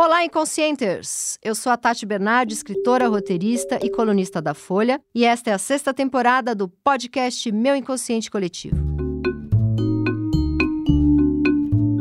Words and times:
Olá, 0.00 0.24
Inconscienters! 0.24 1.40
Eu 1.42 1.56
sou 1.56 1.72
a 1.72 1.76
Tati 1.76 2.06
Bernardi, 2.06 2.54
escritora, 2.54 3.08
roteirista 3.08 3.80
e 3.82 3.90
colunista 3.90 4.40
da 4.40 4.54
Folha, 4.54 5.00
e 5.12 5.24
esta 5.24 5.50
é 5.50 5.52
a 5.52 5.58
sexta 5.58 5.92
temporada 5.92 6.54
do 6.54 6.68
podcast 6.68 7.50
Meu 7.50 7.74
Inconsciente 7.74 8.30
Coletivo. 8.30 8.76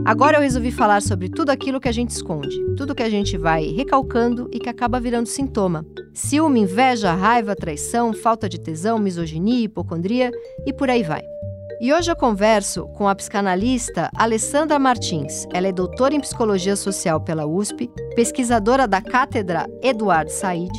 Agora 0.05 0.37
eu 0.37 0.41
resolvi 0.41 0.71
falar 0.71 1.01
sobre 1.01 1.27
tudo 1.27 1.49
aquilo 1.49 1.79
que 1.79 1.89
a 1.89 1.91
gente 1.91 2.11
esconde, 2.11 2.55
tudo 2.75 2.93
que 2.93 3.01
a 3.01 3.09
gente 3.09 3.35
vai 3.35 3.65
recalcando 3.71 4.47
e 4.53 4.59
que 4.59 4.69
acaba 4.69 4.99
virando 4.99 5.25
sintoma. 5.25 5.83
Ciúme, 6.13 6.59
inveja, 6.59 7.15
raiva, 7.15 7.55
traição, 7.55 8.13
falta 8.13 8.47
de 8.47 8.59
tesão, 8.59 8.99
misoginia, 8.99 9.65
hipocondria 9.65 10.31
e 10.67 10.71
por 10.71 10.87
aí 10.87 11.01
vai. 11.01 11.23
E 11.79 11.93
hoje 11.93 12.11
eu 12.11 12.15
converso 12.15 12.87
com 12.87 13.07
a 13.07 13.13
psicanalista 13.13 14.09
Alessandra 14.15 14.79
Martins. 14.79 15.45
Ela 15.53 15.67
é 15.67 15.71
doutora 15.71 16.15
em 16.15 16.19
psicologia 16.19 16.75
social 16.75 17.21
pela 17.21 17.45
USP, 17.45 17.87
pesquisadora 18.15 18.87
da 18.87 18.99
cátedra 18.99 19.67
Eduardo 19.83 20.31
Said 20.31 20.71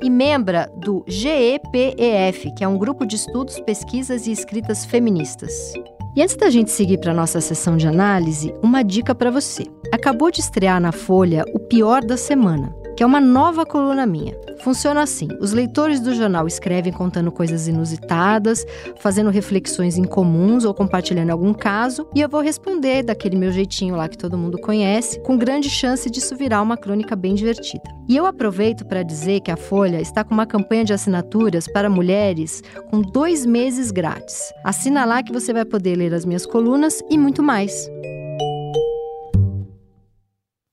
e 0.00 0.08
membra 0.08 0.70
do 0.76 1.04
GEPEF, 1.08 2.54
que 2.54 2.62
é 2.62 2.68
um 2.68 2.78
grupo 2.78 3.04
de 3.04 3.16
estudos, 3.16 3.58
pesquisas 3.60 4.28
e 4.28 4.32
escritas 4.32 4.84
feministas. 4.84 5.72
E 6.14 6.22
antes 6.22 6.36
da 6.36 6.48
gente 6.50 6.70
seguir 6.70 6.98
para 6.98 7.12
nossa 7.12 7.40
sessão 7.40 7.76
de 7.76 7.88
análise, 7.88 8.54
uma 8.62 8.84
dica 8.84 9.12
para 9.12 9.32
você. 9.32 9.64
Acabou 9.92 10.30
de 10.30 10.38
estrear 10.38 10.80
na 10.80 10.92
Folha 10.92 11.44
O 11.52 11.58
Pior 11.58 12.04
da 12.04 12.16
Semana 12.16 12.83
que 12.96 13.02
é 13.02 13.06
uma 13.06 13.20
nova 13.20 13.66
coluna 13.66 14.06
minha. 14.06 14.36
Funciona 14.62 15.02
assim: 15.02 15.28
os 15.40 15.52
leitores 15.52 16.00
do 16.00 16.14
jornal 16.14 16.46
escrevem 16.46 16.92
contando 16.92 17.30
coisas 17.30 17.68
inusitadas, 17.68 18.64
fazendo 18.98 19.30
reflexões 19.30 19.96
incomuns 19.96 20.64
ou 20.64 20.72
compartilhando 20.72 21.30
algum 21.30 21.52
caso, 21.52 22.06
e 22.14 22.20
eu 22.20 22.28
vou 22.28 22.40
responder 22.40 23.02
daquele 23.02 23.36
meu 23.36 23.52
jeitinho 23.52 23.96
lá 23.96 24.08
que 24.08 24.18
todo 24.18 24.38
mundo 24.38 24.58
conhece, 24.58 25.20
com 25.20 25.36
grande 25.36 25.68
chance 25.68 26.10
disso 26.10 26.36
virar 26.36 26.62
uma 26.62 26.76
crônica 26.76 27.14
bem 27.16 27.34
divertida. 27.34 27.84
E 28.08 28.16
eu 28.16 28.26
aproveito 28.26 28.84
para 28.84 29.02
dizer 29.02 29.40
que 29.40 29.50
a 29.50 29.56
Folha 29.56 30.00
está 30.00 30.22
com 30.22 30.34
uma 30.34 30.46
campanha 30.46 30.84
de 30.84 30.92
assinaturas 30.92 31.66
para 31.66 31.88
mulheres 31.88 32.62
com 32.90 33.00
dois 33.00 33.46
meses 33.46 33.90
grátis. 33.90 34.52
Assina 34.62 35.04
lá 35.04 35.22
que 35.22 35.32
você 35.32 35.52
vai 35.52 35.64
poder 35.64 35.96
ler 35.96 36.12
as 36.12 36.24
minhas 36.24 36.44
colunas 36.44 37.02
e 37.10 37.16
muito 37.16 37.42
mais. 37.42 37.88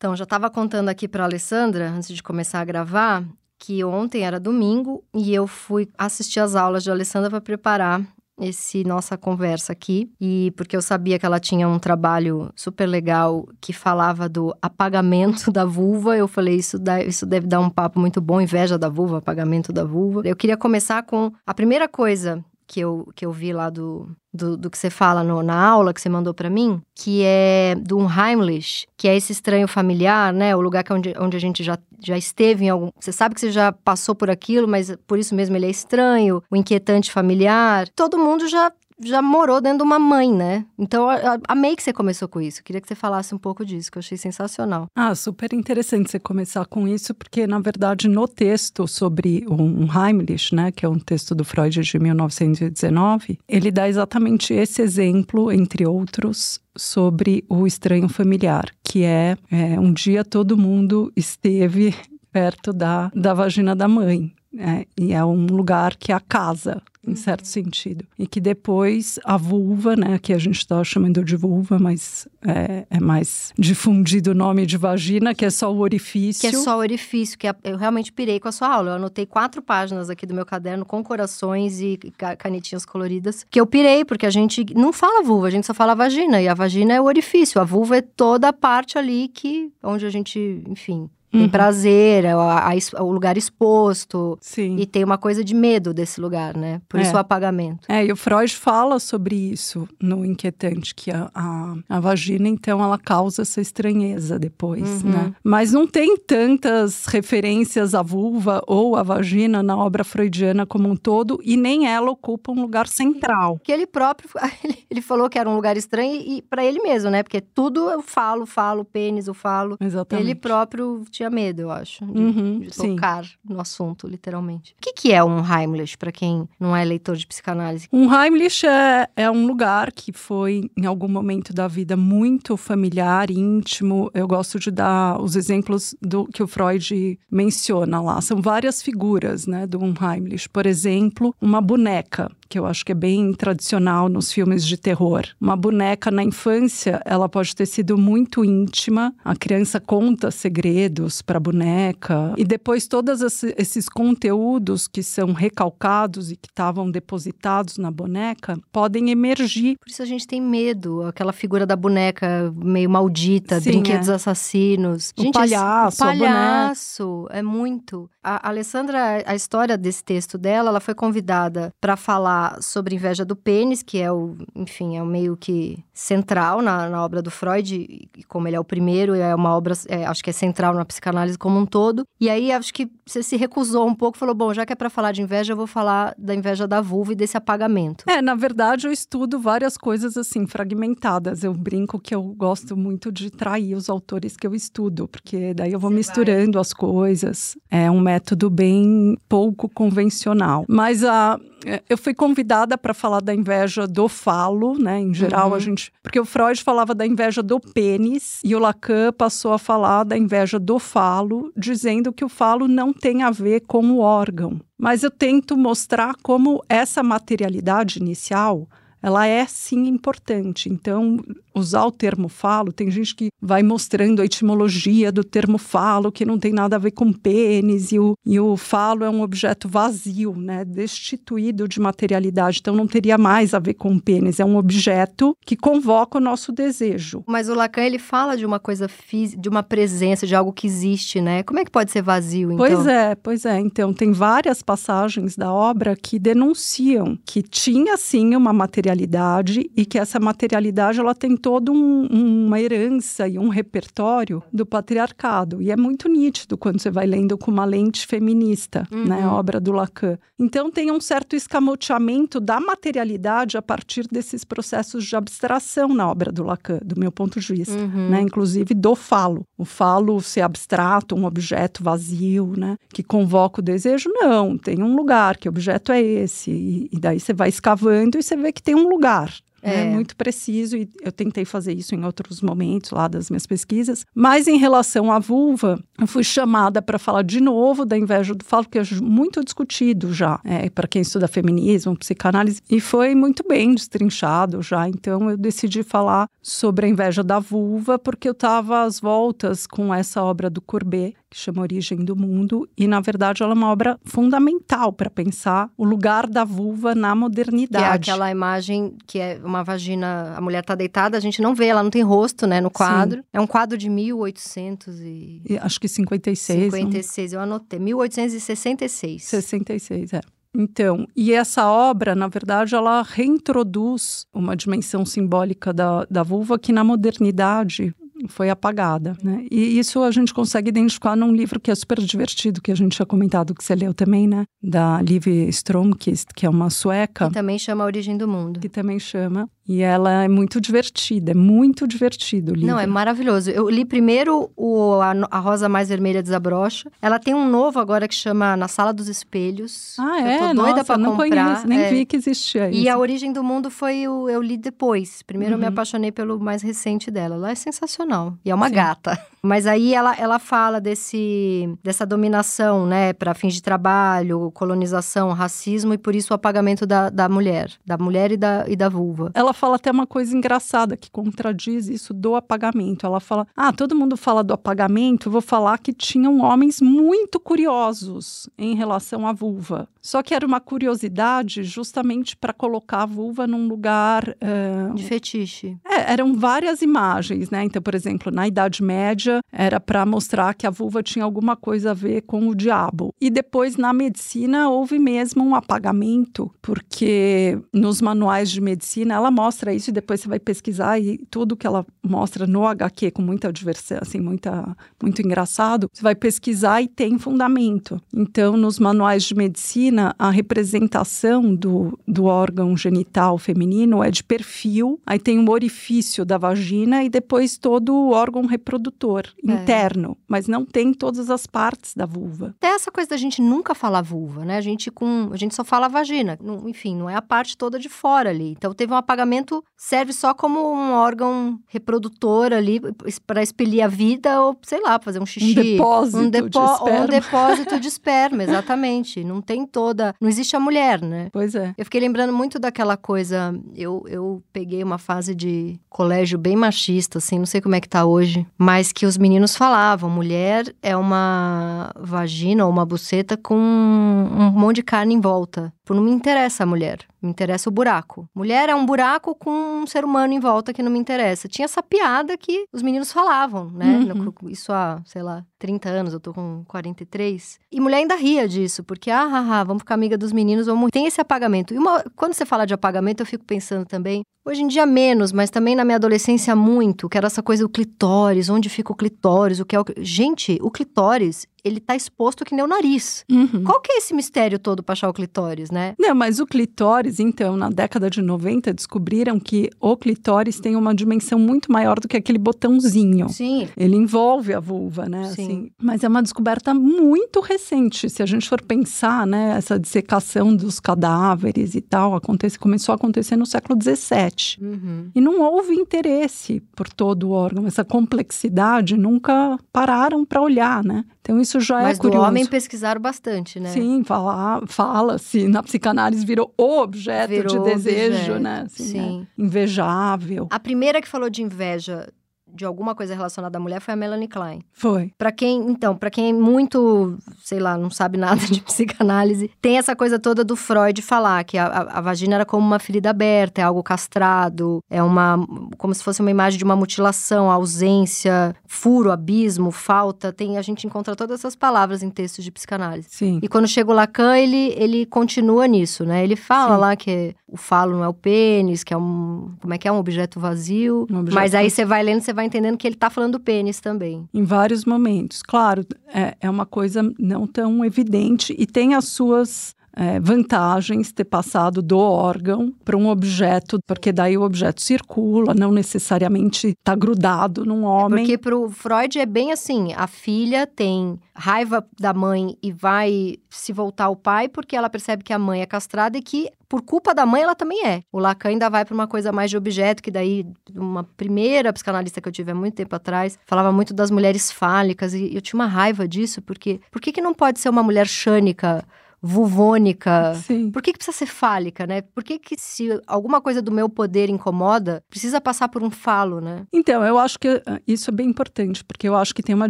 Então, 0.02 0.16
já 0.16 0.23
estava 0.23 0.49
contando 0.49 0.89
aqui 0.89 1.07
para 1.07 1.25
Alessandra, 1.25 1.88
antes 1.88 2.09
de 2.09 2.23
começar 2.23 2.59
a 2.59 2.66
gravar, 2.66 3.23
que 3.59 3.83
ontem 3.83 4.23
era 4.23 4.39
domingo 4.39 5.03
e 5.13 5.31
eu 5.31 5.45
fui 5.45 5.88
assistir 5.95 6.39
as 6.39 6.55
aulas 6.55 6.81
de 6.81 6.89
Alessandra 6.89 7.30
para 7.30 7.39
preparar 7.39 8.02
esse 8.39 8.83
nossa 8.83 9.16
conversa 9.16 9.73
aqui 9.73 10.11
e 10.19 10.52
porque 10.57 10.75
eu 10.75 10.81
sabia 10.81 11.19
que 11.19 11.25
ela 11.27 11.39
tinha 11.39 11.67
um 11.67 11.77
trabalho 11.77 12.52
super 12.55 12.88
legal 12.88 13.47
que 13.61 13.72
falava 13.72 14.27
do 14.27 14.55
apagamento 14.59 15.52
da 15.53 15.66
vulva, 15.66 16.17
eu 16.17 16.27
falei 16.27 16.55
isso 16.55 16.79
dá, 16.79 16.99
isso 17.03 17.23
deve 17.23 17.45
dar 17.45 17.59
um 17.59 17.69
papo 17.69 17.99
muito 17.99 18.19
bom, 18.19 18.41
inveja 18.41 18.79
da 18.79 18.89
vulva, 18.89 19.19
apagamento 19.19 19.72
da 19.72 19.83
vulva. 19.83 20.23
Eu 20.25 20.35
queria 20.35 20.57
começar 20.57 21.03
com 21.03 21.31
a 21.45 21.53
primeira 21.53 21.88
coisa 21.88 22.44
que 22.66 22.79
eu, 22.79 23.07
que 23.16 23.23
eu 23.23 23.31
vi 23.31 23.53
lá 23.53 23.69
do, 23.69 24.09
do, 24.33 24.55
do 24.55 24.69
que 24.69 24.77
você 24.77 24.89
fala 24.89 25.23
no, 25.23 25.43
na 25.43 25.61
aula 25.61 25.93
que 25.93 26.01
você 26.01 26.09
mandou 26.09 26.33
para 26.33 26.49
mim, 26.49 26.81
que 26.95 27.21
é 27.23 27.75
do 27.75 27.99
Heimlich, 27.99 28.88
que 28.95 29.07
é 29.07 29.15
esse 29.15 29.31
estranho 29.31 29.67
familiar, 29.67 30.33
né? 30.33 30.55
O 30.55 30.61
lugar 30.61 30.83
que 30.83 30.91
é 30.91 30.95
onde, 30.95 31.13
onde 31.19 31.38
a 31.38 31.39
gente 31.39 31.63
já, 31.63 31.77
já 31.99 32.17
esteve 32.17 32.65
em 32.65 32.69
algum. 32.69 32.89
Você 32.99 33.11
sabe 33.11 33.35
que 33.35 33.41
você 33.41 33.51
já 33.51 33.71
passou 33.71 34.15
por 34.15 34.29
aquilo, 34.29 34.67
mas 34.67 34.95
por 35.05 35.19
isso 35.19 35.35
mesmo 35.35 35.55
ele 35.55 35.65
é 35.65 35.69
estranho, 35.69 36.41
o 36.49 36.55
inquietante 36.55 37.11
familiar. 37.11 37.88
Todo 37.89 38.17
mundo 38.17 38.47
já 38.47 38.71
já 39.03 39.21
morou 39.21 39.61
dentro 39.61 39.80
de 39.80 39.83
uma 39.83 39.99
mãe, 39.99 40.31
né? 40.31 40.66
Então, 40.77 41.07
amei 41.47 41.75
que 41.75 41.83
você 41.83 41.94
começou 41.94 42.27
com 42.27 42.41
isso. 42.41 42.63
Queria 42.63 42.81
que 42.81 42.88
você 42.88 42.95
falasse 42.95 43.33
um 43.33 43.38
pouco 43.38 43.66
disso, 43.66 43.91
que 43.91 43.97
eu 43.97 44.02
achei 44.02 44.17
sensacional. 44.17 44.88
Ah, 44.95 45.13
super 45.16 45.53
interessante 45.53 46.11
você 46.11 46.19
começar 46.19 46.66
com 46.66 46.88
isso, 46.88 47.13
porque, 47.13 47.47
na 47.47 47.59
verdade, 47.59 48.07
no 48.07 48.27
texto 48.27 48.88
sobre 48.88 49.45
um 49.47 49.88
Heimlich, 49.91 50.53
né, 50.53 50.72
que 50.72 50.85
é 50.85 50.89
um 50.89 50.99
texto 50.99 51.33
do 51.33 51.44
Freud 51.44 51.81
de 51.81 51.99
1919, 51.99 53.39
ele 53.47 53.72
dá 53.72 53.88
exatamente 53.88 54.53
esse 54.53 54.81
exemplo, 54.81 55.51
entre 55.51 55.85
outros, 55.85 56.59
sobre 56.78 57.44
o 57.50 57.68
estranho 57.68 58.07
familiar, 58.07 58.66
que 58.83 59.03
é, 59.03 59.38
é 59.51 59.79
um 59.79 59.91
dia 59.91 60.23
todo 60.23 60.57
mundo 60.57 61.12
esteve 61.16 61.94
perto 62.31 62.72
da, 62.72 63.12
da 63.13 63.33
vagina 63.33 63.75
da 63.75 63.88
mãe. 63.88 64.33
É, 64.57 64.85
e 65.00 65.13
é 65.13 65.23
um 65.23 65.45
lugar 65.45 65.95
que 65.95 66.12
é 66.12 66.16
a 66.16 66.19
casa, 66.19 66.81
em 67.06 67.16
certo 67.16 67.47
sentido. 67.47 68.06
E 68.17 68.28
que 68.28 68.39
depois 68.39 69.19
a 69.23 69.38
vulva, 69.38 69.95
né, 69.95 70.19
que 70.19 70.34
a 70.34 70.38
gente 70.38 70.57
está 70.57 70.84
chamando 70.84 71.23
de 71.23 71.35
vulva, 71.35 71.79
mas 71.79 72.28
é, 72.45 72.85
é, 72.89 73.00
mais 73.00 73.51
difundido 73.57 74.31
o 74.31 74.35
nome 74.35 74.66
de 74.66 74.78
vagina, 74.78 75.34
que 75.34 75.44
é 75.44 75.50
só 75.50 75.73
o 75.73 75.79
orifício. 75.79 76.41
Que 76.41 76.56
é 76.56 76.59
só 76.59 76.78
o 76.78 76.79
orifício, 76.79 77.38
que 77.38 77.47
é, 77.47 77.56
eu 77.63 77.78
realmente 77.78 78.12
pirei 78.12 78.39
com 78.39 78.47
a 78.47 78.51
sua 78.51 78.67
aula. 78.67 78.91
Eu 78.91 78.95
anotei 78.95 79.25
quatro 79.25 79.62
páginas 79.62 80.09
aqui 80.09 80.25
do 80.25 80.34
meu 80.34 80.45
caderno 80.45 80.85
com 80.85 81.03
corações 81.03 81.81
e 81.81 81.97
canetinhas 82.38 82.85
coloridas, 82.85 83.45
que 83.50 83.59
eu 83.59 83.66
pirei, 83.66 84.06
porque 84.06 84.25
a 84.25 84.31
gente 84.31 84.66
não 84.75 84.94
fala 84.94 85.23
vulva, 85.23 85.47
a 85.47 85.51
gente 85.51 85.66
só 85.66 85.73
fala 85.73 85.95
vagina, 85.95 86.41
e 86.41 86.47
a 86.47 86.53
vagina 86.53 86.94
é 86.94 87.01
o 87.01 87.06
orifício, 87.06 87.59
a 87.59 87.63
vulva 87.63 87.97
é 87.97 88.01
toda 88.01 88.50
a 88.50 88.53
parte 88.53 88.97
ali 88.97 89.28
que, 89.28 89.72
onde 89.83 90.06
a 90.06 90.09
gente, 90.09 90.63
enfim, 90.68 91.09
tem 91.31 91.42
uhum. 91.44 91.50
prazer, 91.50 92.25
é 92.25 92.34
a, 92.34 92.69
a, 92.69 93.03
o 93.03 93.12
lugar 93.12 93.38
exposto. 93.38 94.38
Sim. 94.42 94.75
E 94.78 94.86
tem 94.86 95.03
uma 95.03 95.18
coisa 95.18 95.44
de 95.44 95.56
medo 95.56 95.94
desse 95.94 96.19
lugar, 96.19 96.58
né? 96.58 96.81
Por 96.90 97.00
é. 97.00 97.03
isso 97.03 97.16
o 97.16 97.18
apagamento. 97.18 97.88
É, 97.88 98.06
e 98.06 98.12
o 98.12 98.16
Freud 98.16 98.53
fala 98.56 99.00
sobre 99.00 99.36
isso 99.36 99.88
no 100.02 100.25
Inquietante, 100.25 100.94
que 100.94 101.09
a, 101.09 101.31
a, 101.34 101.75
a 101.88 102.00
vagina, 102.00 102.47
então, 102.47 102.84
ela 102.84 102.97
causa 102.97 103.44
essa 103.44 103.62
estranheza 103.62 104.38
depois, 104.38 105.03
uhum. 105.03 105.12
né? 105.12 105.34
Mas 105.44 105.72
não 105.72 105.88
tem 105.88 106.18
tantas 106.18 107.06
referências 107.06 107.96
à 107.96 108.02
vulva 108.02 108.62
ou 108.68 108.96
à 108.98 109.03
vagina 109.03 109.63
na 109.63 109.78
obra 109.78 110.03
freudiana 110.03 110.66
como 110.66 110.90
um 110.90 110.96
todo, 110.96 111.40
e 111.44 111.56
nem 111.56 111.88
ela 111.88 112.12
ocupa 112.12 112.52
um 112.52 112.62
lugar 112.62 112.88
central. 112.88 113.59
Que 113.63 113.72
ele 113.72 113.88
próprio, 113.88 114.30
ele 114.92 115.02
falou 115.02 115.30
que 115.30 115.40
era 115.40 115.50
um 115.50 115.56
lugar 115.56 115.78
estranho 115.78 116.16
e 116.16 116.42
para 116.42 116.66
ele 116.66 116.81
mesmo, 116.81 117.09
né? 117.09 117.24
Porque 117.24 117.40
tudo 117.40 117.90
eu 117.90 118.02
falo, 118.02 118.46
falo, 118.46 118.84
pênis, 118.84 119.28
eu 119.28 119.34
falo. 119.34 119.78
Exatamente. 119.80 120.25
Ele 120.25 120.36
próprio 120.36 121.06
tinha 121.21 121.29
medo, 121.29 121.61
eu 121.61 121.71
acho, 121.71 122.03
de, 122.05 122.19
uhum, 122.19 122.59
de 122.59 122.71
tocar 122.71 123.23
sim. 123.23 123.31
no 123.47 123.61
assunto, 123.61 124.07
literalmente. 124.07 124.73
O 124.77 124.81
que, 124.81 124.93
que 124.93 125.11
é 125.11 125.23
um 125.23 125.39
Heimlich, 125.39 125.97
para 125.97 126.11
quem 126.11 126.49
não 126.59 126.75
é 126.75 126.83
leitor 126.83 127.15
de 127.15 127.27
psicanálise? 127.27 127.87
Um 127.93 128.11
Heimlich 128.11 128.65
é, 128.65 129.07
é 129.15 129.29
um 129.29 129.45
lugar 129.45 129.91
que 129.91 130.11
foi, 130.11 130.69
em 130.75 130.85
algum 130.85 131.07
momento 131.07 131.53
da 131.53 131.67
vida, 131.67 131.95
muito 131.95 132.57
familiar, 132.57 133.29
íntimo. 133.29 134.09
Eu 134.13 134.27
gosto 134.27 134.59
de 134.59 134.71
dar 134.71 135.21
os 135.21 135.35
exemplos 135.35 135.95
do 136.01 136.25
que 136.25 136.41
o 136.41 136.47
Freud 136.47 137.19
menciona 137.29 138.01
lá. 138.01 138.19
São 138.21 138.41
várias 138.41 138.81
figuras, 138.81 139.45
né, 139.45 139.67
do 139.67 139.79
um 139.83 139.93
Heimlich. 139.93 140.49
Por 140.49 140.65
exemplo, 140.65 141.35
uma 141.39 141.61
boneca 141.61 142.31
que 142.51 142.59
eu 142.59 142.66
acho 142.66 142.85
que 142.85 142.91
é 142.91 142.95
bem 142.95 143.31
tradicional 143.31 144.09
nos 144.09 144.34
filmes 144.34 144.67
de 144.67 144.75
terror. 144.75 145.25
Uma 145.39 145.56
boneca 145.56 146.12
na 146.12 146.22
infância, 146.22 147.01
ela 147.06 147.29
pode 147.29 147.56
ter 147.56 147.66
sido 147.66 147.97
muito 147.97 148.44
íntima, 148.44 149.16
a 149.23 149.34
criança 149.34 149.79
conta 149.79 150.29
segredos 150.29 151.22
para 151.22 151.38
a 151.38 151.39
boneca, 151.39 152.34
e 152.35 152.44
depois 152.44 152.88
todos 152.88 153.22
esses 153.57 153.88
conteúdos 153.88 154.85
que 154.85 155.01
são 155.01 155.31
recalcados 155.31 156.29
e 156.29 156.35
que 156.35 156.50
estavam 156.50 156.91
depositados 156.91 157.78
na 157.78 157.89
boneca 157.89 158.59
podem 158.69 159.09
emergir. 159.12 159.78
Por 159.79 159.89
isso 159.89 160.01
a 160.01 160.06
gente 160.06 160.28
tem 160.28 160.41
medo, 160.41 161.03
aquela 161.03 161.31
figura 161.31 161.66
da 161.66 161.78
boneca 161.78 162.53
meio 162.53 162.89
maldita, 162.89 163.62
Sim, 163.62 163.72
brinquedos 163.72 164.09
é. 164.09 164.16
assassinos. 164.16 165.13
O 165.18 165.22
gente, 165.22 165.33
palhaço, 165.33 166.03
o 166.03 166.06
palhaço, 166.06 167.28
é 167.29 167.41
muito. 167.41 168.09
A 168.23 168.49
Alessandra, 168.49 169.23
a 169.25 169.33
história 169.33 169.75
desse 169.75 170.03
texto 170.03 170.37
dela, 170.37 170.69
ela 170.69 170.79
foi 170.79 170.93
convidada 170.93 171.73
para 171.81 171.97
falar 171.97 172.61
sobre 172.61 172.95
inveja 172.95 173.25
do 173.25 173.35
pênis, 173.35 173.81
que 173.81 173.99
é 173.99 174.11
o, 174.11 174.37
enfim, 174.55 174.95
é 174.95 175.01
o 175.01 175.05
meio 175.05 175.35
que 175.35 175.83
central 175.91 176.61
na, 176.61 176.87
na 176.87 177.03
obra 177.03 177.21
do 177.21 177.31
Freud, 177.31 177.75
e 177.75 178.23
como 178.27 178.47
ele 178.47 178.55
é 178.55 178.59
o 178.59 178.63
primeiro, 178.63 179.15
é 179.15 179.33
uma 179.33 179.55
obra, 179.55 179.73
é, 179.87 180.06
acho 180.06 180.23
que 180.23 180.29
é 180.29 180.33
central 180.33 180.75
na 180.75 180.85
psicanálise 180.85 181.38
como 181.38 181.59
um 181.59 181.65
todo. 181.65 182.03
E 182.19 182.29
aí 182.29 182.51
acho 182.51 182.71
que 182.73 182.88
você 183.06 183.23
se 183.23 183.35
recusou 183.35 183.88
um 183.88 183.95
pouco, 183.95 184.18
falou, 184.18 184.35
bom, 184.35 184.53
já 184.53 184.65
que 184.67 184.74
é 184.74 184.75
para 184.75 184.89
falar 184.89 185.12
de 185.12 185.21
inveja, 185.24 185.53
eu 185.53 185.57
vou 185.57 185.67
falar 185.67 186.13
da 186.15 186.35
inveja 186.35 186.67
da 186.67 186.79
vulva 186.79 187.13
e 187.13 187.15
desse 187.15 187.38
apagamento. 187.38 188.06
É, 188.07 188.21
na 188.21 188.35
verdade 188.35 188.85
eu 188.85 188.91
estudo 188.91 189.39
várias 189.39 189.77
coisas 189.77 190.15
assim 190.15 190.45
fragmentadas. 190.45 191.44
Eu 191.44 191.53
brinco 191.53 192.00
que 192.00 192.13
eu 192.13 192.21
gosto 192.21 192.77
muito 192.77 193.12
de 193.12 193.31
trair 193.31 193.74
os 193.74 193.89
autores 193.89 194.38
que 194.38 194.45
eu 194.45 194.53
estudo, 194.53 195.07
porque 195.07 195.53
daí 195.56 195.71
eu 195.71 195.79
vou 195.79 195.89
você 195.89 195.97
misturando 195.97 196.53
vai. 196.53 196.62
as 196.62 196.74
coisas. 196.74 197.57
É 197.69 197.89
um 197.89 198.00
método 198.12 198.50
bem 198.50 199.18
pouco 199.30 199.69
convencional. 199.69 200.66
Mas 200.68 201.04
a 201.04 201.40
é, 201.66 201.81
eu 201.88 201.98
fui 201.98 202.13
convidada 202.13 202.78
para 202.78 202.94
falar 202.94 203.22
da 203.22 203.34
inveja 203.34 203.88
do 203.88 204.08
falo, 204.08 204.78
né? 204.78 205.00
Em 205.00 205.13
geral, 205.13 205.50
uhum. 205.50 205.56
a 205.56 205.60
gente. 205.60 205.92
Porque 206.02 206.19
o 206.19 206.25
Freud 206.25 206.62
falava 206.63 206.96
da 206.96 207.06
inveja 207.06 207.44
do 207.44 207.60
pênis 207.60 208.40
e 208.44 208.56
o 208.56 208.60
Lacan 208.60 209.13
passou 209.13 209.54
a 209.54 209.60
falar 209.60 210.04
da 210.04 210.18
inveja 210.18 210.58
do 210.58 210.80
falo, 210.80 211.52
dizendo 211.56 212.12
que 212.12 212.25
o 212.25 212.30
falo 212.30 212.68
não 212.68 212.92
tem 212.92 213.24
a 213.24 213.30
ver 213.30 213.62
com 213.62 213.86
o 213.92 214.00
órgão. 214.00 214.60
Mas 214.78 215.04
eu 215.04 215.12
tento 215.12 215.56
mostrar 215.56 216.16
como 216.24 216.63
essa 216.68 217.04
materialidade 217.04 218.00
inicial 218.00 218.68
ela 219.04 219.25
é 219.25 219.46
sim 219.48 219.88
importante. 219.88 220.69
Então, 220.69 221.18
usar 221.53 221.86
o 221.86 221.92
termo 221.92 222.30
falo, 222.30 222.71
tem 222.71 222.89
gente 222.89 223.15
que 223.15 223.30
vai 223.42 223.63
mostrando 223.63 224.21
a 224.21 224.25
etimologia 224.25 225.12
do 225.12 225.24
termo 225.24 225.57
falo, 225.57 226.12
que 226.12 226.25
não 226.25 226.39
tem 226.39 226.51
nada 226.51 226.75
a 226.75 226.80
ver 226.80 226.92
com 226.92 227.12
pênis, 227.12 227.92
e 227.92 228.00
o, 228.00 228.15
e 228.25 228.39
o 228.39 228.56
falo 228.56 229.03
é 229.03 229.09
um 229.09 229.21
objeto 229.21 229.68
vazio, 229.68 230.36
né? 230.36 230.63
Destituído 230.65 231.68
de 231.68 231.80
materialidade. 231.80 232.59
Então 232.59 232.75
não 232.75 232.88
teria 232.88 233.18
mais 233.18 233.53
a 233.53 233.59
ver 233.59 233.74
com 233.74 233.98
pênis. 234.00 234.39
É 234.39 234.45
um 234.45 234.57
objeto 234.57 235.36
que 235.45 235.56
convoca 235.56 236.18
o 236.18 236.21
nosso 236.21 236.51
desejo. 236.51 237.24
Mas 237.27 237.50
o 237.50 237.56
Lacan, 237.56 237.83
ele 237.83 238.00
fala 238.00 238.36
de 238.38 238.45
uma 238.45 238.59
coisa 238.59 238.88
física, 238.88 239.42
de 239.42 239.50
uma 239.50 239.63
presença, 239.63 240.27
de 240.27 240.36
algo 240.36 240.53
que 240.53 240.68
existe, 240.68 241.21
né? 241.21 241.44
Como 241.44 241.59
é 241.59 241.65
que 241.65 241.71
pode 241.71 241.92
ser 241.92 242.01
vazio, 242.01 242.51
então? 242.51 242.65
Pois 242.65 242.88
é, 242.88 243.15
pois 243.15 243.45
é. 243.45 243.59
Então, 243.59 243.94
tem 243.94 244.12
várias 244.12 244.62
passagens 244.62 245.36
da 245.36 245.51
obra 245.51 245.95
que 245.95 246.19
denunciam 246.19 247.18
que 247.25 247.42
tinha, 247.42 247.98
sim, 247.98 248.36
uma 248.36 248.53
materialidade 248.53 249.69
e 249.75 249.86
que 249.86 249.98
essa 249.98 250.19
materialidade, 250.19 251.00
ela 251.00 251.15
tem 251.15 251.36
toda 251.41 251.71
um, 251.71 252.45
uma 252.45 252.59
herança 252.59 253.27
e 253.27 253.39
um 253.39 253.49
repertório 253.49 254.43
do 254.53 254.65
patriarcado. 254.65 255.61
E 255.61 255.71
é 255.71 255.75
muito 255.75 256.07
nítido 256.07 256.57
quando 256.57 256.79
você 256.79 256.91
vai 256.91 257.05
lendo 257.05 257.38
com 257.38 257.49
uma 257.49 257.65
lente 257.65 258.05
feminista, 258.05 258.88
uhum. 258.91 259.05
né? 259.05 259.23
A 259.23 259.33
obra 259.33 259.59
do 259.59 259.71
Lacan. 259.71 260.17
Então, 260.39 260.71
tem 260.71 260.91
um 260.91 261.01
certo 261.01 261.35
escamoteamento 261.35 262.39
da 262.39 262.59
materialidade 262.59 263.57
a 263.57 263.61
partir 263.61 264.07
desses 264.07 264.43
processos 264.43 265.05
de 265.05 265.15
abstração 265.15 265.89
na 265.89 266.09
obra 266.09 266.31
do 266.31 266.43
Lacan, 266.43 266.79
do 266.83 266.99
meu 266.99 267.11
ponto 267.11 267.39
de 267.39 267.53
vista, 267.53 267.75
uhum. 267.75 268.09
né? 268.09 268.21
Inclusive 268.21 268.73
do 268.73 268.95
falo. 268.95 269.45
O 269.57 269.65
falo 269.65 270.21
ser 270.21 270.41
abstrato, 270.41 271.15
um 271.15 271.25
objeto 271.25 271.83
vazio, 271.83 272.53
né? 272.55 272.77
Que 272.93 273.03
convoca 273.03 273.59
o 273.59 273.63
desejo, 273.63 274.09
não. 274.13 274.57
Tem 274.57 274.81
um 274.83 274.95
lugar, 274.95 275.38
que 275.38 275.49
objeto 275.49 275.91
é 275.91 276.01
esse? 276.01 276.51
E, 276.51 276.89
e 276.91 276.99
daí 276.99 277.19
você 277.19 277.33
vai 277.33 277.49
escavando 277.49 278.17
e 278.17 278.23
você 278.23 278.35
vê 278.35 278.51
que 278.51 278.61
tem 278.61 278.75
um 278.75 278.88
lugar. 278.88 279.33
É. 279.62 279.81
é. 279.81 279.86
muito 279.86 280.16
preciso 280.16 280.75
e 280.75 280.90
eu 281.02 281.12
tentei 281.12 281.46
fazer 281.46 281.74
isso 281.74 281.94
em 281.96 282.04
outros 282.04 282.42
momentos 282.42 282.92
lá 282.92 283.08
das 283.08 283.30
minhas 283.30 283.46
pesquisas. 283.46 284.06
Mas 284.13 284.48
em 284.48 284.58
relação 284.58 285.12
à 285.12 285.19
vulva, 285.19 285.80
eu 286.00 286.08
fui 286.08 286.24
chamada 286.24 286.81
para 286.81 286.98
falar 286.98 287.24
de 287.24 287.40
novo 287.40 287.86
da 287.86 287.98
inveja 287.98 288.34
do 288.34 288.44
falo, 288.44 288.68
que 288.68 288.80
é 288.80 288.84
muito 289.02 289.44
discutido 289.44 290.13
já, 290.13 290.40
é, 290.44 290.69
para 290.69 290.88
quem 290.88 291.02
estuda 291.02 291.28
feminismo, 291.28 291.98
psicanálise, 291.98 292.62
e 292.69 292.80
foi 292.80 293.16
muito 293.16 293.44
bem 293.48 293.74
destrinchado 293.74 294.62
já. 294.62 294.88
Então 294.88 295.30
eu 295.30 295.38
decidi 295.38 295.84
falar 295.84 296.28
sobre 296.42 296.86
a 296.86 296.90
inveja 296.90 297.24
da 297.24 297.40
vulva, 297.40 298.00
porque 298.00 298.28
eu 298.28 298.34
estava 298.34 298.84
às 298.84 299.00
voltas 299.00 299.68
com 299.68 299.94
essa 299.94 300.24
obra 300.24 300.50
do 300.50 300.62
Courbet, 300.62 301.16
que 301.30 301.38
chama 301.38 301.62
Origem 301.62 302.04
do 302.04 302.16
Mundo, 302.16 302.68
e 302.78 302.88
na 302.88 303.00
verdade 303.00 303.42
ela 303.42 303.54
é 303.54 303.56
uma 303.56 303.72
obra 303.72 303.98
fundamental 304.04 304.92
para 304.92 305.10
pensar 305.10 305.69
o 305.78 305.86
lugar 305.86 306.28
da 306.28 306.44
vulva 306.44 306.94
na 306.94 307.16
modernidade. 307.16 308.04
Que 308.06 308.10
é 308.10 308.13
aquela 308.13 308.30
imagem 308.30 308.96
que 309.08 309.19
é 309.19 309.40
uma 309.51 309.63
vagina, 309.63 310.33
a 310.36 310.42
mulher 310.42 310.62
está 310.62 310.74
deitada, 310.74 311.18
a 311.18 311.19
gente 311.19 311.42
não 311.42 311.53
vê, 311.53 311.68
ela 311.68 311.83
não 311.83 311.89
tem 311.89 312.01
rosto, 312.01 312.48
né, 312.48 312.59
no 312.59 312.71
quadro. 312.71 313.19
Sim. 313.19 313.27
É 313.33 313.39
um 313.39 313.48
quadro 313.48 313.77
de 313.77 313.89
1800 313.89 315.00
e... 315.01 315.42
e 315.48 315.57
acho 315.57 315.80
que 315.80 315.88
56. 315.88 316.74
56, 316.74 317.31
não... 317.31 317.39
eu 317.39 317.44
anotei, 317.44 317.80
1866. 317.80 319.24
66, 319.24 320.13
é. 320.13 320.21
Então, 320.53 321.07
e 321.15 321.31
essa 321.31 321.69
obra, 321.69 322.13
na 322.13 322.27
verdade, 322.27 322.75
ela 322.75 323.01
reintroduz 323.03 324.25
uma 324.33 324.56
dimensão 324.56 325.06
simbólica 325.06 325.71
da, 325.71 326.06
da 326.09 326.24
vulva 326.24 326.59
que 326.59 326.74
na 326.74 326.83
modernidade 326.83 327.95
foi 328.27 328.50
apagada. 328.50 329.15
Né? 329.23 329.45
E 329.50 329.79
isso 329.79 330.01
a 330.03 330.12
gente 330.12 330.33
consegue 330.33 330.69
identificar 330.69 331.15
num 331.15 331.33
livro 331.33 331.59
que 331.59 331.71
é 331.71 331.75
super 331.75 332.00
divertido, 332.00 332.62
que 332.62 332.71
a 332.71 332.75
gente 332.75 332.95
tinha 332.95 333.06
comentado, 333.06 333.53
que 333.53 333.63
você 333.63 333.75
leu 333.75 333.94
também, 333.94 334.27
né? 334.27 334.45
Da 334.62 335.01
Liv 335.01 335.27
Stromkist, 335.50 336.27
que 336.35 336.45
é 336.45 336.50
uma 336.50 336.69
sueca. 336.69 337.27
Que 337.27 337.33
também 337.33 337.57
chama 337.57 337.83
A 337.83 337.88
Origem 337.88 338.18
do 338.18 338.27
Mundo. 338.27 338.59
Que 338.59 338.69
também 338.69 339.00
chama. 339.00 339.50
E 339.68 339.81
ela 339.81 340.24
é 340.24 340.28
muito 340.28 340.60
divertida, 340.60 341.31
é 341.31 341.36
muito 341.36 341.88
divertido 341.88 342.52
o 342.52 342.56
livro. 342.56 342.72
Não, 342.72 342.80
é 342.80 342.88
maravilhoso. 342.88 343.50
Eu 343.50 343.69
li 343.69 343.86
primeiro 343.86 344.52
o 344.58 345.00
a, 345.02 345.13
a, 345.30 345.40
Rosa 345.40 345.69
Mais 345.69 345.90
Vermelha 345.90 346.22
Desabrocha. 346.22 346.92
Ela 347.02 347.19
tem 347.19 347.34
um 347.34 347.48
novo 347.48 347.80
agora 347.80 348.08
que 348.08 348.16
chama 348.16 348.58
Na 348.58 348.68
Sala 348.68 348.92
dos 348.92 349.08
Espelhos. 349.08 349.96
Ah, 350.00 350.22
é? 350.22 350.36
Eu 350.36 350.40
tô 350.40 350.54
doida 350.56 350.72
Nossa, 350.72 350.86
pra 350.86 350.98
não 350.98 351.16
comprar. 351.16 351.46
Conheço, 351.46 351.68
nem 351.68 351.80
é. 351.80 351.90
vi 351.90 352.06
que 352.06 352.16
existia 352.16 352.69
isso. 352.69 352.80
E 352.80 352.90
A 352.90 352.98
Origem 352.98 353.31
do 353.31 353.44
Mundo 353.44 353.69
foi 353.69 354.08
o 354.08 354.28
eu 354.28 354.42
li 354.42 354.58
depois. 354.58 355.22
Primeiro 355.22 355.54
uhum. 355.54 355.60
eu 355.60 355.62
me 355.62 355.68
uhum. 355.68 355.74
apaixonei 355.74 356.12
pelo 356.12 356.40
mais 356.40 356.62
recente 356.62 357.12
dela. 357.12 357.36
Ela 357.36 357.52
é 357.52 357.56
sensacional. 357.56 358.34
E 358.44 358.52
é 358.52 358.56
uma 358.56 358.68
Sim. 358.68 358.75
gata. 358.75 359.25
Mas 359.42 359.66
aí 359.66 359.94
ela, 359.96 360.16
ela 360.18 360.38
fala 360.38 360.80
desse, 360.80 361.68
dessa 361.84 362.06
dominação, 362.06 362.86
né, 362.86 363.12
para 363.12 363.34
fins 363.34 363.56
de 363.56 363.63
trabalho, 363.63 364.52
colonização, 364.52 365.31
racismo 365.31 365.94
e 365.94 365.98
por 365.98 366.13
isso 366.13 366.31
o 366.31 366.36
apagamento 366.36 366.86
da, 366.86 367.10
da 367.10 367.28
mulher, 367.28 367.72
da 367.84 367.98
mulher 367.98 368.31
e 368.31 368.38
da, 368.38 368.66
e 368.68 368.75
da 368.75 368.88
vulva. 368.88 369.31
Ela 369.34 369.52
fala 369.62 369.75
até 369.75 369.92
uma 369.92 370.08
coisa 370.08 370.36
engraçada 370.36 370.98
que 370.98 371.12
contradiz 371.12 371.88
isso 371.88 372.16
do 372.16 372.36
apagamento. 372.36 373.06
Ela 373.06 373.19
fala: 373.19 373.46
ah, 373.56 373.72
todo 373.72 373.96
mundo 373.96 374.18
fala 374.18 374.44
do 374.44 374.56
apagamento, 374.56 375.30
vou 375.30 375.42
falar 375.42 375.78
que 375.78 375.94
tinham 375.94 376.42
homens 376.42 376.81
muito 376.81 377.40
curiosos 377.40 378.50
em 378.58 378.74
relação 378.74 379.28
à 379.28 379.31
vulva. 379.31 379.88
Só 380.02 380.24
que 380.24 380.34
era 380.34 380.46
uma 380.46 380.60
curiosidade 380.60 381.63
justamente 381.63 382.36
para 382.36 382.52
colocar 382.52 383.04
a 383.04 383.06
vulva 383.06 383.46
num 383.46 383.68
lugar. 383.68 384.36
Uh... 384.42 384.96
De 384.96 385.04
fetiche. 385.04 385.78
É, 385.86 386.12
eram 386.12 386.34
várias 386.34 386.81
imagens, 386.81 387.52
né? 387.52 387.63
Então, 387.63 387.81
por 387.81 387.94
exemplo, 387.94 388.31
na 388.31 388.48
Idade 388.48 388.81
Média, 388.81 389.42
era 389.52 389.80
para 389.80 390.04
mostrar 390.06 390.56
que 390.56 390.66
a 390.66 390.72
vulva 390.72 391.04
tinha 391.04 391.24
alguma 391.24 391.56
coisa 391.56 391.92
a 391.92 391.94
ver 391.94 392.22
com 392.22 392.48
o 392.48 392.56
diabo. 392.56 393.13
E 393.22 393.30
depois, 393.30 393.78
na 393.78 393.94
medicina, 393.94 394.69
houve 394.69 394.98
mesmo 394.98 395.44
um 395.44 395.54
apagamento, 395.54 396.52
porque 396.63 397.60
nos 397.72 398.02
manuais 398.02 398.50
de 398.50 398.60
medicina 398.60 399.13
ela 399.13 399.30
mostra 399.41 399.73
isso 399.73 399.89
e 399.89 399.93
depois 399.93 400.21
você 400.21 400.27
vai 400.27 400.39
pesquisar 400.39 400.99
e 400.99 401.17
tudo 401.29 401.55
que 401.55 401.65
ela 401.65 401.83
mostra 402.03 402.45
no 402.45 402.67
HQ 402.67 403.11
com 403.11 403.23
muita 403.23 403.51
diversão, 403.51 403.97
assim, 403.99 404.19
muita, 404.19 404.77
muito 405.01 405.19
engraçado, 405.21 405.89
você 405.91 406.03
vai 406.03 406.13
pesquisar 406.13 406.81
e 406.81 406.88
tem 406.88 407.17
fundamento. 407.17 407.99
Então, 408.13 408.55
nos 408.55 408.77
manuais 408.77 409.23
de 409.23 409.33
medicina, 409.33 410.13
a 410.19 410.29
representação 410.29 411.55
do, 411.55 411.97
do 412.07 412.25
órgão 412.25 412.77
genital 412.77 413.38
feminino 413.39 414.03
é 414.03 414.11
de 414.11 414.23
perfil, 414.23 414.99
aí 415.05 415.17
tem 415.17 415.39
um 415.39 415.49
orifício 415.49 416.23
da 416.23 416.38
vagina 416.38 417.03
e 417.03 417.09
depois 417.09 417.57
todo 417.57 417.95
o 417.95 418.11
órgão 418.11 418.45
reprodutor 418.45 419.23
é. 419.25 419.53
interno, 419.53 420.17
mas 420.27 420.47
não 420.47 420.63
tem 420.63 420.93
todas 420.93 421.29
as 421.31 421.47
partes 421.47 421.95
da 421.95 422.05
vulva. 422.05 422.53
Até 422.57 422.67
essa 422.75 422.91
coisa 422.91 423.09
da 423.09 423.17
gente 423.17 423.41
nunca 423.41 423.73
falar 423.73 424.03
vulva, 424.03 424.45
né? 424.45 424.57
A 424.57 424.61
gente 424.61 424.91
com, 424.91 425.29
a 425.31 425.38
gente 425.38 425.55
só 425.55 425.63
fala 425.63 425.88
vagina, 425.88 426.38
não, 426.41 426.69
enfim, 426.69 426.95
não 426.95 427.09
é 427.09 427.15
a 427.15 427.21
parte 427.21 427.57
toda 427.57 427.79
de 427.79 427.89
fora 427.89 428.29
ali. 428.29 428.51
Então 428.51 428.73
teve 428.73 428.93
um 428.93 428.95
apagamento, 428.95 429.31
serve 429.78 430.13
só 430.13 430.33
como 430.33 430.60
um 430.60 430.94
órgão 430.94 431.60
reprodutor 431.68 432.54
ali 432.54 432.80
para 433.25 433.42
expelir 433.42 433.83
a 433.83 433.88
vida 433.88 434.42
ou 434.42 434.57
sei 434.62 434.81
lá, 434.81 435.00
fazer 435.00 435.19
um 435.19 435.25
xixi, 435.25 435.51
um 435.51 435.63
depósito 435.63 436.17
um, 436.17 436.29
depo 436.29 436.50
de 436.50 436.58
esperma. 436.58 437.00
um 437.00 437.08
depósito 437.08 437.79
de 437.79 437.88
esperma, 437.88 438.44
exatamente. 438.44 439.24
Não 439.24 439.41
tem 439.41 439.65
toda, 439.65 440.13
não 440.20 440.29
existe 440.29 440.55
a 440.55 440.60
mulher, 440.60 441.01
né? 441.01 441.29
Pois 441.32 441.55
é. 441.55 441.74
Eu 441.77 441.86
fiquei 441.86 442.01
lembrando 442.01 442.34
muito 442.34 442.60
daquela 442.60 442.98
coisa, 442.98 443.53
eu 443.75 444.03
eu 444.08 444.44
peguei 444.51 444.84
uma 444.84 444.98
fase 444.98 445.34
de 445.34 445.79
colégio 445.89 446.38
bem 446.38 446.55
machista 446.55 447.17
assim, 447.17 447.39
não 447.39 447.46
sei 447.46 447.62
como 447.62 447.75
é 447.75 447.82
que 447.82 447.89
tá 447.89 448.05
hoje, 448.05 448.46
mas 448.58 448.91
que 448.91 449.05
os 449.05 449.17
meninos 449.17 449.55
falavam: 449.55 450.10
mulher 450.10 450.74
é 450.82 450.96
uma 450.96 451.91
vagina 452.00 452.65
ou 452.65 452.72
uma 452.72 452.86
buceta 452.86 453.38
com 453.38 453.55
um 453.55 454.51
monte 454.51 454.77
de 454.77 454.84
carne 454.84 455.15
em 455.15 455.22
volta. 455.22 455.74
Tipo, 455.91 455.96
não 455.96 456.03
me 456.03 456.12
interessa 456.12 456.63
a 456.63 456.65
mulher, 456.65 457.00
me 457.22 457.29
interessa 457.29 457.70
o 457.70 457.72
buraco. 457.72 458.25
Mulher 458.34 458.70
é 458.70 458.75
um 458.75 458.86
buraco 458.86 459.21
com 459.22 459.82
um 459.82 459.88
ser 459.88 460.04
humano 460.04 460.34
em 460.34 460.40
volta 460.40 460.74
que 460.74 460.84
não 460.84 460.92
me 460.92 461.00
interessa. 461.00 461.48
Tinha 461.48 461.66
essa 461.66 461.82
piada 461.82 462.38
que 462.38 462.66
os 462.74 462.82
meninos 462.82 463.12
falavam, 463.12 463.70
né? 463.72 463.86
Uhum. 463.86 464.50
Isso 464.50 464.74
há, 464.74 465.01
sei 465.06 465.22
lá, 465.22 465.46
30 465.60 465.90
anos, 465.90 466.13
eu 466.13 466.20
tô 466.20 466.34
com 466.34 466.63
43. 466.68 467.60
E 467.72 467.80
mulher 467.80 467.98
ainda 467.98 468.16
ria 468.16 468.48
disso, 468.48 468.84
porque, 468.84 469.12
ah, 469.12 469.24
ah, 469.24 469.60
ah 469.60 469.63
vamos 469.63 469.82
ficar 469.82 469.94
amiga 469.94 470.18
dos 470.18 470.32
meninos, 470.32 470.66
vamos. 470.66 470.90
Tem 470.92 471.06
esse 471.06 471.22
apagamento. 471.22 471.74
E 471.74 471.78
uma... 471.78 472.04
quando 472.16 472.34
você 472.34 472.46
fala 472.46 472.66
de 472.66 472.74
apagamento, 472.74 473.22
eu 473.22 473.28
fico 473.28 473.46
pensando 473.46 473.86
também, 473.86 474.24
hoje 474.45 474.62
em 474.62 474.67
dia 474.67 474.86
menos, 474.86 475.31
mas 475.31 475.50
também 475.50 475.75
na 475.75 475.86
minha 475.86 475.98
adolescência 475.98 476.55
muito, 476.55 477.07
que 477.07 477.17
era 477.17 477.27
essa 477.27 477.43
coisa 477.43 477.63
do 477.63 477.69
clitóris, 477.69 478.50
onde 478.50 478.69
fica 478.69 478.91
o 478.91 478.95
clitóris, 478.95 479.60
o 479.60 479.65
que 479.65 479.75
é 479.75 479.79
o. 479.79 479.86
Gente, 479.98 480.57
o 480.62 480.71
clitóris, 480.71 481.48
ele 481.63 481.79
tá 481.79 481.95
exposto 481.95 482.43
que 482.43 482.55
nem 482.55 482.63
o 482.63 482.67
nariz. 482.67 483.24
Uhum. 483.29 483.63
Qual 483.63 483.79
que 483.79 483.91
é 483.91 483.98
esse 483.98 484.13
mistério 484.13 484.57
todo 484.57 484.81
pra 484.81 484.93
achar 484.93 485.10
o 485.10 485.13
clitóris, 485.13 485.69
né? 485.69 485.93
Não, 486.00 486.15
mas 486.15 486.39
o 486.39 486.45
clitóris, 486.45 487.19
então, 487.19 487.55
na 487.55 487.69
década 487.69 488.10
de 488.10 488.21
90, 488.21 488.74
descobriram 488.74 489.39
que 489.39 489.69
o 489.79 489.95
clitóris 489.95 490.60
tem 490.60 490.75
uma 490.75 490.93
dimensão 490.93 491.38
muito 491.38 491.71
maior 491.71 492.00
do 492.00 492.07
que 492.07 492.17
aquele 492.17 492.39
botãozinho. 492.39 493.29
Sim. 493.29 493.67
Ele 493.77 493.95
envolve 493.95 494.53
a 494.53 494.60
vulva, 494.60 495.07
né? 495.07 495.25
Sim. 495.25 495.43
Assim. 495.43 495.71
Mas 495.79 496.03
é 496.03 496.07
uma 496.07 496.24
descoberta 496.24 496.74
muito 496.74 497.39
recente. 497.39 498.10
Se 498.10 498.24
a 498.24 498.25
gente 498.25 498.50
for 498.50 498.62
pensar, 498.62 499.27
né, 499.27 499.55
essa 499.57 499.79
dissecação 499.79 500.55
dos 500.55 500.79
cadáveres 500.79 501.75
e 501.75 501.81
tal, 501.81 502.15
acontece, 502.15 502.57
começou 502.57 502.93
a 502.93 502.95
acontecer 502.95 503.36
no 503.36 503.45
século 503.45 503.77
XVII. 503.81 504.30
Uhum. 504.61 505.11
E 505.13 505.21
não 505.21 505.41
houve 505.41 505.73
interesse 505.73 506.61
por 506.75 506.91
todo 506.91 507.29
o 507.29 507.31
órgão. 507.31 507.67
Essa 507.67 507.83
complexidade 507.83 508.97
nunca 508.97 509.57
pararam 509.71 510.25
para 510.25 510.41
olhar, 510.41 510.83
né? 510.83 511.05
Então 511.21 511.39
isso 511.39 511.59
já 511.59 511.81
Mas 511.81 511.97
é 511.97 512.01
curioso. 512.01 512.21
Mas 512.21 512.29
homem 512.29 512.45
pesquisaram 512.45 513.00
bastante, 513.00 513.59
né? 513.59 513.69
Sim, 513.69 514.03
fala, 514.03 514.63
fala-se. 514.67 515.47
Na 515.47 515.61
psicanálise 515.61 516.25
virou 516.25 516.53
o 516.57 516.79
objeto 516.79 517.29
virou 517.29 517.63
de 517.63 517.73
desejo, 517.73 518.17
objeto. 518.17 518.39
né? 518.39 518.63
Assim, 518.65 518.83
Sim. 518.83 519.19
Né? 519.19 519.27
Invejável. 519.38 520.47
A 520.50 520.59
primeira 520.59 521.01
que 521.01 521.07
falou 521.07 521.29
de 521.29 521.41
inveja 521.41 522.07
de 522.53 522.65
alguma 522.65 522.93
coisa 522.96 523.15
relacionada 523.15 523.58
à 523.58 523.62
mulher 523.62 523.79
foi 523.79 523.93
a 523.93 523.98
Melanie 523.98 524.27
Klein. 524.27 524.62
Foi. 524.74 525.12
Para 525.17 525.31
quem, 525.31 525.60
então, 525.70 525.96
para 525.96 526.10
quem 526.10 526.29
é 526.29 526.34
muito, 526.34 527.17
sei 527.43 527.60
lá, 527.60 527.77
não 527.77 527.89
sabe 527.89 528.17
nada 528.20 528.41
de 528.46 528.62
psicanálise, 528.62 529.51
tem 529.62 529.77
essa 529.77 529.96
coisa 529.96 530.20
toda 530.20 530.43
do 530.43 530.55
Freud 530.55 531.01
falar 531.01 531.43
que 531.43 531.58
a, 531.58 531.65
a, 531.65 532.01
vagina 532.01 532.36
era 532.36 532.46
como 532.46 532.65
uma 532.65 532.79
ferida 532.79 533.10
aberta, 533.10 533.62
é 533.62 533.63
algo 533.63 533.84
castrado, 533.84 534.84
é 534.89 535.01
uma 535.01 535.38
como 535.77 535.93
se 535.93 536.03
fosse 536.03 536.22
uma 536.22 536.31
imagem 536.31 536.58
de 536.58 536.63
uma 536.63 536.75
mutilação, 536.75 537.50
ausência, 537.50 538.55
furo, 538.67 539.12
abismo, 539.12 539.72
falta. 539.72 540.31
Tem 540.31 540.58
a 540.58 540.62
gente 540.62 540.86
encontra 540.86 541.15
todas 541.15 541.39
essas 541.39 541.55
palavras 541.55 542.03
em 542.03 542.10
textos 542.10 542.43
de 542.43 542.51
psicanálise. 542.51 543.08
Sim. 543.12 543.39
E 543.41 543.48
quando 543.48 543.67
chega 543.67 543.91
o 543.91 543.93
Lacan, 543.93 544.38
ele 544.38 544.74
ele 544.75 545.05
continua 545.05 545.67
nisso, 545.67 546.05
né? 546.05 546.24
Ele 546.24 546.36
fala 546.36 546.75
Sim. 546.75 546.81
lá 546.81 546.96
que 546.96 547.36
o 547.48 547.58
falo 547.58 547.98
não 547.98 548.03
é 548.03 548.08
o 548.08 548.13
pênis, 548.13 548.84
que 548.84 548.93
é 548.93 548.98
um 548.98 549.51
como 549.62 549.74
é 549.74 549.77
que 549.77 549.88
é 549.88 549.91
um 549.91 549.98
objeto 549.98 550.39
vazio, 550.39 551.08
um 551.10 551.20
objeto 551.20 551.36
mas 551.36 551.55
aí 551.55 551.70
você 551.70 551.86
vai 551.86 552.03
lendo, 552.03 552.22
você 552.22 552.34
vai 552.34 552.40
vai 552.41 552.48
entendendo 552.48 552.77
que 552.77 552.88
ele 552.88 552.95
está 552.95 553.10
falando 553.10 553.33
do 553.33 553.39
pênis 553.39 553.79
também. 553.79 554.27
Em 554.33 554.43
vários 554.43 554.83
momentos. 554.83 555.43
Claro, 555.43 555.86
é, 556.13 556.36
é 556.41 556.50
uma 556.50 556.65
coisa 556.65 557.01
não 557.19 557.45
tão 557.45 557.86
evidente 557.86 558.55
e 558.57 558.65
tem 558.65 558.95
as 558.95 559.05
suas 559.05 559.75
é, 559.95 560.19
vantagens 560.19 561.12
ter 561.12 561.25
passado 561.25 561.81
do 561.81 561.98
órgão 561.98 562.74
para 562.83 562.98
um 562.98 563.07
objeto, 563.07 563.79
porque 563.86 564.12
daí 564.12 564.38
o 564.38 564.41
objeto 564.41 564.81
circula, 564.81 565.53
não 565.53 565.71
necessariamente 565.71 566.69
está 566.69 566.95
grudado 566.95 567.65
num 567.65 567.83
homem. 567.83 568.24
É 568.24 568.27
porque 568.27 568.38
para 568.38 568.57
o 568.57 568.69
Freud 568.69 569.19
é 569.19 569.25
bem 569.25 569.51
assim: 569.51 569.93
a 569.95 570.07
filha 570.07 570.65
tem 570.65 571.19
raiva 571.36 571.86
da 572.00 572.13
mãe 572.13 572.57
e 572.62 572.71
vai 572.71 573.38
se 573.50 573.74
voltar 573.74 574.05
ao 574.05 574.15
pai 574.15 574.48
porque 574.48 574.75
ela 574.75 574.89
percebe 574.89 575.24
que 575.24 575.33
a 575.33 575.39
mãe 575.39 575.62
é 575.62 575.65
castrada 575.65 576.17
e 576.17 576.21
que 576.21 576.50
por 576.69 576.81
culpa 576.81 577.13
da 577.13 577.25
mãe 577.25 577.41
ela 577.41 577.55
também 577.55 577.86
é. 577.86 578.03
O 578.12 578.19
Lacan 578.19 578.50
ainda 578.50 578.69
vai 578.69 578.86
para 578.86 578.93
uma 578.93 579.07
coisa 579.07 579.31
mais 579.31 579.50
de 579.50 579.57
objeto, 579.57 580.01
que 580.01 580.12
daí 580.12 580.45
uma 580.74 581.03
primeira 581.03 581.74
psicanalista 581.74 582.21
que 582.21 582.29
eu 582.29 582.31
tive 582.31 582.51
há 582.51 582.55
muito 582.55 582.75
tempo 582.75 582.95
atrás 582.95 583.38
falava 583.45 583.71
muito 583.71 583.93
das 583.93 584.10
mulheres 584.10 584.51
fálicas 584.51 585.13
e 585.13 585.36
eu 585.36 585.41
tinha 585.41 585.60
uma 585.60 585.67
raiva 585.67 586.07
disso 586.07 586.41
porque 586.41 586.79
por 586.89 587.01
que, 587.01 587.12
que 587.12 587.21
não 587.21 587.33
pode 587.33 587.60
ser 587.60 587.69
uma 587.69 587.83
mulher 587.83 588.07
xânica? 588.07 588.86
Vulvônica. 589.22 590.34
Sim. 590.36 590.72
Por 590.72 590.82
que, 590.82 590.92
que 590.92 590.98
precisa 590.98 591.16
ser 591.16 591.28
fálica, 591.28 591.86
né? 591.86 592.01
Por 592.01 592.24
que, 592.24 592.40
que 592.40 592.56
se 592.58 592.90
alguma 593.06 593.40
coisa 593.40 593.62
do 593.62 593.72
meu 593.72 593.88
poder 593.88 594.30
incomoda, 594.30 595.04
precisa 595.10 595.40
passar 595.40 595.70
por 595.70 595.84
um 595.84 595.92
falo, 595.92 596.42
né? 596.42 596.66
Então, 596.74 597.04
eu 597.04 597.18
acho 597.20 597.38
que 597.38 597.62
ah, 597.66 597.80
isso 597.88 598.10
é 598.10 598.13
bem 598.13 598.28
importante, 598.28 598.84
porque 598.84 599.08
eu 599.08 599.16
acho 599.16 599.36
que 599.36 599.44
tem 599.44 599.54
uma 599.54 599.70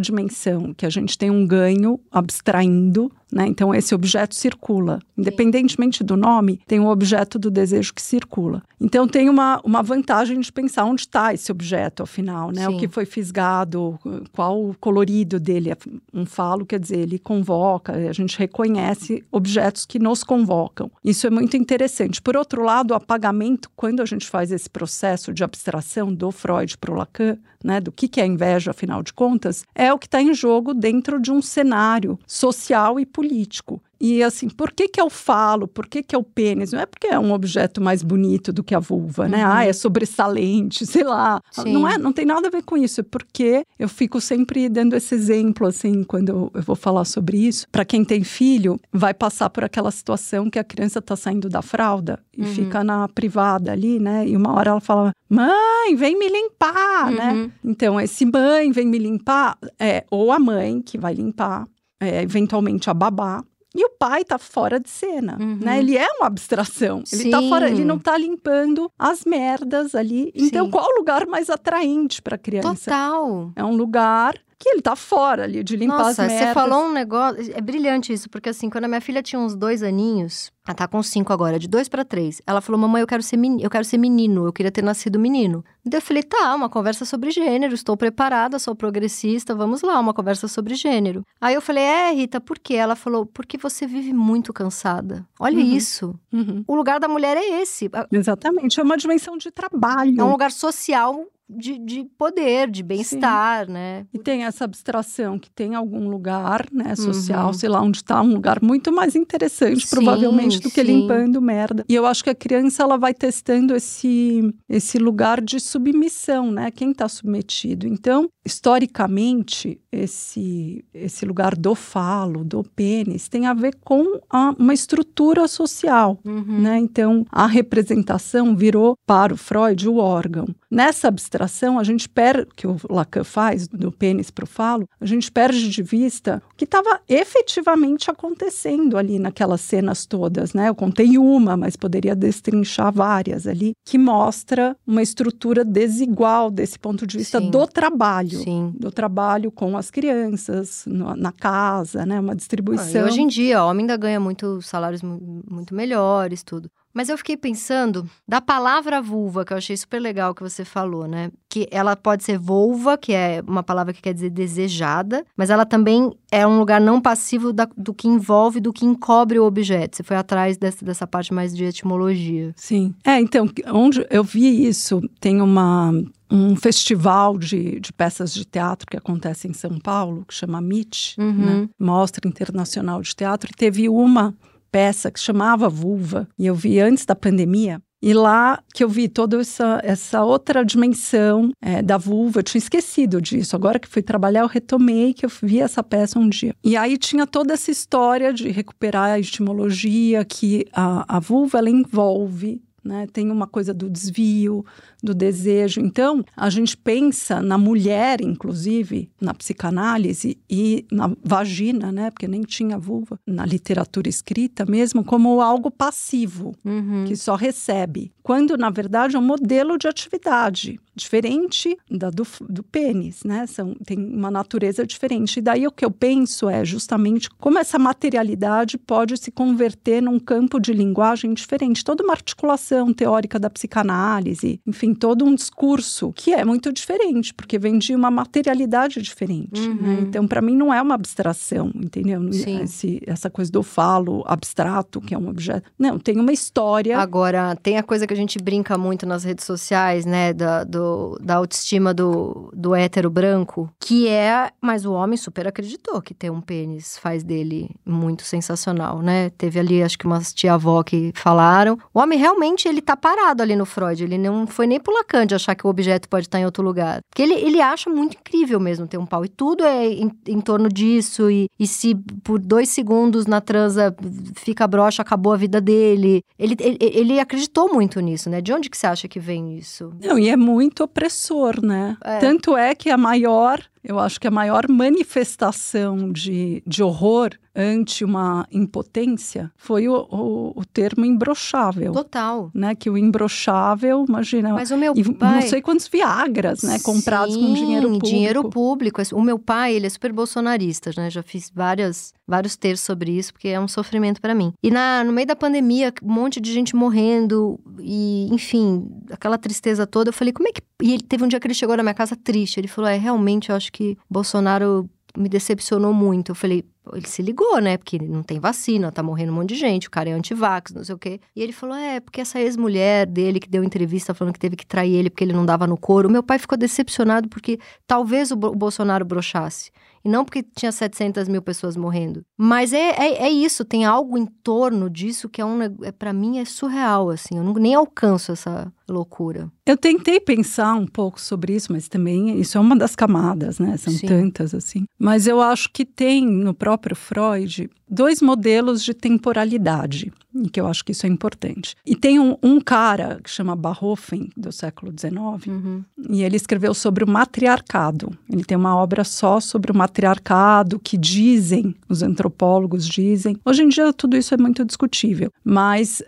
dimensão 0.00 0.72
que 0.72 0.86
a 0.86 0.90
gente 0.90 1.18
tem 1.18 1.30
um 1.30 1.46
ganho 1.46 2.00
abstraindo 2.10 3.12
né? 3.32 3.46
Então, 3.46 3.74
esse 3.74 3.94
objeto 3.94 4.34
circula. 4.34 5.00
Independentemente 5.16 6.04
do 6.04 6.16
nome, 6.16 6.60
tem 6.66 6.78
o 6.78 6.84
um 6.84 6.88
objeto 6.88 7.38
do 7.38 7.50
desejo 7.50 7.94
que 7.94 8.02
circula. 8.02 8.62
Então, 8.80 9.08
tem 9.08 9.28
uma, 9.28 9.60
uma 9.64 9.82
vantagem 9.82 10.38
de 10.40 10.52
pensar 10.52 10.84
onde 10.84 11.02
está 11.02 11.32
esse 11.32 11.50
objeto, 11.50 12.02
afinal, 12.02 12.50
né? 12.50 12.68
O 12.68 12.76
que 12.78 12.88
foi 12.88 13.06
fisgado, 13.06 13.98
qual 14.32 14.62
o 14.62 14.74
colorido 14.78 15.40
dele. 15.40 15.70
É 15.70 15.76
um 16.12 16.26
falo, 16.26 16.66
quer 16.66 16.78
dizer, 16.78 16.98
ele 16.98 17.18
convoca, 17.18 17.92
a 17.92 18.12
gente 18.12 18.38
reconhece 18.38 19.24
objetos 19.30 19.86
que 19.86 19.98
nos 19.98 20.22
convocam. 20.22 20.90
Isso 21.04 21.26
é 21.26 21.30
muito 21.30 21.56
interessante. 21.56 22.20
Por 22.20 22.36
outro 22.36 22.62
lado, 22.62 22.90
o 22.90 22.94
apagamento, 22.94 23.70
quando 23.74 24.00
a 24.00 24.04
gente 24.04 24.26
faz 24.26 24.52
esse 24.52 24.68
processo 24.68 25.32
de 25.32 25.42
abstração 25.42 26.12
do 26.12 26.30
Freud 26.30 26.76
para 26.78 26.92
o 26.92 26.94
Lacan, 26.94 27.38
né, 27.64 27.80
do 27.80 27.92
que, 27.92 28.08
que 28.08 28.20
é 28.20 28.26
inveja, 28.26 28.70
afinal 28.70 29.02
de 29.02 29.12
contas, 29.12 29.64
é 29.74 29.92
o 29.92 29.98
que 29.98 30.06
está 30.06 30.20
em 30.20 30.34
jogo 30.34 30.74
dentro 30.74 31.20
de 31.20 31.30
um 31.30 31.42
cenário 31.42 32.18
social 32.26 32.98
e 32.98 33.06
político. 33.06 33.82
E 34.02 34.20
assim, 34.20 34.48
por 34.48 34.72
que 34.72 34.88
que 34.88 35.00
eu 35.00 35.08
falo? 35.08 35.68
Por 35.68 35.86
que 35.86 36.02
que 36.02 36.12
é 36.12 36.18
o 36.18 36.24
pênis? 36.24 36.72
Não 36.72 36.80
é 36.80 36.86
porque 36.86 37.06
é 37.06 37.16
um 37.16 37.32
objeto 37.32 37.80
mais 37.80 38.02
bonito 38.02 38.52
do 38.52 38.64
que 38.64 38.74
a 38.74 38.80
vulva, 38.80 39.28
né? 39.28 39.46
Uhum. 39.46 39.52
Ah, 39.52 39.64
é 39.64 39.72
sobressalente, 39.72 40.84
sei 40.84 41.04
lá. 41.04 41.40
Sim. 41.52 41.72
Não 41.72 41.86
é, 41.86 41.96
não 41.96 42.12
tem 42.12 42.26
nada 42.26 42.48
a 42.48 42.50
ver 42.50 42.64
com 42.64 42.76
isso. 42.76 43.00
É 43.00 43.04
porque 43.04 43.64
eu 43.78 43.88
fico 43.88 44.20
sempre 44.20 44.68
dando 44.68 44.96
esse 44.96 45.14
exemplo 45.14 45.68
assim, 45.68 46.02
quando 46.02 46.30
eu, 46.30 46.50
eu 46.52 46.62
vou 46.62 46.74
falar 46.74 47.04
sobre 47.04 47.46
isso. 47.46 47.64
Para 47.70 47.84
quem 47.84 48.04
tem 48.04 48.24
filho, 48.24 48.76
vai 48.92 49.14
passar 49.14 49.48
por 49.50 49.62
aquela 49.62 49.92
situação 49.92 50.50
que 50.50 50.58
a 50.58 50.64
criança 50.64 50.98
está 50.98 51.14
saindo 51.14 51.48
da 51.48 51.62
fralda 51.62 52.18
e 52.36 52.42
uhum. 52.42 52.48
fica 52.48 52.82
na 52.82 53.08
privada 53.08 53.70
ali, 53.70 54.00
né? 54.00 54.26
E 54.26 54.36
uma 54.36 54.52
hora 54.52 54.70
ela 54.70 54.80
fala: 54.80 55.12
"Mãe, 55.28 55.94
vem 55.94 56.18
me 56.18 56.28
limpar", 56.28 57.08
né? 57.12 57.30
uhum. 57.30 57.42
né? 57.44 57.52
Então, 57.64 58.00
esse 58.00 58.26
mãe 58.26 58.72
vem 58.72 58.88
me 58.88 58.98
limpar 58.98 59.56
é 59.78 60.04
ou 60.10 60.32
a 60.32 60.40
mãe 60.40 60.82
que 60.82 60.98
vai 60.98 61.14
limpar, 61.14 61.68
é, 62.00 62.20
eventualmente 62.20 62.90
a 62.90 62.94
babá, 62.94 63.44
e 63.74 63.84
o 63.84 63.90
pai 63.90 64.24
tá 64.24 64.38
fora 64.38 64.78
de 64.78 64.90
cena, 64.90 65.36
né? 65.38 65.44
uhum. 65.44 65.58
né? 65.60 65.78
Ele 65.78 65.96
é 65.96 66.08
uma 66.18 66.26
abstração. 66.26 67.02
Ele 67.12 67.24
Sim. 67.24 67.30
tá 67.30 67.42
fora, 67.42 67.70
ele 67.70 67.84
não 67.84 67.98
tá 67.98 68.16
limpando 68.16 68.90
as 68.98 69.24
merdas 69.24 69.94
ali. 69.94 70.32
Então, 70.34 70.66
Sim. 70.66 70.70
qual 70.70 70.86
o 70.86 70.98
lugar 70.98 71.26
mais 71.26 71.48
atraente 71.48 72.20
para 72.20 72.36
criança? 72.36 72.90
Total. 72.90 73.52
É 73.56 73.64
um 73.64 73.74
lugar 73.74 74.34
que 74.62 74.68
ele 74.68 74.80
tá 74.80 74.94
fora 74.94 75.42
ali 75.42 75.64
de 75.64 75.76
limpar 75.76 75.98
Nossa, 75.98 76.22
as 76.22 76.30
merdas. 76.30 76.48
você 76.48 76.54
falou 76.54 76.84
um 76.84 76.92
negócio, 76.92 77.52
é 77.52 77.60
brilhante 77.60 78.12
isso, 78.12 78.30
porque 78.30 78.48
assim, 78.48 78.70
quando 78.70 78.84
a 78.84 78.88
minha 78.88 79.00
filha 79.00 79.20
tinha 79.20 79.40
uns 79.40 79.56
dois 79.56 79.82
aninhos, 79.82 80.52
ela 80.64 80.76
tá 80.76 80.86
com 80.86 81.02
cinco 81.02 81.32
agora, 81.32 81.58
de 81.58 81.66
dois 81.66 81.88
para 81.88 82.04
três. 82.04 82.40
Ela 82.46 82.60
falou: 82.60 82.80
"Mamãe, 82.80 83.00
eu 83.00 83.06
quero 83.06 83.24
ser 83.24 83.36
menino, 83.36 83.60
eu 83.60 83.68
quero 83.68 83.84
ser 83.84 83.98
menino, 83.98 84.46
eu 84.46 84.52
queria 84.52 84.70
ter 84.70 84.82
nascido 84.82 85.18
menino". 85.18 85.64
Daí 85.84 85.98
eu 85.98 86.02
falei: 86.02 86.22
"Tá, 86.22 86.54
uma 86.54 86.68
conversa 86.68 87.04
sobre 87.04 87.32
gênero, 87.32 87.74
estou 87.74 87.96
preparada, 87.96 88.56
sou 88.60 88.76
progressista, 88.76 89.52
vamos 89.52 89.82
lá, 89.82 89.98
uma 89.98 90.14
conversa 90.14 90.46
sobre 90.46 90.76
gênero". 90.76 91.26
Aí 91.40 91.54
eu 91.54 91.60
falei: 91.60 91.82
"É, 91.82 92.12
Rita, 92.12 92.40
por 92.40 92.60
quê?". 92.60 92.74
Ela 92.74 92.94
falou: 92.94 93.26
"Porque 93.26 93.58
você 93.58 93.84
vive 93.84 94.12
muito 94.12 94.52
cansada". 94.52 95.26
Olha 95.40 95.58
uhum. 95.58 95.76
isso. 95.76 96.14
Uhum. 96.32 96.62
O 96.68 96.76
lugar 96.76 97.00
da 97.00 97.08
mulher 97.08 97.36
é 97.36 97.60
esse. 97.60 97.90
Exatamente, 98.12 98.78
é 98.78 98.82
uma 98.84 98.96
dimensão 98.96 99.36
de 99.36 99.50
trabalho. 99.50 100.20
É 100.20 100.22
um 100.22 100.30
lugar 100.30 100.52
social 100.52 101.26
de, 101.56 101.78
de 101.78 102.04
poder, 102.18 102.70
de 102.70 102.82
bem-estar, 102.82 103.70
né? 103.70 104.06
E 104.12 104.18
tem 104.18 104.44
essa 104.44 104.64
abstração 104.64 105.38
que 105.38 105.50
tem 105.50 105.74
algum 105.74 106.08
lugar, 106.08 106.66
né, 106.72 106.94
social, 106.96 107.48
uhum. 107.48 107.52
sei 107.52 107.68
lá, 107.68 107.80
onde 107.82 107.98
está 107.98 108.20
um 108.22 108.32
lugar 108.32 108.62
muito 108.62 108.92
mais 108.92 109.14
interessante, 109.14 109.86
sim, 109.86 109.94
provavelmente, 109.94 110.60
do 110.60 110.70
que 110.70 110.84
sim. 110.84 111.00
limpando 111.00 111.40
merda. 111.40 111.84
E 111.88 111.94
eu 111.94 112.06
acho 112.06 112.24
que 112.24 112.30
a 112.30 112.34
criança, 112.34 112.82
ela 112.82 112.96
vai 112.96 113.14
testando 113.14 113.74
esse, 113.74 114.54
esse 114.68 114.98
lugar 114.98 115.40
de 115.40 115.60
submissão, 115.60 116.50
né? 116.50 116.70
Quem 116.70 116.90
está 116.92 117.08
submetido. 117.08 117.86
Então, 117.86 118.28
historicamente, 118.44 119.80
esse, 119.90 120.84
esse 120.92 121.24
lugar 121.24 121.56
do 121.56 121.74
falo, 121.74 122.44
do 122.44 122.62
pênis, 122.62 123.28
tem 123.28 123.46
a 123.46 123.54
ver 123.54 123.76
com 123.84 124.20
a, 124.30 124.54
uma 124.58 124.74
estrutura 124.74 125.46
social, 125.46 126.18
uhum. 126.24 126.60
né? 126.60 126.78
Então, 126.78 127.24
a 127.30 127.46
representação 127.46 128.56
virou, 128.56 128.96
para 129.06 129.34
o 129.34 129.36
Freud, 129.36 129.88
o 129.88 129.96
órgão. 129.96 130.46
Nessa 130.70 131.08
abstração, 131.08 131.41
a 131.78 131.84
gente 131.84 132.08
perde, 132.08 132.46
que 132.56 132.66
o 132.66 132.76
Lacan 132.88 133.24
faz, 133.24 133.68
do 133.68 133.90
pênis 133.90 134.30
para 134.30 134.44
o 134.44 134.48
falo, 134.48 134.88
a 135.00 135.06
gente 135.06 135.30
perde 135.30 135.68
de 135.68 135.82
vista 135.82 136.42
o 136.52 136.56
que 136.56 136.64
estava 136.64 137.00
efetivamente 137.08 138.10
acontecendo 138.10 138.96
ali 138.96 139.18
naquelas 139.18 139.60
cenas 139.60 140.06
todas, 140.06 140.54
né? 140.54 140.68
Eu 140.68 140.74
contei 140.74 141.18
uma, 141.18 141.56
mas 141.56 141.76
poderia 141.76 142.14
destrinchar 142.14 142.92
várias 142.92 143.46
ali, 143.46 143.72
que 143.84 143.98
mostra 143.98 144.76
uma 144.86 145.02
estrutura 145.02 145.64
desigual 145.64 146.50
desse 146.50 146.78
ponto 146.78 147.06
de 147.06 147.18
vista 147.18 147.40
Sim. 147.40 147.50
do 147.50 147.66
trabalho. 147.66 148.38
Sim. 148.40 148.72
Do 148.78 148.90
trabalho 148.90 149.50
com 149.50 149.76
as 149.76 149.90
crianças, 149.90 150.84
no, 150.86 151.14
na 151.16 151.32
casa, 151.32 152.06
né? 152.06 152.20
Uma 152.20 152.34
distribuição. 152.34 153.02
Ah, 153.02 153.06
hoje 153.06 153.20
em 153.20 153.26
dia, 153.26 153.62
o 153.62 153.68
homem 153.68 153.82
ainda 153.82 153.96
ganha 153.96 154.20
muito 154.20 154.60
salários 154.62 155.02
muito 155.02 155.74
melhores, 155.74 156.42
tudo. 156.42 156.70
Mas 156.94 157.08
eu 157.08 157.16
fiquei 157.16 157.36
pensando 157.36 158.08
da 158.26 158.40
palavra 158.40 159.00
vulva, 159.00 159.44
que 159.44 159.52
eu 159.52 159.56
achei 159.56 159.76
super 159.76 160.00
legal 160.00 160.34
que 160.34 160.42
você 160.42 160.64
falou, 160.64 161.06
né? 161.06 161.30
Que 161.48 161.66
ela 161.70 161.96
pode 161.96 162.24
ser 162.24 162.38
vulva, 162.38 162.98
que 162.98 163.12
é 163.12 163.42
uma 163.46 163.62
palavra 163.62 163.92
que 163.92 164.02
quer 164.02 164.12
dizer 164.12 164.30
desejada, 164.30 165.24
mas 165.36 165.50
ela 165.50 165.64
também 165.64 166.10
é 166.30 166.46
um 166.46 166.58
lugar 166.58 166.80
não 166.80 167.00
passivo 167.00 167.52
da, 167.52 167.68
do 167.76 167.94
que 167.94 168.08
envolve, 168.08 168.60
do 168.60 168.72
que 168.72 168.84
encobre 168.84 169.38
o 169.38 169.44
objeto. 169.44 169.96
Você 169.96 170.02
foi 170.02 170.16
atrás 170.16 170.56
dessa, 170.56 170.84
dessa 170.84 171.06
parte 171.06 171.32
mais 171.32 171.54
de 171.54 171.64
etimologia. 171.64 172.52
Sim. 172.56 172.94
É, 173.04 173.18
então, 173.20 173.48
onde 173.68 174.06
eu 174.10 174.24
vi 174.24 174.66
isso, 174.66 175.00
tem 175.20 175.40
uma 175.40 175.92
um 176.32 176.56
festival 176.56 177.36
de, 177.36 177.78
de 177.78 177.92
peças 177.92 178.32
de 178.32 178.46
teatro 178.46 178.86
que 178.90 178.96
acontece 178.96 179.46
em 179.46 179.52
São 179.52 179.78
Paulo, 179.78 180.24
que 180.26 180.32
chama 180.32 180.62
MIT, 180.62 181.16
uhum. 181.18 181.32
né? 181.32 181.68
Mostra 181.78 182.26
Internacional 182.26 183.02
de 183.02 183.14
Teatro, 183.14 183.50
e 183.52 183.54
teve 183.54 183.86
uma 183.86 184.34
peça 184.72 185.10
que 185.10 185.20
chamava 185.20 185.68
Vulva, 185.68 186.26
e 186.38 186.46
eu 186.46 186.54
vi 186.54 186.80
antes 186.80 187.04
da 187.04 187.14
pandemia. 187.14 187.80
E 188.02 188.12
lá 188.12 188.60
que 188.74 188.82
eu 188.82 188.88
vi 188.88 189.06
toda 189.08 189.40
essa, 189.40 189.80
essa 189.84 190.24
outra 190.24 190.64
dimensão 190.64 191.52
é, 191.62 191.80
da 191.80 191.96
vulva, 191.96 192.40
eu 192.40 192.42
tinha 192.42 192.58
esquecido 192.58 193.22
disso. 193.22 193.54
Agora 193.54 193.78
que 193.78 193.86
fui 193.86 194.02
trabalhar, 194.02 194.40
eu 194.40 194.48
retomei 194.48 195.14
que 195.14 195.24
eu 195.24 195.30
vi 195.40 195.60
essa 195.60 195.84
peça 195.84 196.18
um 196.18 196.28
dia. 196.28 196.52
E 196.64 196.76
aí 196.76 196.98
tinha 196.98 197.28
toda 197.28 197.54
essa 197.54 197.70
história 197.70 198.32
de 198.32 198.50
recuperar 198.50 199.10
a 199.10 199.20
estimologia, 199.20 200.24
que 200.24 200.66
a, 200.72 201.16
a 201.16 201.20
vulva 201.20 201.58
ela 201.58 201.70
envolve 201.70 202.60
né? 202.84 203.06
Tem 203.12 203.30
uma 203.30 203.46
coisa 203.46 203.72
do 203.72 203.88
desvio, 203.88 204.64
do 205.02 205.14
desejo. 205.14 205.80
Então, 205.80 206.24
a 206.36 206.50
gente 206.50 206.76
pensa 206.76 207.40
na 207.40 207.56
mulher, 207.56 208.20
inclusive, 208.20 209.10
na 209.20 209.32
psicanálise 209.34 210.38
e 210.48 210.84
na 210.90 211.10
vagina, 211.22 211.92
né? 211.92 212.10
Porque 212.10 212.28
nem 212.28 212.42
tinha 212.42 212.78
vulva, 212.78 213.18
na 213.26 213.44
literatura 213.46 214.08
escrita 214.08 214.64
mesmo, 214.64 215.04
como 215.04 215.40
algo 215.40 215.70
passivo, 215.70 216.54
uhum. 216.64 217.04
que 217.06 217.16
só 217.16 217.34
recebe. 217.34 218.12
Quando, 218.22 218.56
na 218.56 218.70
verdade, 218.70 219.16
é 219.16 219.18
um 219.18 219.22
modelo 219.22 219.76
de 219.76 219.88
atividade 219.88 220.80
diferente 220.94 221.76
da 221.90 222.10
do, 222.10 222.26
do 222.48 222.62
pênis, 222.62 223.24
né? 223.24 223.46
São, 223.46 223.74
tem 223.84 223.98
uma 223.98 224.30
natureza 224.30 224.86
diferente. 224.86 225.38
E 225.38 225.42
daí 225.42 225.66
o 225.66 225.72
que 225.72 225.84
eu 225.84 225.90
penso 225.90 226.48
é 226.48 226.64
justamente 226.64 227.30
como 227.30 227.58
essa 227.58 227.78
materialidade 227.78 228.76
pode 228.76 229.16
se 229.16 229.30
converter 229.30 230.02
num 230.02 230.18
campo 230.18 230.60
de 230.60 230.72
linguagem 230.72 231.32
diferente. 231.32 231.84
Toda 231.84 232.04
uma 232.04 232.12
articulação 232.12 232.92
teórica 232.92 233.38
da 233.38 233.48
psicanálise, 233.48 234.60
enfim, 234.66 234.94
todo 234.94 235.24
um 235.24 235.34
discurso 235.34 236.12
que 236.12 236.32
é 236.32 236.44
muito 236.44 236.72
diferente, 236.72 237.32
porque 237.32 237.58
vem 237.58 237.78
de 237.78 237.94
uma 237.94 238.10
materialidade 238.10 239.00
diferente. 239.00 239.60
Né? 239.60 239.68
Uhum. 239.68 239.74
Né? 239.74 239.98
Então, 240.02 240.26
para 240.26 240.42
mim, 240.42 240.56
não 240.56 240.72
é 240.72 240.80
uma 240.80 240.94
abstração, 240.94 241.70
entendeu? 241.74 242.20
Esse, 242.28 243.00
essa 243.06 243.30
coisa 243.30 243.50
do 243.50 243.62
falo 243.62 244.22
abstrato, 244.26 245.00
que 245.00 245.14
é 245.14 245.18
um 245.18 245.28
objeto. 245.28 245.70
Não, 245.78 245.98
tem 245.98 246.18
uma 246.18 246.32
história. 246.32 246.98
Agora, 246.98 247.56
tem 247.56 247.78
a 247.78 247.82
coisa 247.82 248.06
que 248.06 248.12
a 248.12 248.16
gente 248.16 248.38
brinca 248.38 248.76
muito 248.76 249.06
nas 249.06 249.24
redes 249.24 249.44
sociais, 249.44 250.04
né? 250.04 250.32
Da, 250.32 250.64
do 250.64 250.81
da 251.20 251.36
autoestima 251.36 251.92
do, 251.94 252.50
do 252.54 252.74
hétero 252.74 253.10
branco, 253.10 253.70
que 253.78 254.08
é. 254.08 254.50
Mas 254.60 254.84
o 254.84 254.92
homem 254.92 255.16
super 255.16 255.46
acreditou 255.46 256.00
que 256.00 256.14
ter 256.14 256.30
um 256.30 256.40
pênis 256.40 256.98
faz 256.98 257.22
dele 257.22 257.70
muito 257.84 258.24
sensacional, 258.24 259.00
né? 259.00 259.30
Teve 259.30 259.58
ali, 259.58 259.82
acho 259.82 259.98
que 259.98 260.06
umas 260.06 260.32
tia-avó 260.32 260.82
que 260.82 261.12
falaram. 261.14 261.78
O 261.92 262.00
homem 262.00 262.18
realmente, 262.18 262.68
ele 262.68 262.80
tá 262.80 262.96
parado 262.96 263.42
ali 263.42 263.56
no 263.56 263.66
Freud. 263.66 264.02
Ele 264.02 264.18
não 264.18 264.46
foi 264.46 264.66
nem 264.66 264.80
pro 264.80 264.94
Lacan 264.94 265.26
de 265.26 265.34
achar 265.34 265.54
que 265.54 265.66
o 265.66 265.70
objeto 265.70 266.08
pode 266.08 266.26
estar 266.26 266.40
em 266.40 266.44
outro 266.44 266.62
lugar. 266.62 267.00
Porque 267.10 267.22
ele, 267.22 267.34
ele 267.34 267.60
acha 267.60 267.90
muito 267.90 268.16
incrível 268.16 268.58
mesmo 268.60 268.86
ter 268.86 268.98
um 268.98 269.06
pau. 269.06 269.24
E 269.24 269.28
tudo 269.28 269.64
é 269.64 269.86
em, 269.86 270.10
em 270.26 270.40
torno 270.40 270.68
disso. 270.68 271.30
E, 271.30 271.48
e 271.58 271.66
se 271.66 271.94
por 272.22 272.38
dois 272.38 272.68
segundos 272.68 273.26
na 273.26 273.40
transa 273.40 273.94
fica 274.36 274.66
broxa, 274.66 275.02
acabou 275.02 275.32
a 275.32 275.36
vida 275.36 275.60
dele. 275.60 276.22
Ele, 276.38 276.56
ele, 276.60 276.78
ele 276.80 277.20
acreditou 277.20 277.72
muito 277.72 278.00
nisso, 278.00 278.30
né? 278.30 278.40
De 278.40 278.52
onde 278.52 278.70
que 278.70 278.76
você 278.76 278.86
acha 278.86 279.08
que 279.08 279.20
vem 279.20 279.56
isso? 279.56 279.92
Não, 280.00 280.18
e 280.18 280.28
é 280.28 280.36
muito 280.36 280.71
muito 280.72 280.84
opressor, 280.84 281.62
né? 281.64 281.96
É. 282.02 282.18
Tanto 282.18 282.56
é 282.56 282.74
que 282.74 282.88
a 282.88 282.96
maior 282.96 283.60
eu 283.84 283.98
acho 283.98 284.20
que 284.20 284.26
a 284.26 284.30
maior 284.30 284.68
manifestação 284.68 286.12
de, 286.12 286.62
de 286.66 286.82
horror 286.82 287.30
ante 287.54 288.04
uma 288.04 288.46
impotência 288.50 289.52
foi 289.56 289.86
o, 289.86 289.94
o, 290.10 290.60
o 290.60 290.64
termo 290.64 291.04
imbrochável. 291.04 291.92
Total. 291.92 292.50
Né? 292.54 292.74
Que 292.74 292.88
o 292.88 292.96
imbrochável, 292.96 294.06
imagina. 294.08 294.54
Mas 294.54 294.70
o 294.70 294.76
meu 294.76 294.94
pai... 295.18 295.34
Não 295.34 295.48
sei 295.48 295.60
quantos 295.60 295.86
Viagras, 295.88 296.62
né? 296.62 296.78
Comprados 296.82 297.34
Sim, 297.34 297.40
com 297.40 297.54
dinheiro 297.54 297.88
público. 297.88 298.06
dinheiro 298.06 298.50
público. 298.50 299.02
O 299.12 299.20
meu 299.20 299.38
pai, 299.38 299.74
ele 299.74 299.86
é 299.86 299.90
super 299.90 300.12
bolsonarista, 300.12 300.92
né? 300.96 301.10
Já 301.10 301.22
fiz 301.22 301.50
várias, 301.54 302.14
vários 302.26 302.56
textos 302.56 302.86
sobre 302.86 303.10
isso, 303.12 303.32
porque 303.32 303.48
é 303.48 303.60
um 303.60 303.68
sofrimento 303.68 304.20
para 304.20 304.34
mim. 304.34 304.54
E 304.62 304.70
na, 304.70 305.04
no 305.04 305.12
meio 305.12 305.26
da 305.26 305.36
pandemia, 305.36 305.92
um 306.02 306.12
monte 306.12 306.40
de 306.40 306.52
gente 306.52 306.74
morrendo 306.74 307.60
e, 307.80 308.28
enfim, 308.32 308.88
aquela 309.10 309.36
tristeza 309.36 309.86
toda. 309.86 310.08
Eu 310.08 310.14
falei, 310.14 310.32
como 310.32 310.48
é 310.48 310.52
que... 310.52 310.62
E 310.82 310.94
ele 310.94 311.02
teve 311.02 311.22
um 311.22 311.28
dia 311.28 311.38
que 311.38 311.46
ele 311.46 311.54
chegou 311.54 311.76
na 311.76 311.82
minha 311.82 311.94
casa 311.94 312.16
triste. 312.16 312.58
Ele 312.58 312.66
falou, 312.68 312.88
é, 312.88 312.96
realmente, 312.96 313.50
eu 313.50 313.56
acho 313.56 313.70
que 313.72 313.96
Bolsonaro 314.08 314.88
me 315.16 315.28
decepcionou 315.28 315.92
muito. 315.92 316.30
Eu 316.30 316.34
falei, 316.34 316.64
ele 316.92 317.06
se 317.06 317.22
ligou, 317.22 317.60
né? 317.60 317.76
Porque 317.76 317.98
não 317.98 318.22
tem 318.22 318.40
vacina, 318.40 318.90
tá 318.90 319.02
morrendo 319.02 319.32
um 319.32 319.36
monte 319.36 319.50
de 319.50 319.54
gente, 319.54 319.88
o 319.88 319.90
cara 319.90 320.10
é 320.10 320.12
antivax, 320.12 320.72
não 320.72 320.84
sei 320.84 320.94
o 320.94 320.98
quê. 320.98 321.20
E 321.34 321.42
ele 321.42 321.52
falou: 321.52 321.76
é, 321.76 322.00
porque 322.00 322.20
essa 322.20 322.40
ex-mulher 322.40 323.06
dele 323.06 323.38
que 323.38 323.48
deu 323.48 323.62
entrevista 323.62 324.14
falando 324.14 324.34
que 324.34 324.40
teve 324.40 324.56
que 324.56 324.66
trair 324.66 324.94
ele 324.94 325.10
porque 325.10 325.24
ele 325.24 325.32
não 325.32 325.46
dava 325.46 325.66
no 325.66 325.76
couro. 325.76 326.10
Meu 326.10 326.22
pai 326.22 326.38
ficou 326.38 326.58
decepcionado 326.58 327.28
porque 327.28 327.58
talvez 327.86 328.30
o, 328.30 328.34
o 328.34 328.56
Bolsonaro 328.56 329.04
brochasse. 329.04 329.70
E 330.04 330.08
não 330.08 330.24
porque 330.24 330.42
tinha 330.42 330.72
700 330.72 331.28
mil 331.28 331.40
pessoas 331.40 331.76
morrendo. 331.76 332.24
Mas 332.36 332.72
é, 332.72 332.90
é, 332.90 333.26
é 333.26 333.30
isso, 333.30 333.64
tem 333.64 333.84
algo 333.84 334.18
em 334.18 334.26
torno 334.26 334.90
disso 334.90 335.28
que 335.28 335.40
é 335.40 335.44
um. 335.44 335.62
É, 335.62 335.92
para 335.92 336.12
mim 336.12 336.38
é 336.38 336.44
surreal, 336.44 337.10
assim. 337.10 337.36
Eu 337.36 337.44
não, 337.44 337.52
nem 337.54 337.74
alcanço 337.74 338.32
essa 338.32 338.72
loucura. 338.92 339.50
Eu 339.66 339.76
tentei 339.76 340.20
pensar 340.20 340.74
um 340.74 340.86
pouco 340.86 341.20
sobre 341.20 341.54
isso, 341.54 341.72
mas 341.72 341.88
também 341.88 342.38
isso 342.38 342.58
é 342.58 342.60
uma 342.60 342.76
das 342.76 342.94
camadas, 342.94 343.58
né? 343.58 343.76
São 343.76 343.92
Sim. 343.92 344.06
tantas, 344.06 344.54
assim. 344.54 344.84
Mas 344.98 345.26
eu 345.26 345.40
acho 345.40 345.70
que 345.72 345.84
tem 345.84 346.26
no 346.26 346.52
próprio 346.52 346.94
Freud 346.94 347.70
dois 347.88 348.22
modelos 348.22 348.82
de 348.82 348.94
temporalidade, 348.94 350.10
e 350.34 350.48
que 350.48 350.58
eu 350.58 350.66
acho 350.66 350.82
que 350.82 350.92
isso 350.92 351.04
é 351.04 351.08
importante. 351.10 351.76
E 351.84 351.94
tem 351.94 352.18
um, 352.18 352.36
um 352.42 352.58
cara 352.58 353.20
que 353.22 353.28
chama 353.28 353.54
Barhofen, 353.54 354.30
do 354.34 354.50
século 354.50 354.90
XIX, 354.90 355.46
uhum. 355.46 355.84
e 356.08 356.22
ele 356.22 356.36
escreveu 356.36 356.72
sobre 356.72 357.04
o 357.04 357.08
matriarcado. 357.08 358.10
Ele 358.30 358.44
tem 358.44 358.56
uma 358.56 358.74
obra 358.74 359.04
só 359.04 359.40
sobre 359.40 359.70
o 359.70 359.76
matriarcado, 359.76 360.78
que 360.78 360.96
dizem, 360.96 361.74
os 361.86 362.02
antropólogos 362.02 362.88
dizem. 362.88 363.36
Hoje 363.44 363.62
em 363.62 363.68
dia 363.68 363.92
tudo 363.92 364.16
isso 364.16 364.32
é 364.32 364.38
muito 364.38 364.64
discutível, 364.64 365.30
mas 365.44 366.02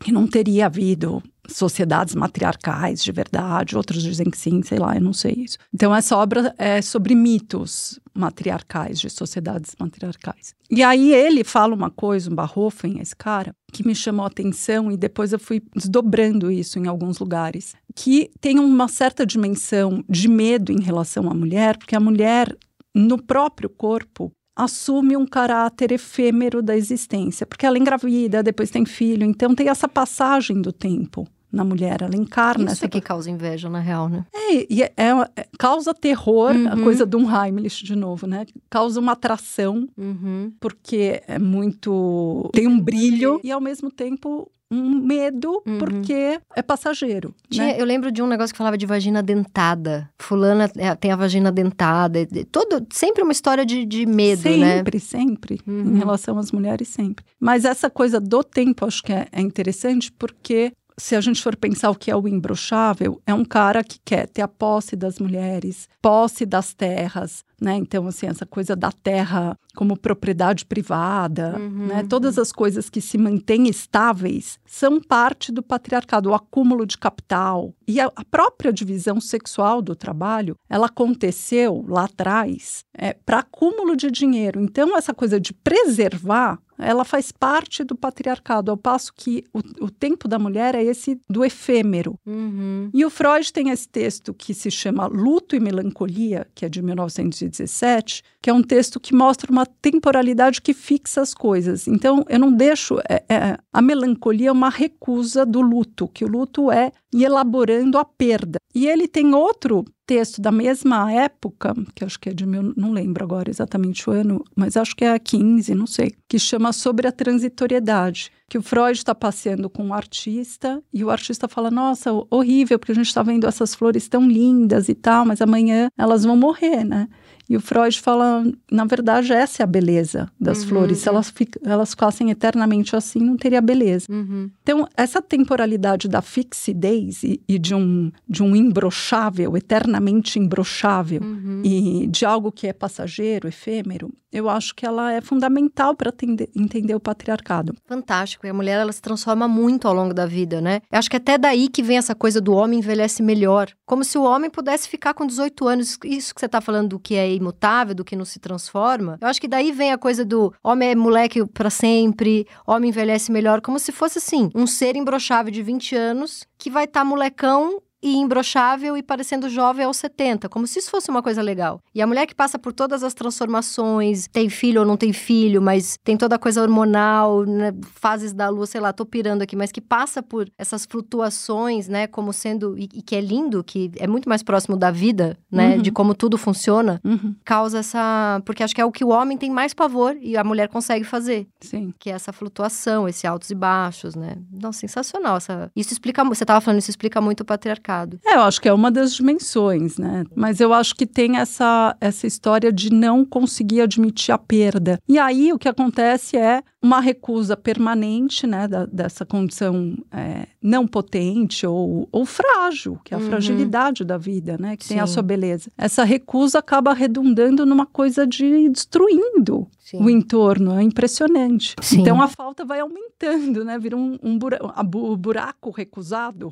que 0.00 0.10
não 0.10 0.26
teria 0.26 0.66
havido 0.66 1.22
sociedades 1.52 2.14
matriarcais 2.14 3.02
de 3.02 3.12
verdade, 3.12 3.76
outros 3.76 4.02
dizem 4.02 4.30
que 4.30 4.38
sim, 4.38 4.62
sei 4.62 4.78
lá, 4.78 4.94
eu 4.94 5.00
não 5.00 5.12
sei 5.12 5.32
isso. 5.32 5.58
Então, 5.72 5.94
essa 5.94 6.16
obra 6.16 6.54
é 6.58 6.80
sobre 6.82 7.14
mitos 7.14 8.00
matriarcais, 8.14 9.00
de 9.00 9.08
sociedades 9.08 9.74
matriarcais. 9.78 10.54
E 10.70 10.82
aí 10.82 11.12
ele 11.12 11.44
fala 11.44 11.74
uma 11.74 11.90
coisa, 11.90 12.30
um 12.30 12.34
Barrofen, 12.34 13.00
esse 13.00 13.14
cara, 13.14 13.54
que 13.72 13.86
me 13.86 13.94
chamou 13.94 14.24
a 14.24 14.28
atenção 14.28 14.90
e 14.90 14.96
depois 14.96 15.32
eu 15.32 15.38
fui 15.38 15.62
desdobrando 15.74 16.50
isso 16.50 16.78
em 16.78 16.86
alguns 16.86 17.18
lugares, 17.18 17.74
que 17.94 18.30
tem 18.40 18.58
uma 18.58 18.88
certa 18.88 19.24
dimensão 19.24 20.04
de 20.08 20.28
medo 20.28 20.72
em 20.72 20.80
relação 20.80 21.30
à 21.30 21.34
mulher, 21.34 21.76
porque 21.76 21.96
a 21.96 22.00
mulher, 22.00 22.56
no 22.94 23.20
próprio 23.22 23.70
corpo, 23.70 24.32
assume 24.56 25.16
um 25.16 25.26
caráter 25.26 25.92
efêmero 25.92 26.60
da 26.62 26.76
existência, 26.76 27.46
porque 27.46 27.64
ela 27.64 27.78
engravida, 27.78 28.42
depois 28.42 28.70
tem 28.70 28.84
filho, 28.84 29.24
então 29.24 29.54
tem 29.54 29.68
essa 29.68 29.88
passagem 29.88 30.60
do 30.60 30.72
tempo 30.72 31.26
na 31.52 31.64
mulher, 31.64 32.02
ela 32.02 32.16
encarna 32.16 32.64
Isso 32.64 32.74
essa... 32.74 32.86
é 32.86 32.88
que 32.88 33.00
causa 33.00 33.30
inveja, 33.30 33.68
na 33.68 33.80
real, 33.80 34.08
né? 34.08 34.24
É, 34.34 34.66
e 34.72 34.82
é, 34.82 34.92
é, 34.96 35.10
é 35.36 35.46
causa 35.58 35.92
terror, 35.92 36.54
uhum. 36.54 36.68
a 36.68 36.76
coisa 36.76 37.04
do 37.04 37.18
Heimlich, 37.18 37.84
de 37.84 37.96
novo, 37.96 38.26
né? 38.26 38.46
Causa 38.68 39.00
uma 39.00 39.12
atração, 39.12 39.88
uhum. 39.96 40.52
porque 40.60 41.22
é 41.26 41.38
muito... 41.38 42.50
tem 42.52 42.66
um 42.66 42.78
brilho, 42.78 43.40
e 43.42 43.50
ao 43.50 43.60
mesmo 43.60 43.90
tempo 43.90 44.50
um 44.72 45.00
medo, 45.00 45.62
uhum. 45.66 45.78
porque 45.78 46.40
é 46.54 46.62
passageiro. 46.62 47.34
Tinha, 47.48 47.66
né? 47.66 47.80
Eu 47.80 47.84
lembro 47.84 48.12
de 48.12 48.22
um 48.22 48.26
negócio 48.26 48.54
que 48.54 48.58
falava 48.58 48.78
de 48.78 48.86
vagina 48.86 49.20
dentada. 49.20 50.08
Fulana 50.16 50.70
é, 50.76 50.94
tem 50.94 51.10
a 51.10 51.16
vagina 51.16 51.50
dentada. 51.50 52.20
Todo, 52.52 52.86
sempre 52.92 53.24
uma 53.24 53.32
história 53.32 53.66
de, 53.66 53.84
de 53.84 54.06
medo, 54.06 54.42
sempre, 54.42 54.60
né? 54.60 54.76
Sempre, 54.76 55.00
sempre. 55.00 55.60
Uhum. 55.66 55.96
Em 55.96 55.98
relação 55.98 56.38
às 56.38 56.52
mulheres, 56.52 56.86
sempre. 56.86 57.24
Mas 57.40 57.64
essa 57.64 57.90
coisa 57.90 58.20
do 58.20 58.44
tempo, 58.44 58.86
acho 58.86 59.02
que 59.02 59.12
é, 59.12 59.26
é 59.32 59.40
interessante, 59.40 60.12
porque 60.12 60.72
se 61.00 61.16
a 61.16 61.20
gente 61.20 61.42
for 61.42 61.56
pensar 61.56 61.90
o 61.90 61.94
que 61.94 62.10
é 62.10 62.16
o 62.16 62.28
imbrochável, 62.28 63.20
é 63.26 63.32
um 63.32 63.44
cara 63.44 63.82
que 63.82 63.98
quer 64.04 64.28
ter 64.28 64.42
a 64.42 64.48
posse 64.48 64.94
das 64.94 65.18
mulheres, 65.18 65.88
posse 66.02 66.44
das 66.44 66.74
terras, 66.74 67.44
né? 67.60 67.74
Então, 67.74 68.06
assim, 68.06 68.26
essa 68.26 68.46
coisa 68.46 68.76
da 68.76 68.92
terra 68.92 69.56
como 69.74 69.96
propriedade 69.96 70.64
privada, 70.64 71.56
uhum, 71.58 71.86
né? 71.86 72.06
Todas 72.08 72.38
as 72.38 72.52
coisas 72.52 72.90
que 72.90 73.00
se 73.00 73.16
mantêm 73.16 73.68
estáveis 73.68 74.58
são 74.66 75.00
parte 75.00 75.50
do 75.50 75.62
patriarcado, 75.62 76.30
o 76.30 76.34
acúmulo 76.34 76.86
de 76.86 76.98
capital. 76.98 77.74
E 77.86 78.00
a, 78.00 78.10
a 78.14 78.24
própria 78.24 78.72
divisão 78.72 79.20
sexual 79.20 79.80
do 79.80 79.96
trabalho, 79.96 80.56
ela 80.68 80.86
aconteceu 80.86 81.84
lá 81.88 82.04
atrás 82.04 82.84
é, 82.94 83.14
para 83.14 83.40
acúmulo 83.40 83.96
de 83.96 84.10
dinheiro. 84.10 84.60
Então, 84.60 84.96
essa 84.96 85.14
coisa 85.14 85.40
de 85.40 85.52
preservar 85.52 86.58
ela 86.80 87.04
faz 87.04 87.32
parte 87.32 87.84
do 87.84 87.94
patriarcado, 87.94 88.70
ao 88.70 88.76
passo 88.76 89.12
que 89.14 89.44
o, 89.52 89.86
o 89.86 89.90
tempo 89.90 90.28
da 90.28 90.38
mulher 90.38 90.74
é 90.74 90.82
esse 90.82 91.20
do 91.28 91.44
efêmero. 91.44 92.14
Uhum. 92.26 92.90
E 92.92 93.04
o 93.04 93.10
Freud 93.10 93.52
tem 93.52 93.70
esse 93.70 93.88
texto 93.88 94.32
que 94.32 94.54
se 94.54 94.70
chama 94.70 95.06
Luto 95.06 95.56
e 95.56 95.60
Melancolia, 95.60 96.46
que 96.54 96.64
é 96.64 96.68
de 96.68 96.82
1900 96.82 97.40
2017, 97.50 98.22
que 98.40 98.50
é 98.50 98.52
um 98.52 98.62
texto 98.62 99.00
que 99.00 99.14
mostra 99.14 99.50
uma 99.50 99.66
temporalidade 99.66 100.60
que 100.62 100.72
fixa 100.72 101.20
as 101.20 101.34
coisas. 101.34 101.86
Então, 101.86 102.24
eu 102.28 102.38
não 102.38 102.52
deixo. 102.52 102.98
É, 103.08 103.22
é, 103.28 103.58
a 103.72 103.80
melancolia 103.80 104.48
é 104.48 104.52
uma 104.52 104.70
recusa 104.70 105.46
do 105.46 105.60
luto, 105.60 106.08
que 106.08 106.24
o 106.24 106.28
luto 106.28 106.70
é 106.70 106.92
elaborando 107.12 107.98
a 107.98 108.04
perda. 108.04 108.58
E 108.74 108.86
ele 108.86 109.06
tem 109.08 109.34
outro 109.34 109.84
texto 110.06 110.40
da 110.40 110.50
mesma 110.50 111.10
época, 111.12 111.74
que 111.94 112.04
acho 112.04 112.18
que 112.18 112.30
é 112.30 112.32
de 112.32 112.44
mil, 112.44 112.72
não 112.76 112.92
lembro 112.92 113.24
agora 113.24 113.50
exatamente 113.50 114.08
o 114.08 114.12
ano, 114.12 114.44
mas 114.56 114.76
acho 114.76 114.94
que 114.96 115.04
é 115.04 115.12
a 115.12 115.18
15, 115.18 115.74
não 115.74 115.86
sei, 115.86 116.12
que 116.28 116.38
chama 116.38 116.72
Sobre 116.72 117.06
a 117.06 117.12
Transitoriedade 117.12 118.32
que 118.50 118.58
o 118.58 118.62
Freud 118.62 118.98
está 118.98 119.14
passeando 119.14 119.70
com 119.70 119.84
um 119.84 119.94
artista 119.94 120.82
e 120.92 121.04
o 121.04 121.10
artista 121.10 121.46
fala: 121.46 121.70
Nossa, 121.70 122.10
horrível, 122.28 122.80
porque 122.80 122.90
a 122.90 122.96
gente 122.96 123.06
está 123.06 123.22
vendo 123.22 123.46
essas 123.46 123.76
flores 123.76 124.08
tão 124.08 124.28
lindas 124.28 124.88
e 124.88 124.94
tal, 124.94 125.24
mas 125.24 125.40
amanhã 125.40 125.88
elas 125.96 126.24
vão 126.24 126.36
morrer, 126.36 126.84
né? 126.84 127.08
E 127.50 127.56
o 127.56 127.60
Freud 127.60 128.00
fala, 128.00 128.44
na 128.70 128.84
verdade, 128.84 129.32
essa 129.32 129.60
é 129.60 129.64
a 129.64 129.66
beleza 129.66 130.30
das 130.40 130.62
uhum, 130.62 130.68
flores. 130.68 130.98
Se 130.98 131.08
elas, 131.08 131.34
elas 131.64 131.90
ficassem 131.90 132.30
eternamente 132.30 132.94
assim, 132.94 133.18
não 133.18 133.36
teria 133.36 133.60
beleza. 133.60 134.06
Uhum. 134.08 134.48
Então, 134.62 134.86
essa 134.96 135.20
temporalidade 135.20 136.08
da 136.08 136.22
fixidez 136.22 137.24
e, 137.24 137.42
e, 137.48 137.58
de, 137.58 137.74
um, 137.74 138.12
de 138.28 138.44
um 138.44 138.54
imbrochável, 138.54 139.56
eternamente 139.56 140.38
imbrochável, 140.38 141.20
uhum. 141.20 141.60
e 141.64 142.06
de 142.06 142.24
algo 142.24 142.52
que 142.52 142.68
é 142.68 142.72
passageiro, 142.72 143.48
efêmero, 143.48 144.12
eu 144.32 144.48
acho 144.48 144.74
que 144.74 144.86
ela 144.86 145.12
é 145.12 145.20
fundamental 145.20 145.94
para 145.94 146.12
entender 146.54 146.94
o 146.94 147.00
patriarcado. 147.00 147.74
Fantástico. 147.86 148.46
E 148.46 148.50
a 148.50 148.54
mulher, 148.54 148.78
ela 148.78 148.92
se 148.92 149.02
transforma 149.02 149.48
muito 149.48 149.88
ao 149.88 149.94
longo 149.94 150.14
da 150.14 150.26
vida, 150.26 150.60
né? 150.60 150.80
Eu 150.90 150.98
acho 150.98 151.10
que 151.10 151.16
até 151.16 151.36
daí 151.36 151.68
que 151.68 151.82
vem 151.82 151.98
essa 151.98 152.14
coisa 152.14 152.40
do 152.40 152.52
homem 152.52 152.78
envelhece 152.78 153.22
melhor. 153.22 153.70
Como 153.86 154.04
se 154.04 154.16
o 154.16 154.22
homem 154.22 154.50
pudesse 154.50 154.88
ficar 154.88 155.14
com 155.14 155.26
18 155.26 155.66
anos. 155.66 155.98
Isso 156.04 156.34
que 156.34 156.40
você 156.40 156.46
está 156.46 156.60
falando 156.60 156.90
do 156.90 157.00
que 157.00 157.14
é 157.14 157.32
imutável, 157.32 157.94
do 157.94 158.04
que 158.04 158.16
não 158.16 158.24
se 158.24 158.38
transforma. 158.38 159.18
Eu 159.20 159.28
acho 159.28 159.40
que 159.40 159.48
daí 159.48 159.72
vem 159.72 159.92
a 159.92 159.98
coisa 159.98 160.24
do 160.24 160.52
homem 160.62 160.90
é 160.90 160.94
moleque 160.94 161.44
para 161.46 161.70
sempre, 161.70 162.46
homem 162.66 162.90
envelhece 162.90 163.32
melhor, 163.32 163.60
como 163.60 163.78
se 163.78 163.92
fosse 163.92 164.18
assim, 164.18 164.50
um 164.54 164.66
ser 164.66 164.96
imbrochável 164.96 165.52
de 165.52 165.62
20 165.62 165.96
anos 165.96 166.44
que 166.58 166.70
vai 166.70 166.84
estar 166.84 167.00
tá 167.00 167.04
molecão 167.04 167.80
e 168.02 168.16
imbrochável 168.16 168.96
e 168.96 169.02
parecendo 169.02 169.48
jovem 169.48 169.84
aos 169.84 169.98
70, 169.98 170.48
como 170.48 170.66
se 170.66 170.78
isso 170.78 170.90
fosse 170.90 171.10
uma 171.10 171.22
coisa 171.22 171.42
legal. 171.42 171.80
E 171.94 172.00
a 172.00 172.06
mulher 172.06 172.26
que 172.26 172.34
passa 172.34 172.58
por 172.58 172.72
todas 172.72 173.02
as 173.02 173.12
transformações, 173.12 174.26
tem 174.28 174.48
filho 174.48 174.80
ou 174.80 174.86
não 174.86 174.96
tem 174.96 175.12
filho, 175.12 175.60
mas 175.60 175.98
tem 176.02 176.16
toda 176.16 176.36
a 176.36 176.38
coisa 176.38 176.62
hormonal, 176.62 177.44
né, 177.44 177.72
fases 177.94 178.32
da 178.32 178.48
lua, 178.48 178.66
sei 178.66 178.80
lá, 178.80 178.92
tô 178.92 179.04
pirando 179.04 179.42
aqui, 179.42 179.54
mas 179.54 179.70
que 179.70 179.80
passa 179.80 180.22
por 180.22 180.48
essas 180.56 180.86
flutuações, 180.86 181.88
né, 181.88 182.06
como 182.06 182.32
sendo 182.32 182.78
e, 182.78 182.88
e 182.94 183.02
que 183.02 183.14
é 183.14 183.20
lindo, 183.20 183.62
que 183.62 183.90
é 183.96 184.06
muito 184.06 184.28
mais 184.28 184.42
próximo 184.42 184.76
da 184.76 184.90
vida, 184.90 185.36
né, 185.50 185.76
uhum. 185.76 185.82
de 185.82 185.90
como 185.90 186.14
tudo 186.14 186.38
funciona, 186.38 187.00
uhum. 187.04 187.34
causa 187.44 187.80
essa, 187.80 188.40
porque 188.44 188.62
acho 188.62 188.74
que 188.74 188.80
é 188.80 188.84
o 188.84 188.92
que 188.92 189.04
o 189.04 189.08
homem 189.08 189.36
tem 189.36 189.50
mais 189.50 189.74
pavor 189.74 190.16
e 190.20 190.36
a 190.36 190.44
mulher 190.44 190.68
consegue 190.68 191.04
fazer. 191.04 191.46
Sim. 191.60 191.92
Que 191.98 192.10
é 192.10 192.14
essa 192.14 192.32
flutuação, 192.32 193.08
esse 193.08 193.26
altos 193.26 193.50
e 193.50 193.54
baixos, 193.54 194.14
né? 194.14 194.36
Não, 194.50 194.72
sensacional 194.72 195.36
essa. 195.36 195.70
Isso 195.76 195.92
explica, 195.92 196.24
você 196.24 196.44
tava 196.44 196.60
falando, 196.60 196.80
isso 196.80 196.90
explica 196.90 197.20
muito 197.20 197.40
o 197.40 197.44
patriarcado 197.44 197.89
mercado. 197.90 198.20
É, 198.24 198.36
eu 198.36 198.42
acho 198.42 198.60
que 198.60 198.68
é 198.68 198.72
uma 198.72 198.90
das 198.90 199.14
dimensões, 199.14 199.98
né? 199.98 200.24
Mas 200.34 200.60
eu 200.60 200.72
acho 200.72 200.94
que 200.94 201.06
tem 201.06 201.36
essa, 201.36 201.96
essa 202.00 202.26
história 202.26 202.72
de 202.72 202.92
não 202.92 203.24
conseguir 203.24 203.80
admitir 203.80 204.32
a 204.32 204.38
perda. 204.38 204.98
E 205.08 205.18
aí 205.18 205.52
o 205.52 205.58
que 205.58 205.68
acontece 205.68 206.36
é 206.36 206.62
uma 206.82 207.00
recusa 207.00 207.56
permanente, 207.56 208.46
né, 208.46 208.66
da, 208.66 208.86
dessa 208.86 209.26
condição 209.26 209.96
é, 210.10 210.46
não 210.62 210.86
potente 210.86 211.66
ou, 211.66 212.08
ou 212.10 212.24
frágil, 212.24 212.98
que 213.04 213.12
é 213.12 213.18
a 213.18 213.20
uhum. 213.20 213.26
fragilidade 213.26 214.02
da 214.02 214.16
vida, 214.16 214.56
né, 214.58 214.76
que 214.76 214.84
Sim. 214.84 214.94
tem 214.94 215.00
a 215.00 215.06
sua 215.06 215.22
beleza. 215.22 215.70
Essa 215.76 216.04
recusa 216.04 216.58
acaba 216.58 216.94
redundando 216.94 217.66
numa 217.66 217.84
coisa 217.84 218.26
de 218.26 218.68
destruindo 218.70 219.68
Sim. 219.78 220.02
o 220.02 220.08
entorno, 220.08 220.78
é 220.78 220.82
impressionante. 220.82 221.76
Sim. 221.82 222.00
Então 222.00 222.22
a 222.22 222.28
falta 222.28 222.64
vai 222.64 222.80
aumentando, 222.80 223.62
né, 223.62 223.78
vira 223.78 223.96
um, 223.96 224.18
um 224.22 224.38
buraco, 224.38 224.72
o 224.94 225.16
buraco 225.16 225.70
recusado 225.70 226.50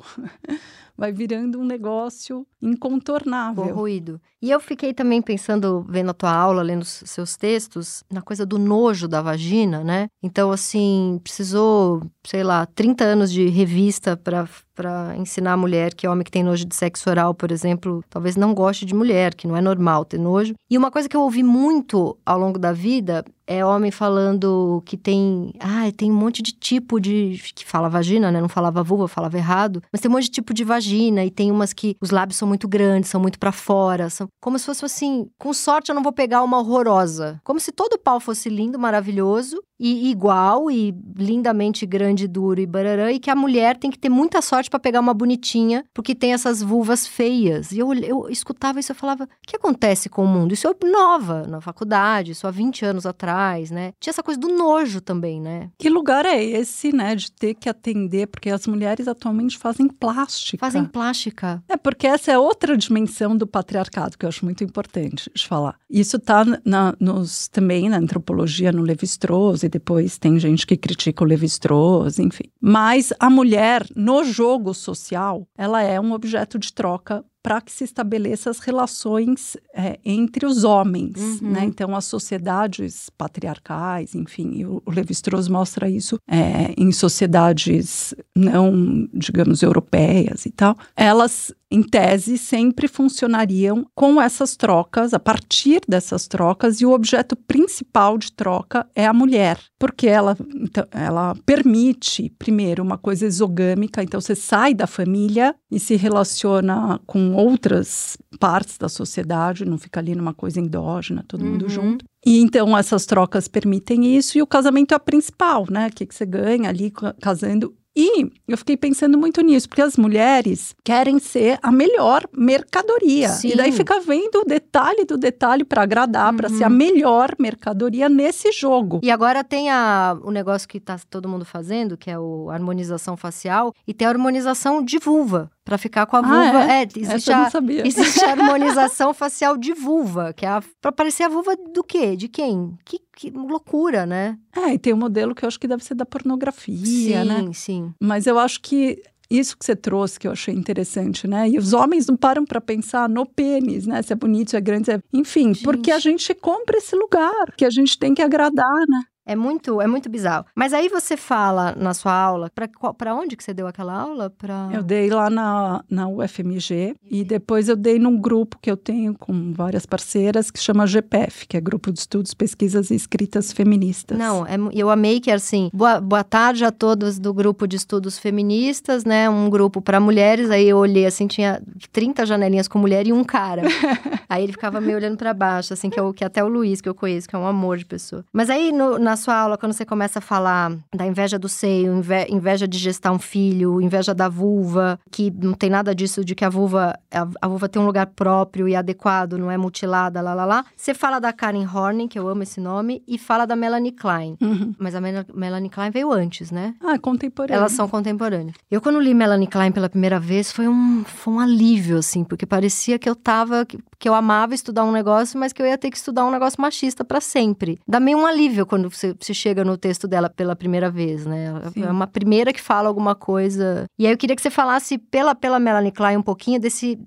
vai 0.99 1.13
virando 1.13 1.57
um 1.57 1.63
negócio 1.63 2.45
incontornável. 2.61 3.63
Corroído. 3.63 4.19
E 4.41 4.51
eu 4.51 4.59
fiquei 4.59 4.93
também 4.93 5.21
pensando, 5.21 5.85
vendo 5.87 6.09
a 6.11 6.13
tua 6.13 6.31
aula, 6.31 6.61
lendo 6.61 6.81
os 6.81 7.03
seus 7.05 7.37
textos, 7.37 8.03
na 8.11 8.21
coisa 8.21 8.45
do 8.45 8.59
nojo 8.59 9.07
da 9.07 9.21
vagina, 9.21 9.81
né? 9.81 10.09
Então, 10.21 10.51
assim, 10.51 11.19
precisou, 11.23 12.03
sei 12.25 12.43
lá, 12.43 12.65
30 12.65 13.05
anos 13.05 13.31
de 13.31 13.47
revista 13.47 14.17
para 14.17 14.45
para 14.79 15.13
ensinar 15.17 15.51
a 15.51 15.57
mulher 15.57 15.93
que 15.93 16.07
homem 16.07 16.23
que 16.23 16.31
tem 16.31 16.41
nojo 16.41 16.63
de 16.63 16.73
sexo 16.73 17.09
oral, 17.09 17.33
por 17.33 17.51
exemplo, 17.51 18.01
talvez 18.09 18.37
não 18.37 18.53
goste 18.53 18.85
de 18.85 18.95
mulher, 18.95 19.35
que 19.35 19.45
não 19.45 19.57
é 19.57 19.59
normal 19.59 20.05
ter 20.05 20.17
nojo. 20.17 20.53
E 20.69 20.77
uma 20.77 20.89
coisa 20.89 21.09
que 21.09 21.17
eu 21.17 21.21
ouvi 21.21 21.43
muito 21.43 22.17
ao 22.25 22.39
longo 22.39 22.57
da 22.57 22.71
vida 22.71 23.25
é 23.45 23.65
homem 23.65 23.91
falando 23.91 24.81
que 24.85 24.95
tem, 24.95 25.51
ah, 25.59 25.91
tem 25.97 26.09
um 26.09 26.15
monte 26.15 26.41
de 26.41 26.53
tipo 26.53 26.97
de 26.97 27.41
que 27.53 27.65
fala 27.65 27.89
vagina, 27.89 28.31
né? 28.31 28.39
Não 28.39 28.47
falava 28.47 28.81
vulva, 28.81 29.09
falava 29.09 29.37
errado, 29.37 29.81
mas 29.91 29.99
tem 29.99 30.09
um 30.09 30.13
monte 30.13 30.25
de 30.25 30.31
tipo 30.31 30.53
de 30.53 30.63
vagina 30.63 31.25
e 31.25 31.31
tem 31.31 31.51
umas 31.51 31.73
que 31.73 31.97
os 31.99 32.11
lábios 32.11 32.37
são 32.37 32.47
muito 32.47 32.65
grandes, 32.65 33.09
são 33.09 33.19
muito 33.19 33.37
para 33.37 33.51
fora, 33.51 34.09
são 34.09 34.27
como 34.39 34.57
se 34.57 34.65
fosse 34.65 34.85
assim, 34.85 35.27
com 35.37 35.51
sorte 35.51 35.89
eu 35.89 35.95
não 35.95 36.03
vou 36.03 36.13
pegar 36.13 36.41
uma 36.41 36.59
horrorosa. 36.59 37.41
Como 37.43 37.59
se 37.59 37.73
todo 37.73 37.99
pau 37.99 38.21
fosse 38.21 38.47
lindo, 38.47 38.79
maravilhoso 38.79 39.61
e 39.79 40.09
igual 40.09 40.69
e 40.69 40.93
lindamente 41.15 41.85
grande, 41.85 42.27
duro 42.27 42.59
e 42.59 42.65
bararã, 42.65 43.11
e 43.11 43.19
que 43.19 43.29
a 43.29 43.35
mulher 43.35 43.77
tem 43.77 43.89
que 43.89 43.97
ter 43.97 44.09
muita 44.09 44.41
sorte 44.41 44.69
para 44.69 44.79
pegar 44.79 44.99
uma 44.99 45.13
bonitinha, 45.13 45.85
porque 45.93 46.13
tem 46.13 46.33
essas 46.33 46.61
vulvas 46.61 47.07
feias. 47.07 47.71
E 47.71 47.79
eu, 47.79 47.93
eu 47.93 48.29
escutava 48.29 48.79
isso 48.79 48.91
e 48.91 48.95
falava: 48.95 49.23
o 49.23 49.27
que 49.47 49.55
acontece 49.55 50.09
com 50.09 50.23
o 50.23 50.27
mundo? 50.27 50.53
Isso 50.53 50.67
é 50.67 50.87
nova 50.89 51.43
na 51.47 51.61
faculdade, 51.61 52.31
isso 52.31 52.47
há 52.47 52.51
20 52.51 52.85
anos 52.85 53.05
atrás, 53.05 53.71
né? 53.71 53.93
Tinha 53.99 54.11
essa 54.11 54.23
coisa 54.23 54.39
do 54.39 54.49
nojo 54.49 54.99
também, 54.99 55.39
né? 55.39 55.69
Que 55.77 55.89
lugar 55.89 56.25
é 56.25 56.43
esse, 56.43 56.91
né, 56.91 57.15
de 57.15 57.31
ter 57.31 57.53
que 57.53 57.69
atender, 57.69 58.27
porque 58.27 58.49
as 58.49 58.67
mulheres 58.67 59.07
atualmente 59.07 59.57
fazem 59.57 59.87
plástica. 59.87 60.65
Fazem 60.65 60.85
plástica. 60.85 61.63
É, 61.69 61.77
porque 61.77 62.07
essa 62.07 62.31
é 62.31 62.37
outra 62.37 62.75
dimensão 62.75 63.37
do 63.37 63.47
patriarcado 63.47 64.17
que 64.17 64.25
eu 64.25 64.29
acho 64.29 64.43
muito 64.43 64.63
importante 64.63 65.31
de 65.33 65.47
falar. 65.47 65.75
Isso 65.89 66.19
tá 66.19 66.43
na, 66.65 66.93
nos, 66.99 67.47
também 67.47 67.87
na 67.89 67.97
antropologia, 67.97 68.71
no 68.71 68.81
Levi-Strauss 68.81 69.63
depois 69.69 70.17
tem 70.17 70.39
gente 70.39 70.65
que 70.65 70.75
critica 70.75 71.23
o 71.23 71.27
Levi-Strauss, 71.27 72.19
enfim. 72.19 72.45
Mas 72.59 73.13
a 73.19 73.29
mulher, 73.29 73.85
no 73.95 74.23
jogo 74.23 74.73
social, 74.73 75.47
ela 75.57 75.81
é 75.81 75.99
um 75.99 76.11
objeto 76.11 76.59
de 76.59 76.73
troca 76.73 77.23
para 77.41 77.61
que 77.61 77.71
se 77.71 77.83
estabeleça 77.83 78.49
as 78.49 78.59
relações 78.59 79.55
é, 79.73 79.97
entre 80.03 80.45
os 80.45 80.63
homens, 80.63 81.41
uhum. 81.41 81.51
né? 81.51 81.63
Então, 81.63 81.95
as 81.95 82.05
sociedades 82.05 83.09
patriarcais, 83.17 84.13
enfim, 84.13 84.65
o, 84.65 84.81
o 84.85 84.91
Levi-Strauss 84.91 85.47
mostra 85.47 85.89
isso 85.89 86.19
é, 86.27 86.73
em 86.77 86.91
sociedades 86.91 88.13
não, 88.35 89.07
digamos, 89.13 89.61
europeias 89.61 90.45
e 90.45 90.51
tal. 90.51 90.77
Elas, 90.95 91.53
em 91.71 91.81
tese, 91.81 92.37
sempre 92.37 92.87
funcionariam 92.87 93.85
com 93.95 94.21
essas 94.21 94.55
trocas, 94.57 95.13
a 95.13 95.19
partir 95.19 95.81
dessas 95.87 96.27
trocas, 96.27 96.81
e 96.81 96.85
o 96.85 96.91
objeto 96.91 97.35
principal 97.35 98.17
de 98.17 98.31
troca 98.33 98.85
é 98.95 99.05
a 99.05 99.13
mulher, 99.13 99.59
porque 99.77 100.07
ela, 100.07 100.37
então, 100.55 100.85
ela 100.91 101.35
permite, 101.45 102.33
primeiro, 102.37 102.83
uma 102.83 102.97
coisa 102.97 103.25
exogâmica, 103.25 104.03
então 104.03 104.19
você 104.19 104.35
sai 104.35 104.73
da 104.73 104.87
família 104.87 105.55
e 105.71 105.79
se 105.79 105.95
relaciona 105.95 106.99
com 107.05 107.33
outras 107.35 108.17
partes 108.39 108.77
da 108.77 108.89
sociedade, 108.89 109.65
não 109.65 109.77
fica 109.77 109.99
ali 109.99 110.15
numa 110.15 110.33
coisa 110.33 110.59
endógena, 110.59 111.23
todo 111.27 111.43
uhum. 111.43 111.51
mundo 111.51 111.69
junto. 111.69 112.05
E 112.25 112.39
então 112.39 112.77
essas 112.77 113.05
trocas 113.05 113.47
permitem 113.47 114.15
isso 114.15 114.37
e 114.37 114.41
o 114.41 114.47
casamento 114.47 114.93
é 114.93 114.95
a 114.95 114.99
principal, 114.99 115.65
né? 115.69 115.87
O 115.87 115.91
que, 115.91 116.05
que 116.05 116.15
você 116.15 116.25
ganha 116.25 116.69
ali 116.69 116.91
casando. 117.21 117.73
E 117.95 118.31
eu 118.47 118.57
fiquei 118.57 118.77
pensando 118.77 119.17
muito 119.17 119.41
nisso, 119.41 119.67
porque 119.67 119.81
as 119.81 119.97
mulheres 119.97 120.73
querem 120.85 121.19
ser 121.19 121.59
a 121.61 121.71
melhor 121.71 122.23
mercadoria. 122.33 123.27
Sim. 123.29 123.49
E 123.49 123.57
daí 123.57 123.71
fica 123.71 123.99
vendo 123.99 124.41
o 124.41 124.45
detalhe 124.45 125.03
do 125.03 125.17
detalhe 125.17 125.65
para 125.65 125.81
agradar, 125.81 126.31
uhum. 126.31 126.37
para 126.37 126.49
ser 126.49 126.63
a 126.63 126.69
melhor 126.69 127.35
mercadoria 127.37 128.07
nesse 128.07 128.51
jogo. 128.51 129.01
E 129.03 129.11
agora 129.11 129.43
tem 129.43 129.69
a, 129.69 130.17
o 130.23 130.31
negócio 130.31 130.67
que 130.67 130.79
tá 130.79 130.97
todo 131.09 131.27
mundo 131.27 131.43
fazendo, 131.43 131.97
que 131.97 132.09
é 132.09 132.13
a 132.13 132.53
harmonização 132.53 133.17
facial, 133.17 133.73
e 133.85 133.93
tem 133.93 134.07
a 134.07 134.11
harmonização 134.11 134.81
de 134.81 134.97
vulva 134.97 135.51
para 135.69 135.77
ficar 135.77 136.07
com 136.07 136.17
a 136.17 136.21
vulva. 136.21 136.63
Ah, 136.63 136.73
é? 136.73 136.81
é, 136.81 136.87
existe, 136.95 137.31
a, 137.31 137.47
existe 137.85 138.25
a 138.25 138.31
harmonização 138.33 139.13
facial 139.13 139.55
de 139.55 139.71
vulva, 139.71 140.33
que 140.33 140.43
é 140.43 140.59
para 140.81 140.91
parecer 140.91 141.23
a 141.23 141.29
vulva 141.29 141.55
do 141.55 141.83
quê? 141.83 142.15
De 142.15 142.27
quem? 142.27 142.75
Que, 142.83 142.99
que 143.15 143.29
loucura, 143.29 144.03
né? 144.03 144.39
É, 144.55 144.73
e 144.73 144.79
tem 144.79 144.95
um 144.95 144.97
modelo 144.97 145.35
que 145.35 145.45
eu 145.45 145.47
acho 145.47 145.59
que 145.59 145.67
deve 145.67 145.83
ser 145.83 145.93
da 145.93 146.07
pornografia, 146.07 147.21
sim, 147.21 147.27
né? 147.27 147.39
Sim, 147.41 147.53
sim. 147.53 147.93
Mas 148.01 148.25
eu 148.25 148.39
acho 148.39 148.59
que 148.61 148.99
isso 149.29 149.55
que 149.55 149.63
você 149.63 149.75
trouxe 149.75 150.19
que 150.19 150.27
eu 150.27 150.31
achei 150.31 150.55
interessante, 150.55 151.27
né? 151.27 151.47
E 151.47 151.59
os 151.59 151.71
homens 151.71 152.07
não 152.07 152.17
param 152.17 152.43
para 152.43 152.59
pensar 152.59 153.07
no 153.07 153.27
pênis, 153.27 153.85
né? 153.85 154.01
Se 154.01 154.11
é 154.11 154.15
bonito, 154.15 154.49
se 154.49 154.57
é 154.57 154.61
grande, 154.61 154.85
se 154.85 154.93
é... 154.93 154.99
enfim, 155.13 155.53
gente. 155.53 155.63
porque 155.63 155.91
a 155.91 155.99
gente 155.99 156.33
compra 156.33 156.79
esse 156.79 156.95
lugar, 156.95 157.53
que 157.55 157.63
a 157.63 157.69
gente 157.69 157.97
tem 157.99 158.15
que 158.15 158.23
agradar, 158.23 158.87
né? 158.87 159.03
É 159.29 159.35
muito, 159.35 159.79
é 159.79 159.85
muito 159.85 160.09
bizarro. 160.09 160.43
Mas 160.55 160.73
aí 160.73 160.89
você 160.89 161.15
fala 161.15 161.75
na 161.77 161.93
sua 161.93 162.11
aula, 162.11 162.51
para 162.97 163.13
onde 163.13 163.37
que 163.37 163.43
você 163.43 163.53
deu 163.53 163.67
aquela 163.67 163.93
aula? 163.93 164.31
Pra... 164.31 164.71
Eu 164.73 164.81
dei 164.81 165.07
lá 165.07 165.29
na, 165.29 165.83
na 165.87 166.07
UFMG 166.07 166.95
e 167.11 167.23
depois 167.23 167.69
eu 167.69 167.75
dei 167.75 167.99
num 167.99 168.19
grupo 168.19 168.57
que 168.59 168.71
eu 168.71 168.75
tenho 168.75 169.13
com 169.13 169.53
várias 169.53 169.85
parceiras 169.85 170.49
que 170.49 170.59
chama 170.59 170.87
GPF, 170.87 171.45
que 171.47 171.55
é 171.55 171.61
Grupo 171.61 171.93
de 171.93 171.99
Estudos, 171.99 172.33
Pesquisas 172.33 172.89
e 172.89 172.95
Escritas 172.95 173.53
Feministas. 173.53 174.17
Não, 174.17 174.47
é, 174.47 174.55
eu 174.73 174.89
amei 174.89 175.19
que 175.19 175.29
era 175.29 175.37
assim, 175.37 175.69
boa, 175.71 176.01
boa 176.01 176.23
tarde 176.23 176.65
a 176.65 176.71
todos 176.71 177.19
do 177.19 177.31
Grupo 177.31 177.67
de 177.67 177.75
Estudos 177.75 178.17
Feministas, 178.17 179.05
né? 179.05 179.29
Um 179.29 179.47
grupo 179.47 179.79
para 179.79 179.99
mulheres, 179.99 180.49
aí 180.49 180.67
eu 180.67 180.77
olhei 180.77 181.05
assim, 181.05 181.27
tinha 181.27 181.61
30 181.91 182.25
janelinhas 182.25 182.67
com 182.67 182.79
mulher 182.79 183.05
e 183.05 183.13
um 183.13 183.23
cara. 183.23 183.61
aí 184.27 184.41
ele 184.41 184.53
ficava 184.53 184.81
meio 184.81 184.97
olhando 184.97 185.17
para 185.17 185.35
baixo, 185.35 185.71
assim, 185.71 185.87
que, 185.87 185.99
é 185.99 186.01
o, 186.01 186.11
que 186.11 186.25
até 186.25 186.43
o 186.43 186.47
Luiz, 186.47 186.81
que 186.81 186.89
eu 186.89 186.95
conheço, 186.95 187.29
que 187.29 187.35
é 187.35 187.39
um 187.39 187.45
amor 187.45 187.77
de 187.77 187.85
pessoa. 187.85 188.25
Mas 188.33 188.49
aí 188.49 188.71
no, 188.71 188.97
na 188.97 189.18
sua 189.19 189.35
aula, 189.35 189.57
quando 189.57 189.73
você 189.73 189.85
começa 189.85 190.17
a 190.17 190.21
falar 190.21 190.75
da 190.95 191.05
inveja 191.05 191.37
do 191.37 191.47
seio, 191.47 191.95
inve 191.95 192.25
inveja 192.29 192.67
de 192.67 192.79
gestar 192.79 193.11
um 193.11 193.19
filho, 193.19 193.79
inveja 193.79 194.13
da 194.13 194.27
vulva, 194.27 194.99
que 195.11 195.29
não 195.31 195.53
tem 195.53 195.69
nada 195.69 195.93
disso 195.93 196.25
de 196.25 196.33
que 196.33 196.43
a 196.43 196.49
vulva, 196.49 196.97
a, 197.11 197.27
a 197.41 197.47
vulva 197.47 197.69
tem 197.69 197.81
um 197.81 197.85
lugar 197.85 198.07
próprio 198.07 198.67
e 198.67 198.75
adequado, 198.75 199.37
não 199.37 199.51
é 199.51 199.57
mutilada, 199.57 200.21
lá, 200.21 200.33
lá, 200.33 200.45
lá. 200.45 200.65
Você 200.75 200.93
fala 200.93 201.19
da 201.19 201.31
Karen 201.31 201.67
Horning, 201.67 202.07
que 202.07 202.17
eu 202.17 202.27
amo 202.27 202.43
esse 202.43 202.59
nome, 202.59 203.03
e 203.07 203.17
fala 203.17 203.45
da 203.45 203.55
Melanie 203.55 203.91
Klein. 203.91 204.37
Uhum. 204.41 204.73
Mas 204.79 204.95
a 204.95 205.01
Mel 205.01 205.25
Melanie 205.33 205.69
Klein 205.69 205.91
veio 205.91 206.11
antes, 206.11 206.51
né? 206.51 206.73
Ah, 206.81 206.97
contemporânea. 206.97 207.59
Elas 207.59 207.73
são 207.73 207.87
contemporâneas. 207.87 208.55
Eu, 208.71 208.81
quando 208.81 208.99
li 208.99 209.13
Melanie 209.13 209.47
Klein 209.47 209.71
pela 209.71 209.89
primeira 209.89 210.19
vez, 210.19 210.51
foi 210.51 210.67
um, 210.67 211.03
foi 211.03 211.33
um 211.33 211.39
alívio, 211.39 211.97
assim, 211.97 212.23
porque 212.23 212.45
parecia 212.45 212.97
que 212.97 213.09
eu 213.09 213.15
tava. 213.15 213.65
Que, 213.65 213.77
que 213.99 214.07
eu 214.07 214.13
amava 214.13 214.55
estudar 214.55 214.85
um 214.85 214.91
negócio, 214.91 215.37
mas 215.37 215.51
que 215.51 215.61
eu 215.61 215.65
ia 215.65 215.77
ter 215.77 215.91
que 215.91 215.97
estudar 215.97 216.25
um 216.25 216.31
negócio 216.31 216.61
machista 216.61 217.03
para 217.03 217.19
sempre. 217.19 217.77
Dá 217.85 217.99
meio 217.99 218.17
um 218.17 218.25
alívio 218.25 218.65
quando 218.65 218.89
você, 218.89 219.08
você 219.19 219.33
chega 219.33 219.63
no 219.63 219.77
texto 219.77 220.07
dela 220.07 220.29
pela 220.29 220.55
primeira 220.55 220.89
vez, 220.89 221.25
né? 221.25 221.53
Sim. 221.73 221.83
É 221.83 221.91
uma 221.91 222.07
primeira 222.07 222.51
que 222.51 222.61
fala 222.61 222.87
alguma 222.87 223.15
coisa. 223.15 223.85
E 223.97 224.05
aí 224.05 224.13
eu 224.13 224.17
queria 224.17 224.35
que 224.35 224.41
você 224.41 224.49
falasse 224.49 224.97
pela, 224.97 225.33
pela 225.33 225.59
Melanie 225.59 225.91
Klein 225.91 226.17
um 226.17 226.21
pouquinho 226.21 226.59
desse. 226.59 226.99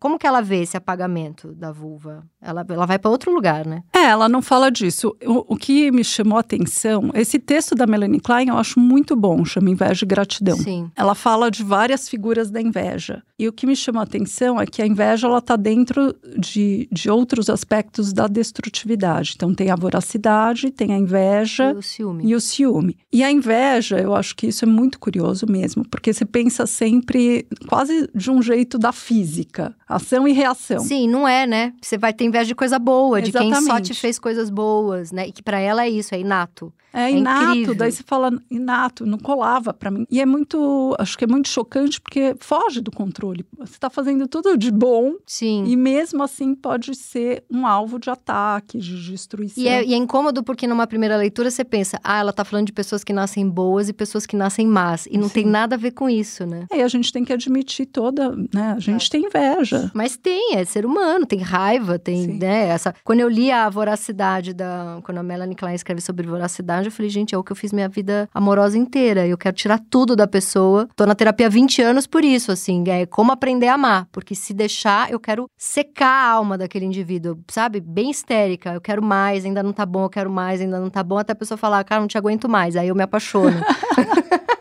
Como 0.00 0.18
que 0.18 0.26
ela 0.26 0.40
vê 0.40 0.62
esse 0.62 0.76
apagamento 0.76 1.52
da 1.54 1.70
vulva? 1.70 2.24
Ela, 2.42 2.66
ela 2.68 2.86
vai 2.86 2.98
para 2.98 3.10
outro 3.10 3.32
lugar, 3.32 3.64
né? 3.64 3.82
É, 3.94 4.06
ela 4.06 4.28
não 4.28 4.42
fala 4.42 4.70
disso. 4.70 5.16
O, 5.24 5.54
o, 5.54 5.56
que 5.56 5.92
me 5.92 6.02
chamou 6.02 6.36
a 6.36 6.40
atenção, 6.40 7.10
esse 7.14 7.38
texto 7.38 7.74
da 7.76 7.86
Melanie 7.86 8.20
Klein 8.20 8.48
eu 8.48 8.56
acho 8.56 8.80
muito 8.80 9.14
bom, 9.14 9.44
chama 9.44 9.70
Inveja 9.70 10.04
e 10.04 10.08
Gratidão. 10.08 10.56
Sim. 10.56 10.90
Ela 10.96 11.14
fala 11.14 11.48
de 11.50 11.62
várias 11.62 12.08
figuras 12.08 12.50
da 12.50 12.60
inveja. 12.60 13.22
E 13.38 13.46
o 13.46 13.52
que 13.52 13.66
me 13.66 13.76
chamou 13.76 14.00
a 14.00 14.04
atenção 14.04 14.60
é 14.60 14.66
que 14.66 14.82
a 14.82 14.86
inveja 14.86 15.28
ela 15.28 15.38
está 15.38 15.54
dentro 15.54 16.12
de, 16.36 16.88
de 16.90 17.08
outros 17.08 17.48
aspectos 17.48 18.12
da 18.12 18.26
destrutividade. 18.26 19.34
Então 19.36 19.54
tem 19.54 19.70
a 19.70 19.76
voracidade, 19.76 20.72
tem 20.72 20.92
a 20.92 20.98
inveja 20.98 21.70
E 21.72 21.76
o 21.76 21.82
ciúme. 21.82 22.24
e 22.26 22.34
o 22.34 22.40
ciúme. 22.40 22.96
E 23.12 23.22
a 23.22 23.30
inveja, 23.30 23.98
eu 24.00 24.14
acho 24.14 24.34
que 24.34 24.48
isso 24.48 24.64
é 24.64 24.68
muito 24.68 24.98
curioso 24.98 25.46
mesmo, 25.48 25.88
porque 25.88 26.12
você 26.12 26.24
pensa 26.24 26.66
sempre 26.66 27.46
quase 27.68 28.08
de 28.14 28.30
um 28.30 28.42
jeito 28.42 28.76
da 28.78 28.90
física, 28.92 29.67
ação 29.88 30.26
e 30.26 30.32
reação. 30.32 30.80
Sim, 30.80 31.08
não 31.08 31.26
é, 31.26 31.46
né? 31.46 31.72
Você 31.80 31.96
vai 31.98 32.12
ter 32.12 32.24
inveja 32.24 32.46
de 32.46 32.54
coisa 32.54 32.78
boa, 32.78 33.20
de 33.22 33.32
quem 33.32 33.50
só 33.54 33.58
te 33.60 33.64
Exatamente. 33.64 33.94
fez 33.94 34.18
coisas 34.18 34.50
boas, 34.50 35.12
né? 35.12 35.28
E 35.28 35.32
que 35.32 35.42
para 35.42 35.58
ela 35.60 35.84
é 35.84 35.88
isso, 35.90 36.14
é 36.14 36.20
inato. 36.20 36.72
É 36.90 37.02
É 37.02 37.10
inato, 37.10 37.50
incrível. 37.50 37.74
daí 37.74 37.92
você 37.92 38.02
fala 38.02 38.32
inato, 38.50 39.04
não 39.04 39.18
colava 39.18 39.74
pra 39.74 39.90
mim. 39.90 40.06
E 40.10 40.20
é 40.22 40.26
muito, 40.26 40.96
acho 40.98 41.18
que 41.18 41.24
é 41.24 41.26
muito 41.26 41.46
chocante 41.48 42.00
porque 42.00 42.34
foge 42.40 42.80
do 42.80 42.90
controle. 42.90 43.44
Você 43.58 43.78
tá 43.78 43.90
fazendo 43.90 44.26
tudo 44.26 44.56
de 44.56 44.70
bom 44.70 45.12
Sim. 45.26 45.64
e 45.66 45.76
mesmo 45.76 46.22
assim 46.22 46.54
pode 46.54 46.94
ser 46.94 47.44
um 47.50 47.66
alvo 47.66 47.98
de 47.98 48.08
ataque, 48.08 48.78
de 48.78 49.10
destruição. 49.10 49.62
E 49.62 49.68
é, 49.68 49.84
e 49.84 49.92
é 49.92 49.96
incômodo 49.98 50.42
porque 50.42 50.66
numa 50.66 50.86
primeira 50.86 51.16
leitura 51.18 51.50
você 51.50 51.62
pensa, 51.62 52.00
ah, 52.02 52.20
ela 52.20 52.32
tá 52.32 52.42
falando 52.42 52.66
de 52.66 52.72
pessoas 52.72 53.04
que 53.04 53.12
nascem 53.12 53.46
boas 53.48 53.90
e 53.90 53.92
pessoas 53.92 54.24
que 54.24 54.34
nascem 54.34 54.66
más. 54.66 55.06
E 55.10 55.18
não 55.18 55.28
tem 55.28 55.44
Sim. 55.44 55.50
nada 55.50 55.74
a 55.74 55.78
ver 55.78 55.90
com 55.90 56.08
isso, 56.08 56.46
né? 56.46 56.66
É, 56.72 56.78
e 56.78 56.82
a 56.82 56.88
gente 56.88 57.12
tem 57.12 57.22
que 57.22 57.34
admitir 57.34 57.84
toda, 57.84 58.30
né? 58.52 58.72
A 58.74 58.80
gente 58.80 59.10
tem 59.10 59.26
inveja. 59.26 59.57
Mas 59.94 60.16
tem, 60.16 60.56
é 60.56 60.64
ser 60.64 60.84
humano, 60.84 61.26
tem 61.26 61.40
raiva, 61.40 61.98
tem, 61.98 62.24
Sim. 62.24 62.38
né? 62.38 62.68
Essa... 62.68 62.94
Quando 63.04 63.20
eu 63.20 63.28
li 63.28 63.50
a 63.50 63.68
voracidade 63.68 64.52
da. 64.52 65.00
Quando 65.02 65.18
a 65.18 65.22
Melanie 65.22 65.54
Klein 65.54 65.74
escreve 65.74 66.00
sobre 66.00 66.26
voracidade, 66.26 66.86
eu 66.86 66.92
falei, 66.92 67.10
gente, 67.10 67.34
é 67.34 67.38
o 67.38 67.42
que 67.42 67.52
eu 67.52 67.56
fiz 67.56 67.72
minha 67.72 67.88
vida 67.88 68.28
amorosa 68.32 68.76
inteira. 68.76 69.26
Eu 69.26 69.38
quero 69.38 69.56
tirar 69.56 69.80
tudo 69.90 70.14
da 70.14 70.26
pessoa. 70.26 70.88
Tô 70.94 71.06
na 71.06 71.14
terapia 71.14 71.46
há 71.46 71.50
20 71.50 71.82
anos 71.82 72.06
por 72.06 72.24
isso, 72.24 72.52
assim. 72.52 72.84
É 72.88 73.06
como 73.06 73.32
aprender 73.32 73.68
a 73.68 73.74
amar. 73.74 74.06
Porque 74.12 74.34
se 74.34 74.52
deixar, 74.52 75.10
eu 75.10 75.20
quero 75.20 75.48
secar 75.56 76.08
a 76.08 76.30
alma 76.32 76.58
daquele 76.58 76.84
indivíduo, 76.84 77.38
sabe? 77.48 77.80
Bem 77.80 78.10
histérica. 78.10 78.74
Eu 78.74 78.80
quero 78.80 79.02
mais, 79.02 79.44
ainda 79.44 79.62
não 79.62 79.72
tá 79.72 79.86
bom, 79.86 80.04
eu 80.04 80.10
quero 80.10 80.30
mais, 80.30 80.60
ainda 80.60 80.78
não 80.80 80.90
tá 80.90 81.02
bom. 81.02 81.18
Até 81.18 81.32
a 81.32 81.36
pessoa 81.36 81.58
falar, 81.58 81.82
cara, 81.84 82.00
não 82.00 82.08
te 82.08 82.18
aguento 82.18 82.48
mais. 82.48 82.76
Aí 82.76 82.88
eu 82.88 82.94
me 82.94 83.02
apaixono. 83.02 83.58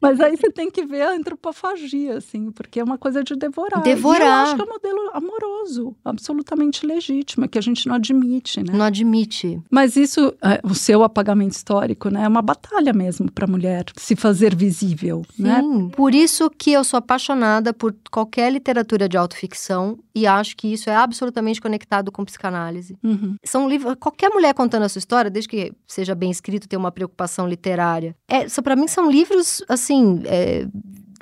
Mas 0.00 0.20
aí 0.20 0.36
você 0.36 0.50
tem 0.50 0.70
que 0.70 0.84
ver 0.84 1.02
a 1.02 1.12
antropofagia, 1.12 2.18
assim, 2.18 2.50
porque 2.50 2.80
é 2.80 2.84
uma 2.84 2.98
coisa 2.98 3.22
de 3.24 3.34
devorar. 3.34 3.82
Devorar. 3.82 4.20
E 4.20 4.24
eu 4.24 4.32
acho 4.32 4.56
que 4.56 4.62
é 4.62 4.64
um 4.64 4.68
modelo 4.68 5.10
amoroso, 5.12 5.96
absolutamente 6.04 6.86
legítimo, 6.86 7.48
que 7.48 7.58
a 7.58 7.62
gente 7.62 7.88
não 7.88 7.96
admite, 7.96 8.60
né? 8.62 8.72
não 8.72 8.84
admite. 8.84 9.60
Mas 9.70 9.96
isso, 9.96 10.34
é, 10.42 10.60
o 10.62 10.74
seu 10.74 11.02
apagamento 11.02 11.54
histórico, 11.54 12.10
né, 12.10 12.24
é 12.24 12.28
uma 12.28 12.42
batalha 12.42 12.92
mesmo 12.92 13.30
para 13.30 13.44
a 13.44 13.48
mulher 13.48 13.84
se 13.96 14.14
fazer 14.14 14.54
visível, 14.54 15.24
né? 15.38 15.60
Sim. 15.60 15.88
Por 15.90 16.14
isso 16.14 16.50
que 16.50 16.72
eu 16.72 16.84
sou 16.84 16.98
apaixonada 16.98 17.72
por 17.72 17.94
qualquer 18.10 18.52
literatura 18.52 19.08
de 19.08 19.16
autoficção 19.16 19.98
e 20.14 20.26
acho 20.26 20.56
que 20.56 20.72
isso 20.72 20.88
é 20.88 20.96
absolutamente 20.96 21.60
conectado 21.60 22.10
com 22.10 22.24
psicanálise. 22.24 22.96
Uhum. 23.02 23.36
São 23.44 23.68
livros, 23.68 23.94
qualquer 24.00 24.30
mulher 24.30 24.54
contando 24.54 24.84
a 24.84 24.88
sua 24.88 24.98
história, 24.98 25.30
desde 25.30 25.48
que 25.48 25.72
seja 25.86 26.14
bem 26.14 26.30
escrito, 26.30 26.68
tenha 26.68 26.80
uma 26.80 26.92
preocupação 26.92 27.48
literária. 27.48 28.16
É, 28.28 28.46
para 28.62 28.74
mim 28.74 28.88
são 28.88 29.10
livros 29.10 29.62
assim, 29.68 29.85
é, 30.26 30.66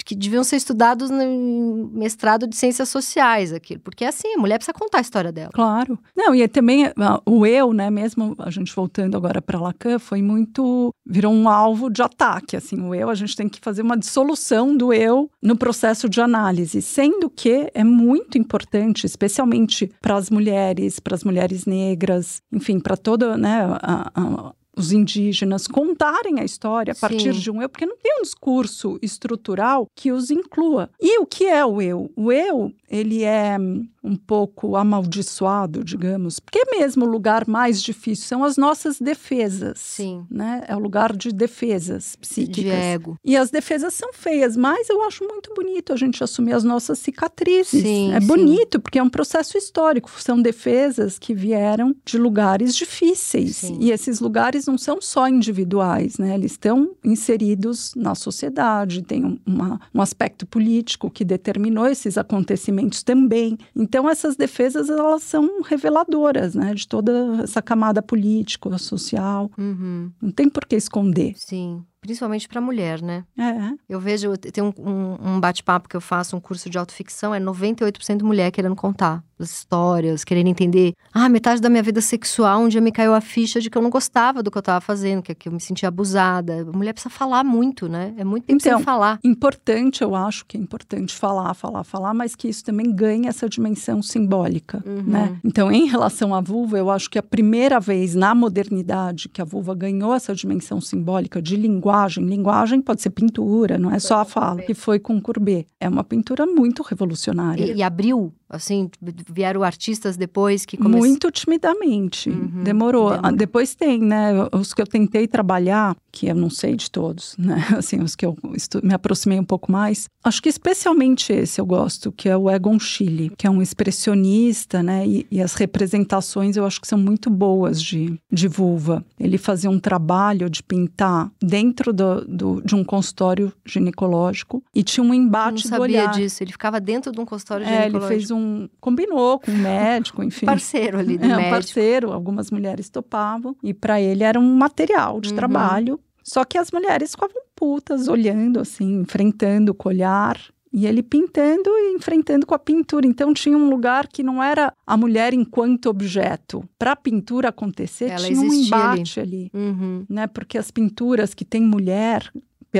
que 0.07 0.15
deviam 0.15 0.45
ser 0.45 0.57
estudados 0.57 1.09
no 1.09 1.91
mestrado 1.95 2.47
de 2.47 2.55
ciências 2.55 2.91
sociais, 2.91 3.55
aquilo, 3.55 3.81
porque 3.81 4.05
assim, 4.05 4.35
a 4.35 4.39
mulher 4.39 4.59
precisa 4.59 4.75
contar 4.79 4.99
a 4.99 5.01
história 5.01 5.33
dela. 5.33 5.51
Claro. 5.55 5.99
Não, 6.15 6.35
e 6.35 6.43
é 6.43 6.49
também 6.49 6.93
o 7.25 7.47
eu, 7.47 7.73
né, 7.73 7.89
mesmo 7.89 8.35
a 8.39 8.51
gente 8.51 8.75
voltando 8.77 9.17
agora 9.17 9.41
para 9.41 9.59
Lacan, 9.59 9.99
foi 9.99 10.21
muito 10.21 10.91
virou 11.07 11.33
um 11.33 11.49
alvo 11.49 11.89
de 11.89 12.03
ataque, 12.03 12.55
assim, 12.55 12.79
o 12.83 12.95
eu, 12.95 13.09
a 13.09 13.15
gente 13.15 13.35
tem 13.35 13.49
que 13.49 13.59
fazer 13.61 13.81
uma 13.81 13.97
dissolução 13.97 14.77
do 14.77 14.93
eu 14.93 15.31
no 15.43 15.57
processo 15.57 16.07
de 16.07 16.21
análise, 16.21 16.83
sendo 16.83 17.31
que 17.31 17.71
é 17.73 17.83
muito 17.85 18.37
importante, 18.37 19.07
especialmente 19.07 19.91
para 20.03 20.17
as 20.17 20.29
mulheres, 20.29 21.01
para 21.01 21.15
as 21.15 21.25
mulheres 21.25 21.65
negras, 21.65 22.43
enfim, 22.53 22.79
para 22.79 22.97
toda, 22.97 23.39
né, 23.39 23.67
a- 23.81 24.11
a- 24.15 24.53
os 24.77 24.93
indígenas 24.93 25.67
contarem 25.67 26.41
a 26.41 26.45
história 26.45 26.93
a 26.93 26.97
partir 26.97 27.35
Sim. 27.35 27.41
de 27.41 27.51
um 27.51 27.63
eu, 27.63 27.69
porque 27.69 27.87
não 27.87 27.97
tem 27.97 28.19
um 28.19 28.23
discurso 28.23 28.99
estrutural 29.03 29.87
que 29.95 30.13
os 30.13 30.31
inclua. 30.31 30.91
E 31.01 31.19
o 31.19 31.27
que 31.27 31.45
é 31.45 31.65
o 31.65 31.81
eu? 31.81 32.11
O 32.17 32.33
eu, 32.33 32.73
ele 32.91 33.23
é 33.23 33.59
hum, 33.59 33.87
um 34.05 34.17
pouco 34.17 34.77
amaldiçoado, 34.77 35.83
digamos, 35.83 36.39
porque 36.39 36.59
é 36.59 36.79
mesmo 36.79 37.07
o 37.07 37.09
lugar 37.09 37.47
mais 37.49 37.83
difícil, 37.83 38.27
são 38.27 38.45
as 38.45 38.57
nossas 38.59 39.01
defesas. 39.01 39.79
Sim. 39.81 40.27
Né? 40.31 40.63
É 40.69 40.77
o 40.77 40.79
lugar 40.79 41.17
de 41.17 41.33
defesas 41.33 42.15
psíquicas. 42.17 42.55
De 42.65 42.69
ego. 42.69 43.19
E 43.25 43.35
as 43.37 43.51
defesas 43.51 43.95
são 43.95 44.13
feias, 44.13 44.57
mas 44.57 44.89
eu 44.91 45.03
acho 45.05 45.25
muito 45.27 45.53
bonito 45.55 45.93
a 45.93 45.97
gente 45.97 46.23
assumir 46.23 46.53
as 46.53 46.65
nossas 46.65 46.99
cicatrizes. 46.99 47.83
Sim, 47.83 48.13
é 48.13 48.21
sim. 48.21 48.27
bonito, 48.27 48.79
porque 48.79 48.99
é 48.99 49.03
um 49.03 49.09
processo 49.09 49.57
histórico. 49.57 50.11
São 50.21 50.41
defesas 50.41 51.19
que 51.19 51.35
vieram 51.35 51.95
de 52.05 52.19
lugares 52.19 52.75
difíceis. 52.77 53.57
Sim. 53.57 53.79
E 53.81 53.91
esses 53.91 54.21
lugares 54.21 54.67
não 54.67 54.77
são 54.77 55.01
só 55.01 55.27
individuais, 55.29 56.19
né? 56.19 56.35
Eles 56.35 56.53
estão 56.53 56.95
inseridos 57.03 57.95
na 57.97 58.15
sociedade, 58.15 59.03
tem 59.03 59.25
um, 59.25 59.39
uma- 59.47 59.81
um 59.95 60.03
aspecto 60.03 60.47
político 60.47 61.11
que 61.11 61.25
determinou 61.25 61.87
esses 61.87 62.19
acontecimentos 62.19 63.03
também. 63.03 63.57
Então, 63.75 63.94
essas 64.09 64.37
defesas, 64.37 64.89
elas 64.89 65.23
são 65.23 65.63
reveladoras, 65.63 66.55
né? 66.55 66.75
De 66.75 66.87
toda 66.87 67.43
essa 67.43 67.63
camada 67.63 68.03
política, 68.03 68.77
social. 68.79 69.51
Uhum. 69.57 70.11
Não 70.21 70.31
tem 70.31 70.49
por 70.49 70.67
que 70.67 70.77
esconder. 70.77 71.35
Sim. 71.37 71.85
Principalmente 72.09 72.47
para 72.47 72.61
mulher, 72.61 73.01
né? 73.01 73.25
É. 73.39 73.73
Eu 73.89 73.99
vejo, 73.99 74.37
tem 74.37 74.63
um, 74.63 74.71
um- 74.79 75.17
um 75.37 75.41
bate-papo 75.41 75.89
que 75.89 75.97
eu 75.97 76.03
faço, 76.03 76.37
um 76.37 76.41
curso 76.41 76.69
de 76.69 76.77
autoficção, 76.77 77.35
é 77.35 77.41
98% 77.41 78.23
mulher 78.23 78.51
querendo 78.51 78.77
contar 78.77 79.25
as 79.39 79.51
histórias, 79.51 80.23
querendo 80.23 80.49
entender. 80.49 80.93
Ah, 81.13 81.29
metade 81.31 81.61
da 81.63 81.69
minha 81.71 81.83
vida 81.83 82.01
sexual, 82.03 82.61
um 82.61 82.69
dia 82.69 82.81
me 82.81 82.93
caiu 82.93 83.15
a 83.15 83.21
ficha 83.23 83.59
de 83.61 83.69
que 83.71 83.77
eu 83.77 83.83
não 83.83 83.89
gostava 83.91 84.43
do 84.43 84.51
que 84.51 84.59
eu 84.59 84.63
tava 84.63 84.81
fazendo, 84.83 85.23
que, 85.23 85.35
que 85.35 85.49
eu 85.49 85.53
me 85.53 85.61
sentia 85.61 85.89
abusada. 85.89 86.61
A 86.61 86.77
mulher 86.77 86.93
precisa 86.93 87.11
falar 87.13 87.43
muito, 87.43 87.89
né? 87.89 88.15
É 88.19 88.23
muito 88.23 88.45
tempo 88.45 88.61
Então, 88.61 88.77
sem 88.79 88.85
falar. 88.85 89.19
Importante, 89.25 90.03
eu 90.05 90.15
acho 90.15 90.45
que 90.47 90.57
é 90.57 90.61
importante 90.61 91.15
falar, 91.15 91.53
falar, 91.55 91.83
falar, 91.85 92.13
mas 92.15 92.37
que 92.37 92.47
isso 92.49 92.63
também 92.63 92.95
ganha 92.95 93.29
essa 93.31 93.49
dimensão 93.49 94.03
simbólica, 94.03 94.83
Uhum. 94.87 95.03
né? 95.03 95.37
Então, 95.43 95.73
em 95.73 95.87
relação 95.87 96.35
à 96.35 96.41
vulva, 96.41 96.77
eu 96.79 96.91
acho 96.91 97.11
que 97.11 97.19
a 97.19 97.23
primeira 97.23 97.81
vez 97.81 98.15
na 98.15 98.35
modernidade 98.35 99.29
que 99.29 99.41
a 99.41 99.45
vulva 99.45 99.75
ganhou 99.75 100.15
essa 100.15 100.35
dimensão 100.35 100.81
simbólica 100.81 101.41
de 101.43 101.57
linguagem, 101.57 101.94
linguagem 102.17 102.81
pode 102.81 103.03
ser 103.03 103.11
pintura, 103.11 103.79
não 103.79 103.91
é 103.91 103.99
só 103.99 104.21
a 104.21 104.25
fala, 104.25 104.63
que 104.63 104.75
foi 104.75 104.99
com 104.99 105.21
Courbet. 105.21 105.67
É 105.79 105.89
uma 105.89 106.03
pintura 106.03 106.47
muito 106.47 106.83
revolucionária. 106.83 107.65
E, 107.65 107.77
e 107.77 107.83
abriu, 107.83 108.33
assim, 108.55 108.91
vieram 109.31 109.63
artistas 109.63 110.17
depois 110.17 110.65
que 110.65 110.77
começaram. 110.77 111.07
Muito 111.07 111.31
timidamente. 111.31 112.31
Uhum, 112.31 112.63
Demorou. 112.65 113.11
Ah, 113.23 113.31
Depois 113.31 113.75
tem, 113.75 113.99
né? 114.01 114.33
Os 114.53 114.73
que 114.73 114.81
eu 114.83 114.87
tentei 114.87 115.27
trabalhar, 115.29 115.97
que 116.13 116.27
eu 116.27 116.35
não 116.35 116.49
sei 116.51 116.77
de 116.77 116.91
todos, 116.91 117.35
né? 117.39 117.65
Assim, 117.77 118.01
os 118.01 118.15
que 118.15 118.25
eu 118.27 118.37
me 118.83 118.95
aproximei 118.95 119.39
um 119.39 119.45
pouco 119.45 119.71
mais. 119.71 120.09
Acho 120.23 120.43
que 120.43 120.49
especialmente 120.49 121.33
esse 121.33 121.61
eu 121.61 121.67
gosto, 121.67 122.11
que 122.13 122.29
é 122.29 122.37
o 122.37 122.51
Egon 122.51 122.79
Schiele, 122.79 123.31
que 123.37 123.47
é 123.47 123.51
um 123.51 123.61
expressionista, 123.61 124.83
né? 124.83 125.07
E, 125.07 125.27
e 125.31 125.41
as 125.41 125.55
representações 125.55 126.57
eu 126.57 126.65
acho 126.65 126.81
que 126.81 126.87
são 126.89 126.99
muito 126.99 127.29
boas 127.31 127.83
de, 127.83 128.19
de 128.33 128.49
vulva. 128.49 129.05
Ele 129.19 129.39
fazia 129.39 129.71
um 129.71 129.79
trabalho 129.79 130.49
de 130.49 130.63
pintar 130.63 131.31
dentro 131.43 131.93
do, 131.93 132.25
do- 132.25 132.63
de 132.65 132.75
um 132.75 132.85
consultório 132.85 133.53
ginecológico 133.65 134.63
e 134.75 134.83
tinha 134.83 135.03
um 135.05 135.09
Eu 135.15 135.19
não 135.21 135.27
embate 135.27 135.63
do 135.65 135.69
sabia 135.69 135.83
olhar. 135.83 136.11
disso. 136.13 136.43
Ele 136.43 136.53
ficava 136.53 136.81
dentro 136.81 137.13
de 137.13 137.21
um 137.21 137.25
consultório 137.25 137.67
É, 137.67 137.87
ele 137.87 138.01
fez 138.01 138.31
um, 138.31 138.39
combinou 138.81 139.39
com 139.39 139.51
o 139.51 139.57
médico, 139.57 140.23
enfim. 140.23 140.47
Parceiro 140.47 140.99
ali 140.99 141.19
do 141.19 141.25
é, 141.25 141.29
médico. 141.29 141.49
Um 141.49 141.51
parceiro, 141.51 142.13
algumas 142.13 142.51
mulheres 142.51 142.89
topavam. 142.89 143.57
E 143.63 143.73
para 143.75 144.01
ele 144.01 144.25
era 144.25 144.39
um 144.39 144.55
material 144.55 145.21
de 145.21 145.31
uhum. 145.31 145.37
trabalho. 145.37 146.01
Só 146.23 146.45
que 146.45 146.57
as 146.57 146.71
mulheres 146.73 147.11
ficavam 147.11 147.43
putas, 147.55 148.09
olhando 148.09 148.59
assim, 148.59 149.01
enfrentando 149.01 149.77
o 149.79 149.89
olhar. 149.89 150.41
E 150.73 150.87
ele 150.87 151.05
pintando 151.05 151.71
e 151.71 151.95
enfrentando 151.95 152.45
com 152.45 152.55
a 152.55 152.59
pintura. 152.59 153.07
Então 153.07 153.33
tinha 153.33 153.57
um 153.57 153.71
lugar 153.71 154.09
que 154.09 154.25
não 154.25 154.43
era 154.43 154.73
a 154.85 154.97
mulher 154.97 155.33
enquanto 155.33 155.89
objeto. 155.89 156.65
Para 156.77 156.93
a 156.93 156.97
pintura 156.97 157.51
acontecer, 157.51 158.07
Ela 158.07 158.27
tinha 158.27 158.41
um 158.41 158.53
embate 158.53 159.21
ali. 159.21 159.51
ali 159.55 159.63
uhum. 159.63 160.05
né? 160.09 160.27
Porque 160.27 160.59
as 160.59 160.73
pinturas 160.73 161.33
que 161.33 161.45
tem 161.45 161.63
mulher 161.63 162.29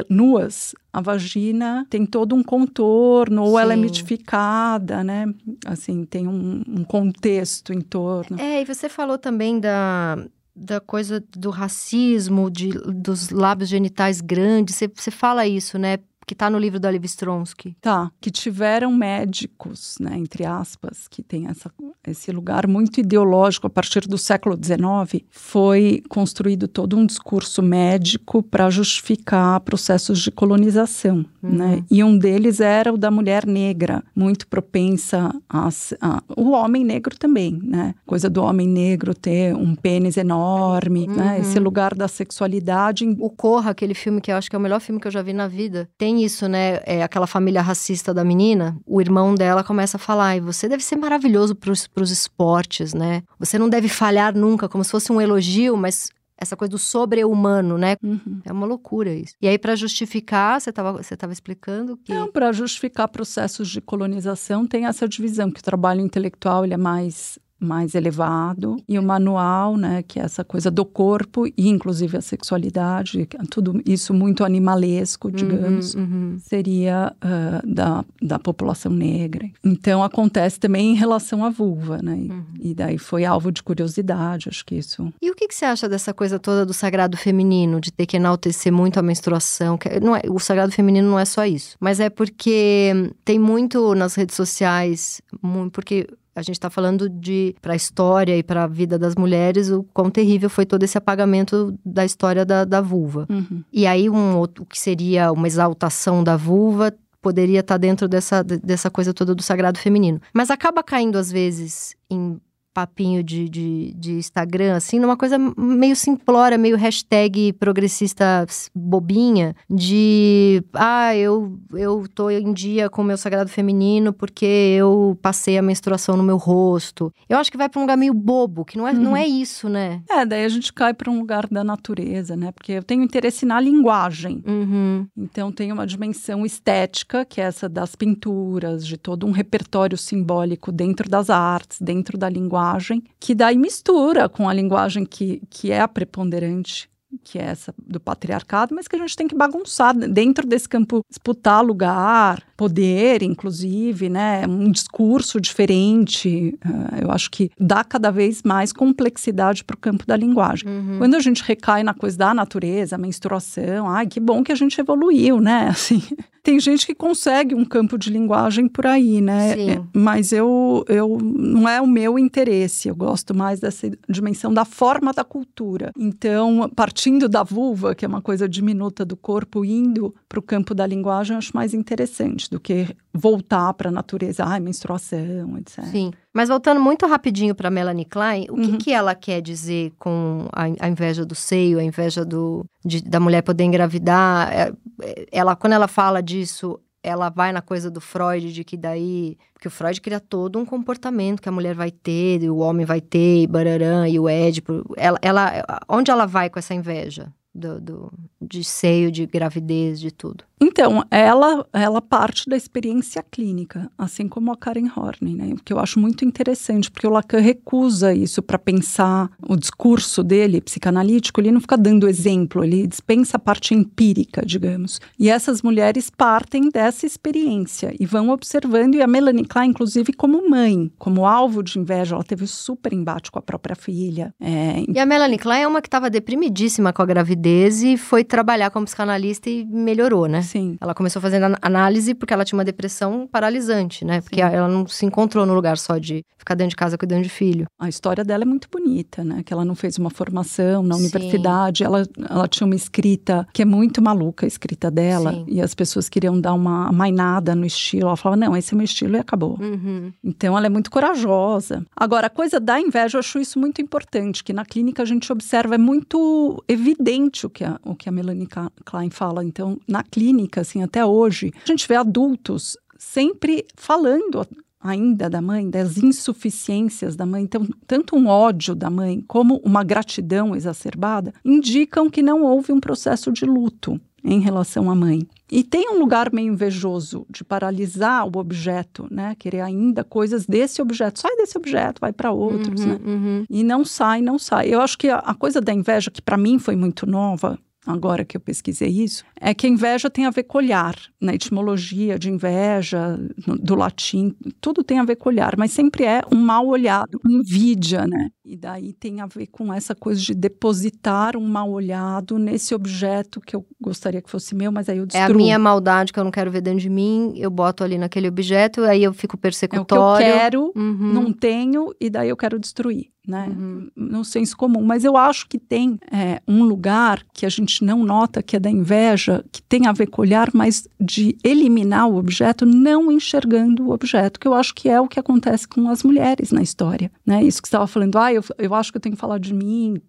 nuas, 0.09 0.75
a 0.93 1.01
vagina 1.01 1.87
tem 1.91 2.07
todo 2.07 2.35
um 2.35 2.43
contorno, 2.43 3.43
ou 3.43 3.57
Sim. 3.57 3.63
ela 3.63 3.73
é 3.73 3.77
mitificada, 3.77 5.05
né? 5.05 5.27
Assim, 5.67 6.05
tem 6.05 6.27
um, 6.27 6.63
um 6.67 6.85
contexto 6.85 7.73
em 7.73 7.81
torno. 7.81 8.41
É, 8.41 8.63
e 8.63 8.65
você 8.65 8.89
falou 8.89 9.19
também 9.19 9.61
da, 9.61 10.19
da 10.55 10.81
coisa 10.81 11.23
do 11.37 11.51
racismo, 11.51 12.51
de, 12.51 12.71
dos 12.71 13.31
lábios 13.31 13.69
genitais 13.69 14.21
grandes. 14.21 14.77
Você, 14.77 14.89
você 14.89 15.11
fala 15.11 15.47
isso, 15.47 15.79
né? 15.79 15.99
que 16.27 16.35
está 16.35 16.49
no 16.49 16.59
livro 16.59 16.81
da 16.81 16.91
Liv 16.91 17.05
Stronsky. 17.05 17.77
Tá, 17.81 18.11
que 18.21 18.31
tiveram 18.31 18.93
médicos, 18.93 19.97
né, 20.01 20.17
entre 20.17 20.45
aspas, 20.45 21.07
que 21.09 21.23
tem 21.23 21.47
essa, 21.49 21.71
esse 22.11 22.31
lugar 22.31 22.67
muito 22.67 23.01
ideológico 23.01 23.67
a 23.67 23.71
partir 23.71 24.01
do 24.01 24.19
século 24.19 24.57
XIX, 24.57 25.25
foi 25.31 26.03
construído 26.09 26.69
todo 26.69 26.97
um 26.97 27.07
discurso 27.07 27.63
médico 27.63 28.43
para 28.43 28.71
justificar 28.71 29.61
processos 29.61 30.21
de 30.21 30.31
colonização. 30.31 31.25
Né? 31.51 31.85
E 31.91 32.03
um 32.03 32.17
deles 32.17 32.61
era 32.61 32.93
o 32.93 32.97
da 32.97 33.11
mulher 33.11 33.47
negra, 33.47 34.03
muito 34.15 34.47
propensa 34.47 35.35
a, 35.49 35.69
a, 36.01 36.23
o 36.37 36.51
homem 36.51 36.85
negro 36.85 37.17
também, 37.19 37.59
né? 37.63 37.95
Coisa 38.07 38.31
do 38.31 38.43
homem 38.43 38.69
negro 38.69 39.15
ter 39.15 39.55
um 39.55 39.75
pênis 39.75 40.17
enorme, 40.17 41.07
uhum. 41.09 41.17
né? 41.17 41.41
Esse 41.41 41.59
lugar 41.59 41.95
da 41.95 42.09
sexualidade. 42.09 43.05
O 43.19 43.31
Corra, 43.31 43.71
aquele 43.71 43.95
filme 43.95 44.21
que 44.21 44.31
eu 44.33 44.37
acho 44.37 44.49
que 44.49 44.57
é 44.57 44.59
o 44.59 44.63
melhor 44.63 44.81
filme 44.81 45.01
que 45.01 45.07
eu 45.07 45.13
já 45.13 45.23
vi 45.23 45.33
na 45.33 45.49
vida, 45.49 45.89
tem 45.99 46.25
isso, 46.25 46.49
né? 46.49 46.81
É, 46.85 47.03
aquela 47.03 47.27
família 47.27 47.63
racista 47.63 48.15
da 48.15 48.25
menina, 48.25 48.77
o 48.87 49.01
irmão 49.01 49.35
dela 49.35 49.63
começa 49.63 49.97
a 49.97 50.01
falar: 50.01 50.41
você 50.41 50.69
deve 50.69 50.83
ser 50.83 50.97
maravilhoso 50.97 51.55
para 51.55 51.71
os 51.71 52.11
esportes, 52.11 52.95
né? 52.95 53.23
Você 53.39 53.59
não 53.59 53.69
deve 53.69 53.89
falhar 53.89 54.35
nunca, 54.35 54.69
como 54.69 54.85
se 54.85 54.91
fosse 54.91 55.13
um 55.13 55.21
elogio, 55.21 55.77
mas 55.77 56.11
essa 56.37 56.57
coisa 56.57 56.71
do 56.71 56.79
sobre-humano, 56.79 57.79
né? 57.79 57.97
Uhum. 58.03 58.41
É 58.45 58.53
uma 58.53 58.67
loucura 58.67 59.13
isso. 59.13 59.35
E 59.41 59.49
aí, 59.49 59.59
para 59.59 59.77
justificar, 59.77 60.61
você 60.61 60.71
estava 60.71 60.93
você 60.93 61.17
tava 61.17 61.33
explicando 61.33 61.97
que. 61.97 62.13
Não, 62.13 62.31
para 62.31 62.53
justificar 62.53 63.09
processos 63.09 63.69
de 63.69 63.81
colonização, 63.81 64.67
tem 64.67 64.87
essa 64.87 65.09
divisão, 65.09 65.51
que 65.51 65.61
o 65.61 65.65
trabalho 65.65 66.01
intelectual 66.01 66.65
ele 66.65 66.75
é 66.75 66.79
mais 66.79 67.39
mais 67.59 67.95
elevado 67.95 68.77
e 68.89 68.99
o 68.99 69.03
manual, 69.03 69.77
né, 69.77 70.03
que 70.03 70.21
é 70.21 70.23
essa 70.23 70.45
coisa 70.45 70.71
do 70.71 70.85
corpo 70.85 71.47
e 71.47 71.69
inclusive 71.69 72.17
a 72.17 72.21
sexualidade, 72.21 73.29
tudo 73.51 73.81
isso 73.87 74.13
muito 74.13 74.45
animalesco, 74.45 75.29
uhum, 75.29 75.35
digamos, 75.35 75.95
uhum, 75.95 76.03
uhum. 76.03 76.39
seria 76.43 77.15
uh, 77.17 77.67
da, 77.67 78.05
da 78.21 78.39
população 78.39 78.93
negra. 78.93 79.49
Então 79.65 80.03
acontece 80.03 80.61
também 80.61 80.93
em 80.93 80.95
relação 80.95 81.45
à 81.45 81.51
vulva, 81.51 82.01
né? 82.03 82.15
Uhum. 82.15 82.45
E 82.61 82.75
daí 82.75 82.99
foi 82.99 83.25
alvo 83.25 83.51
de 83.51 83.63
curiosidade, 83.63 84.49
acho 84.49 84.65
que 84.65 84.75
isso. 84.75 85.13
E 85.21 85.31
o 85.31 85.35
que, 85.35 85.49
que, 85.49 85.55
você 85.55 85.65
acha 85.65 85.89
dessa 85.89 86.13
coisa 86.13 86.39
toda 86.39 86.67
do 86.67 86.75
sagrado 86.75 87.17
feminino, 87.17 87.81
de 87.81 87.93
ter 87.93 88.07
que 88.07 88.17
enaltecer 88.17 88.73
muito 88.73 88.99
a 88.99 89.03
menstruação? 89.03 89.79
Que 89.79 90.01
não 90.01 90.15
é, 90.15 90.23
o 90.29 90.39
sagrado 90.39 90.73
feminino 90.73 91.09
não 91.09 91.19
é 91.19 91.25
só 91.25 91.47
isso, 91.47 91.77
mas 91.81 92.01
é 92.01 92.11
porque 92.11 93.13
tem 93.25 93.39
muito 93.39 93.95
nas 93.95 94.15
redes 94.15 94.37
sociais, 94.37 95.23
muito, 95.43 95.73
porque 95.73 96.09
a 96.35 96.43
gente 96.43 96.57
está 96.57 96.69
falando 96.69 97.09
de 97.09 97.55
para 97.63 97.75
a 97.75 97.77
história 97.77 98.37
e 98.37 98.43
para 98.43 98.65
a 98.65 98.67
vida 98.67 98.99
das 98.99 99.15
mulheres 99.15 99.71
o 99.71 99.85
quão 99.95 100.11
terrível 100.11 100.51
foi 100.51 100.67
todo 100.67 100.83
esse 100.83 100.99
apagamento 100.99 101.79
da 101.85 102.05
história 102.05 102.45
da, 102.45 102.65
da 102.65 102.81
vulva. 102.81 103.27
Uhum. 103.31 103.63
E 103.73 103.87
aí 103.87 104.11
um 104.11 104.41
o 104.41 104.49
que 104.49 104.79
seria 104.79 105.31
uma 105.31 105.47
exaltação 105.47 106.25
da 106.25 106.37
vulva 106.37 106.93
poderia 107.23 107.61
estar 107.61 107.75
tá 107.75 107.79
dentro 107.79 108.07
dessa, 108.07 108.43
dessa 108.45 108.91
coisa 108.91 109.15
toda 109.15 109.35
do 109.35 109.43
sagrado 109.43 109.79
feminino. 109.79 110.21
Mas 110.33 110.51
acaba 110.51 110.83
caindo 110.83 111.17
às 111.17 111.33
vezes 111.33 111.97
em 112.11 112.39
papinho 112.75 113.23
de, 113.23 113.49
de, 113.49 113.95
de, 113.95 114.13
Instagram, 114.15 114.75
assim, 114.75 114.99
numa 114.99 115.17
coisa 115.17 115.39
meio 115.57 115.95
simplória, 115.95 116.59
meio 116.59 116.77
hashtag 116.77 117.53
progressista 117.53 118.45
bobinha, 118.75 119.55
de 119.71 120.63
ah, 120.75 121.15
eu, 121.15 121.57
eu 121.73 122.05
tô 122.13 122.29
em 122.29 122.53
dia 122.53 122.91
com 122.91 123.03
o 123.03 123.05
meu 123.05 123.17
sagrado 123.17 123.49
feminino 123.49 124.13
porque 124.13 124.45
eu 124.45 125.17
passei 125.23 125.57
a 125.57 125.63
menstruação 125.63 126.17
no 126.17 126.25
meu 126.25 126.37
rosto. 126.37 127.13
Eu 127.29 127.39
acho 127.39 127.51
que 127.51 127.57
vai 127.57 127.69
para 127.69 127.79
um 127.79 127.85
lugar 127.85 127.97
meio 127.97 128.13
bobo, 128.13 128.65
que 128.65 128.77
não 128.77 128.89
é, 128.89 128.93
uhum. 128.93 129.01
não 129.01 129.17
é 129.17 129.25
isso, 129.25 129.69
né? 129.69 130.03
É, 130.11 130.27
daí 130.27 130.45
a 130.45 130.49
gente 130.49 130.73
cai 130.73 130.93
para 130.93 131.11
um 131.11 131.21
lugar 131.21 131.47
da 131.47 131.63
natureza, 131.63 132.35
né? 132.35 132.51
Porque 132.51 132.73
eu 132.73 132.83
tenho 132.83 133.05
interesse 133.05 133.47
na 133.47 133.61
linguagem. 133.61 134.43
Uhum. 134.45 135.07
Então 135.17 135.53
tem 135.53 135.71
uma 135.71 135.87
dimensão 135.87 136.45
estética, 136.45 137.25
que 137.25 137.41
é 137.41 137.45
essa 137.45 137.69
das 137.69 137.95
pinturas, 137.95 138.85
de 138.85 138.97
todo 138.97 139.27
um 139.27 139.31
repertório 139.31 139.97
simbólico 139.97 140.73
dentro 140.73 141.09
das 141.09 141.31
artes, 141.31 141.79
dentro 141.81 142.19
da 142.19 142.29
linguagem 142.29 142.64
linguagem, 142.65 143.03
que 143.21 143.35
daí 143.35 143.57
mistura 143.57 144.29
com 144.29 144.49
a 144.49 144.55
linguagem 144.55 145.05
que, 145.05 145.43
que 145.51 145.71
é 145.71 145.81
a 145.81 145.89
preponderante 145.89 146.89
que 147.23 147.39
é 147.39 147.43
essa 147.43 147.73
do 147.79 148.01
patriarcado, 148.01 148.75
mas 148.75 148.89
que 148.89 148.97
a 148.97 148.99
gente 148.99 149.15
tem 149.15 149.29
que 149.29 149.37
bagunçar 149.37 149.97
dentro 149.97 150.45
desse 150.45 150.69
campo, 150.69 151.01
disputar 151.09 151.65
lugar, 151.65 152.43
poder, 152.57 153.23
inclusive, 153.23 154.09
né? 154.09 154.45
Um 154.49 154.69
discurso 154.69 155.41
diferente. 155.41 156.59
Uh, 156.67 157.05
eu 157.05 157.13
acho 157.13 157.31
que 157.31 157.53
dá 157.57 157.85
cada 157.85 158.11
vez 158.11 158.43
mais 158.43 158.73
complexidade 158.73 159.63
para 159.63 159.75
o 159.75 159.79
campo 159.79 160.05
da 160.05 160.17
linguagem. 160.17 160.69
Uhum. 160.69 160.99
Quando 160.99 161.15
a 161.15 161.21
gente 161.21 161.45
recai 161.45 161.85
na 161.85 161.95
coisa 161.95 162.19
da 162.19 162.35
natureza, 162.35 162.99
menstruação, 162.99 163.89
ai, 163.89 164.09
que 164.09 164.19
bom 164.19 164.43
que 164.43 164.51
a 164.51 164.57
gente 164.57 164.81
evoluiu, 164.81 165.41
né? 165.41 165.69
Assim, 165.71 166.03
tem 166.45 166.61
gente 166.61 166.87
que 166.87 166.95
consegue 166.95 167.55
um 167.55 167.65
campo 167.65 167.97
de 167.97 168.11
linguagem 168.11 168.69
por 168.69 168.87
aí, 168.87 169.23
né? 169.23 169.55
Sim. 169.55 169.71
É, 169.71 169.83
mas 169.95 170.31
eu, 170.31 170.85
eu 170.89 171.19
não 171.19 171.67
é 171.67 171.81
o 171.81 171.87
meu 171.87 172.19
interesse. 172.19 172.87
Eu 172.87 172.95
gosto 172.95 173.35
mais 173.35 173.61
dessa 173.61 173.91
dimensão 174.07 174.53
da 174.53 174.67
forma 174.67 175.11
da 175.15 175.25
cultura. 175.25 175.91
Então, 175.99 176.71
partindo 176.77 177.31
da 177.31 177.43
vulva, 177.43 177.95
que 177.95 178.05
é 178.05 178.09
uma 178.09 178.21
coisa 178.21 178.47
diminuta 178.47 179.07
do 179.07 179.17
corpo, 179.17 179.65
indo 179.65 180.15
para 180.29 180.39
o 180.39 180.43
campo 180.43 180.75
da 180.75 180.87
linguagem, 180.87 181.33
eu 181.33 181.39
acho 181.39 181.53
mais 181.55 181.73
interessante 181.73 182.51
do 182.51 182.61
que 182.61 182.95
voltar 183.15 183.73
para 183.75 183.89
a 183.91 183.93
natureza, 183.93 184.45
ai, 184.45 184.59
menstruação, 184.59 185.57
etc. 185.59 185.85
Sim. 185.85 186.11
Mas 186.33 186.49
voltando 186.49 186.81
muito 186.81 187.07
rapidinho 187.07 187.55
para 187.55 187.71
Melanie 187.71 188.05
Klein, 188.05 188.47
o 188.51 188.55
uhum. 188.55 188.63
que, 188.63 188.77
que 188.77 188.93
ela 188.93 189.15
quer 189.15 189.41
dizer 189.41 189.93
com 190.01 190.49
a, 190.53 190.65
a 190.81 190.89
inveja 190.89 191.25
do 191.25 191.35
seio, 191.35 191.79
a 191.79 191.85
inveja 191.85 192.25
do, 192.25 192.67
de, 192.85 193.01
da 193.01 193.21
mulher 193.21 193.43
poder 193.43 193.63
engravidar? 193.63 194.53
É, 194.53 194.73
é, 195.01 195.27
ela, 195.31 195.55
quando 195.55 195.75
ela 195.75 195.87
fala 195.87 196.21
disso, 196.21 196.81
ela 197.05 197.29
vai 197.29 197.53
na 197.53 197.63
coisa 197.63 197.89
do 197.89 198.01
Freud, 198.01 198.53
de 198.53 198.65
que 198.65 198.77
daí. 198.77 199.37
Porque 199.53 199.69
o 199.69 199.71
Freud 199.71 200.01
cria 200.01 200.19
todo 200.19 200.59
um 200.59 200.65
comportamento 200.65 201.41
que 201.41 201.49
a 201.49 201.53
mulher 201.53 201.75
vai 201.75 201.93
ter, 201.93 202.43
e 202.43 202.51
o 202.51 202.57
homem 202.57 202.85
vai 202.85 203.01
ter, 203.01 203.43
e 203.43 203.47
bararã, 203.47 204.09
e 204.09 204.19
o 204.19 204.29
Édipo. 204.29 204.85
Ela, 204.97 205.19
ela, 205.23 205.65
onde 205.89 206.11
ela 206.11 206.27
vai 206.27 206.51
com 206.51 206.59
essa 206.59 206.75
inveja? 206.75 207.33
Do, 207.55 207.81
do, 207.81 208.13
de 208.43 208.65
seio, 208.65 209.13
de 209.13 209.27
gravidez, 209.27 210.01
de 210.01 210.11
tudo. 210.11 210.43
Então, 210.65 211.05
ela, 211.11 211.67
ela 211.75 212.01
parte 212.01 212.49
da 212.49 212.57
experiência 212.57 213.23
clínica, 213.23 213.91
assim 213.99 214.27
como 214.27 214.51
a 214.51 214.57
Karen 214.57 214.89
Horney, 214.97 215.35
né? 215.35 215.55
Que 215.63 215.75
eu 215.75 215.79
acho 215.79 216.01
muito 216.01 216.25
interessante, 216.25 216.91
porque 216.91 217.07
o 217.07 217.11
Lacan 217.11 217.41
recusa 217.41 218.15
isso 218.15 218.43
para 218.43 218.59
pensar 218.59 219.31
o 219.47 219.57
discurso 219.57 220.23
dele, 220.23 220.63
psicanalítico, 220.63 221.39
ele 221.39 221.53
não 221.53 221.61
fica 221.61 221.77
dando 221.77 222.09
exemplo, 222.09 222.65
ele 222.65 222.87
dispensa 222.87 223.37
a 223.37 223.39
parte 223.39 223.75
empírica, 223.75 224.43
digamos. 224.45 225.01
E 225.19 225.29
essas 225.29 225.61
mulheres 225.61 226.09
partem 226.09 226.71
dessa 226.71 227.05
experiência 227.05 227.95
e 228.01 228.07
vão 228.07 228.31
observando, 228.31 228.95
e 228.95 229.03
a 229.03 229.07
Melanie 229.07 229.45
Klein, 229.45 229.69
inclusive, 229.69 230.15
como 230.15 230.49
mãe, 230.49 230.91
como 230.99 231.27
alvo 231.27 231.63
de 231.63 231.79
inveja, 231.79 232.15
ela 232.15 232.25
teve 232.25 232.47
super 232.47 232.95
embate 232.95 233.31
com 233.31 233.39
a 233.39 233.43
própria 233.43 233.77
filha. 233.77 234.35
É... 234.41 234.83
E 234.89 234.99
a 234.99 235.05
Melanie 235.05 235.39
Klein 235.39 235.63
é 235.63 235.69
uma 235.69 235.83
que 235.83 235.89
estava 235.89 236.09
deprimidíssima 236.09 236.91
com 236.91 237.03
a 237.03 237.07
gravidez 237.07 237.83
e 237.83 237.99
foi 237.99 238.25
trabalhar 238.25 238.71
como 238.71 238.87
psicanalista 238.87 239.51
e 239.51 239.67
melhorou, 239.67 240.27
né? 240.27 240.41
Sim. 240.55 240.77
Ela 240.81 240.95
começou 240.95 241.21
fazendo 241.21 241.57
análise 241.61 242.15
porque 242.15 242.33
ela 242.33 242.45
tinha 242.45 242.57
uma 242.57 242.65
depressão 242.65 243.27
paralisante, 243.27 244.05
né? 244.05 244.21
Porque 244.21 244.37
Sim. 244.37 244.43
ela 244.43 244.69
não 244.69 244.87
se 244.87 245.05
encontrou 245.05 245.45
no 245.45 245.53
lugar 245.53 245.77
só 245.77 245.99
de 245.99 246.25
ficar 246.39 246.55
dentro 246.55 246.71
de 246.71 246.77
casa 246.77 246.97
cuidando 246.97 247.25
de 247.25 247.29
filho. 247.29 247.67
A 247.77 247.89
história 247.89 248.23
dela 248.23 248.45
é 248.45 248.47
muito 248.47 248.69
bonita, 248.71 249.25
né? 249.25 249.43
Que 249.45 249.53
ela 249.53 249.65
não 249.65 249.75
fez 249.75 249.99
uma 249.99 250.11
formação 250.11 250.85
na 250.85 250.95
universidade, 250.95 251.83
ela, 251.83 252.05
ela 252.31 252.47
tinha 252.47 252.67
uma 252.67 252.77
escrita 252.77 253.45
que 253.53 253.63
é 253.63 253.65
muito 253.65 254.01
maluca, 254.01 254.47
a 254.47 254.49
escrita 254.49 254.93
dela. 254.93 255.33
Sim. 255.33 255.45
E 255.49 255.61
as 255.61 255.75
pessoas 255.75 256.09
queriam 256.09 256.41
dar 256.41 256.55
uma 256.55 256.93
mainada 256.93 257.57
no 257.57 257.67
estilo. 257.67 258.07
Ela 258.07 258.17
falava, 258.17 258.41
não, 258.41 258.57
esse 258.57 258.75
é 258.75 258.77
meu 258.77 258.85
estilo 258.85 259.17
e 259.17 259.19
acabou. 259.19 259.59
Uhum. 259.61 260.13
Então 260.23 260.57
ela 260.57 260.67
é 260.67 260.71
muito 260.71 260.89
corajosa. 260.89 261.85
Agora, 261.97 262.29
a 262.29 262.31
coisa 262.31 262.61
da 262.61 262.81
inveja, 262.81 263.17
eu 263.17 263.21
acho 263.21 263.41
isso 263.41 263.59
muito 263.59 263.83
importante, 263.83 264.45
que 264.45 264.53
na 264.53 264.65
clínica 264.65 265.03
a 265.03 265.07
gente 265.07 265.33
observa, 265.33 265.75
é 265.75 265.79
muito 265.79 266.63
evidente 266.69 267.45
o 267.45 267.51
que 267.51 267.65
a, 267.65 267.81
o 267.85 267.97
que 267.97 268.09
a 268.09 268.13
Melanie 268.13 268.47
Klein 268.85 269.11
fala. 269.11 269.45
Então, 269.45 269.81
na 269.89 270.05
clínica, 270.05 270.34
assim, 270.57 270.83
até 270.83 271.05
hoje, 271.05 271.53
a 271.65 271.67
gente 271.67 271.87
vê 271.89 271.97
adultos 271.97 272.77
sempre 272.99 273.65
falando 273.77 274.47
ainda 274.81 275.31
da 275.31 275.41
mãe, 275.41 275.69
das 275.71 275.97
insuficiências 275.97 277.17
da 277.17 277.25
mãe, 277.25 277.43
então, 277.45 277.67
tanto 277.87 278.17
um 278.17 278.27
ódio 278.27 278.75
da 278.75 278.91
mãe 278.91 279.25
como 279.27 279.57
uma 279.65 279.83
gratidão 279.83 280.55
exacerbada, 280.55 281.33
indicam 281.45 282.11
que 282.11 282.23
não 282.23 282.43
houve 282.43 282.71
um 282.73 282.81
processo 282.81 283.33
de 283.33 283.47
luto 283.47 283.99
em 284.23 284.41
relação 284.41 284.91
à 284.91 284.95
mãe. 284.95 285.27
E 285.53 285.63
tem 285.63 285.91
um 285.91 285.99
lugar 285.99 286.33
meio 286.33 286.53
invejoso 286.53 287.27
de 287.31 287.45
paralisar 287.45 288.27
o 288.27 288.39
objeto, 288.39 289.07
né? 289.11 289.35
Querer 289.39 289.61
ainda 289.61 290.03
coisas 290.03 290.47
desse 290.47 290.81
objeto. 290.81 291.21
Sai 291.21 291.37
desse 291.37 291.57
objeto, 291.59 292.01
vai 292.01 292.13
para 292.13 292.33
outros, 292.33 292.81
Uhum, 292.81 292.87
né? 292.87 293.01
uhum. 293.05 293.45
E 293.51 293.63
não 293.63 293.85
sai, 293.85 294.23
não 294.23 294.39
sai. 294.39 294.69
Eu 294.69 294.81
acho 294.81 294.97
que 294.97 295.09
a, 295.09 295.19
a 295.19 295.35
coisa 295.35 295.61
da 295.61 295.73
inveja, 295.75 296.11
que 296.11 296.23
para 296.23 296.39
mim 296.39 296.59
foi 296.59 296.75
muito 296.75 297.07
nova, 297.07 297.59
agora 297.87 298.25
que 298.25 298.37
eu 298.37 298.41
pesquisei 298.41 298.89
isso, 298.89 299.25
é 299.41 299.53
que 299.55 299.67
a 299.67 299.71
inveja 299.71 300.09
tem 300.11 300.27
a 300.27 300.31
ver 300.31 300.45
com 300.45 300.59
olhar. 300.59 300.95
Na 301.21 301.35
etimologia 301.35 302.19
de 302.19 302.31
inveja, 302.31 303.19
no- 303.47 303.57
do 303.59 303.75
latim, 303.75 304.35
tudo 304.61 304.83
tem 304.85 304.99
a 304.99 305.05
ver 305.05 305.17
com 305.17 305.29
olhar, 305.29 305.55
mas 305.57 305.73
sempre 305.73 306.05
é 306.05 306.23
um 306.33 306.37
mal 306.37 306.67
olhado, 306.67 307.21
invídia, 307.29 308.07
né? 308.07 308.29
E 308.45 308.57
daí 308.57 308.93
tem 308.93 309.21
a 309.21 309.27
ver 309.27 309.47
com 309.47 309.73
essa 309.73 309.95
coisa 309.95 310.21
de 310.21 310.35
depositar 310.35 311.37
um 311.37 311.47
mal 311.47 311.71
olhado 311.71 312.39
nesse 312.39 312.75
objeto 312.75 313.41
que 313.41 313.57
eu 313.57 313.65
gostaria 313.81 314.21
que 314.21 314.31
fosse 314.31 314.55
meu, 314.55 314.71
mas 314.71 314.89
aí 314.89 314.99
eu 314.99 315.05
É 315.05 315.07
destruo. 315.07 315.31
a 315.35 315.35
minha 315.35 315.59
maldade 315.59 316.13
que 316.13 316.19
eu 316.19 316.25
não 316.25 316.31
quero 316.31 316.51
ver 316.51 316.61
dentro 316.61 316.81
de 316.81 316.91
mim, 316.91 317.33
eu 317.37 317.51
boto 317.51 317.83
ali 317.85 317.97
naquele 317.97 318.29
objeto, 318.29 318.83
aí 318.83 319.03
eu 319.03 319.13
fico 319.15 319.35
É 319.35 319.37
o 319.37 319.39
que 319.39 319.47
eu 319.47 319.51
persecutório. 319.51 320.27
quero, 320.27 320.73
Uhum. 320.77 321.13
não 321.13 321.33
tenho, 321.33 321.95
e 322.01 322.11
daí 322.11 322.29
eu 322.29 322.37
quero 322.37 322.59
destruir, 322.59 323.07
né? 323.27 323.49
Uhum. 323.49 323.91
No 323.97 324.25
senso 324.25 324.57
comum. 324.57 324.83
Mas 324.83 325.05
eu 325.05 325.17
acho 325.17 325.49
que 325.49 325.59
tem 325.59 325.99
é, 326.11 326.41
um 326.47 326.63
lugar 326.63 327.25
que 327.33 327.47
a 327.47 327.49
gente 327.49 327.85
não 327.85 328.05
nota, 328.05 328.43
que 328.43 328.57
é 328.57 328.61
da 328.61 328.71
inveja, 328.71 329.45
que 329.51 329.63
tem 329.63 329.87
a 329.87 329.93
ver 329.93 330.07
com 330.07 330.23
olhar, 330.23 330.51
mas 330.53 330.87
de 331.01 331.37
eliminar 331.43 332.09
o 332.09 332.17
objeto, 332.17 332.67
não 332.67 333.11
enxergando 333.11 333.87
o 333.87 333.93
objeto, 333.93 334.39
que 334.39 334.47
eu 334.47 334.55
acho 334.55 334.75
que 334.75 334.89
é 334.89 335.01
o 335.01 335.09
que 335.09 335.19
acontece 335.19 335.67
com 335.67 335.89
as 335.89 336.03
mulheres 336.03 336.53
na 336.53 336.63
história, 336.63 337.11
né? 337.27 337.43
Isso 337.43 337.63
que 337.63 337.69
você 337.69 337.75
estava 337.77 337.87
falando, 337.87 338.19
ah, 338.19 338.33
eu, 338.33 338.45
eu 338.59 338.75
acho 338.75 338.93
que 338.93 338.99
eu 338.99 339.03
tenho 339.03 339.15
que 339.15 339.21
falar 339.21 339.39
de 339.39 339.55
mim, 339.55 340.01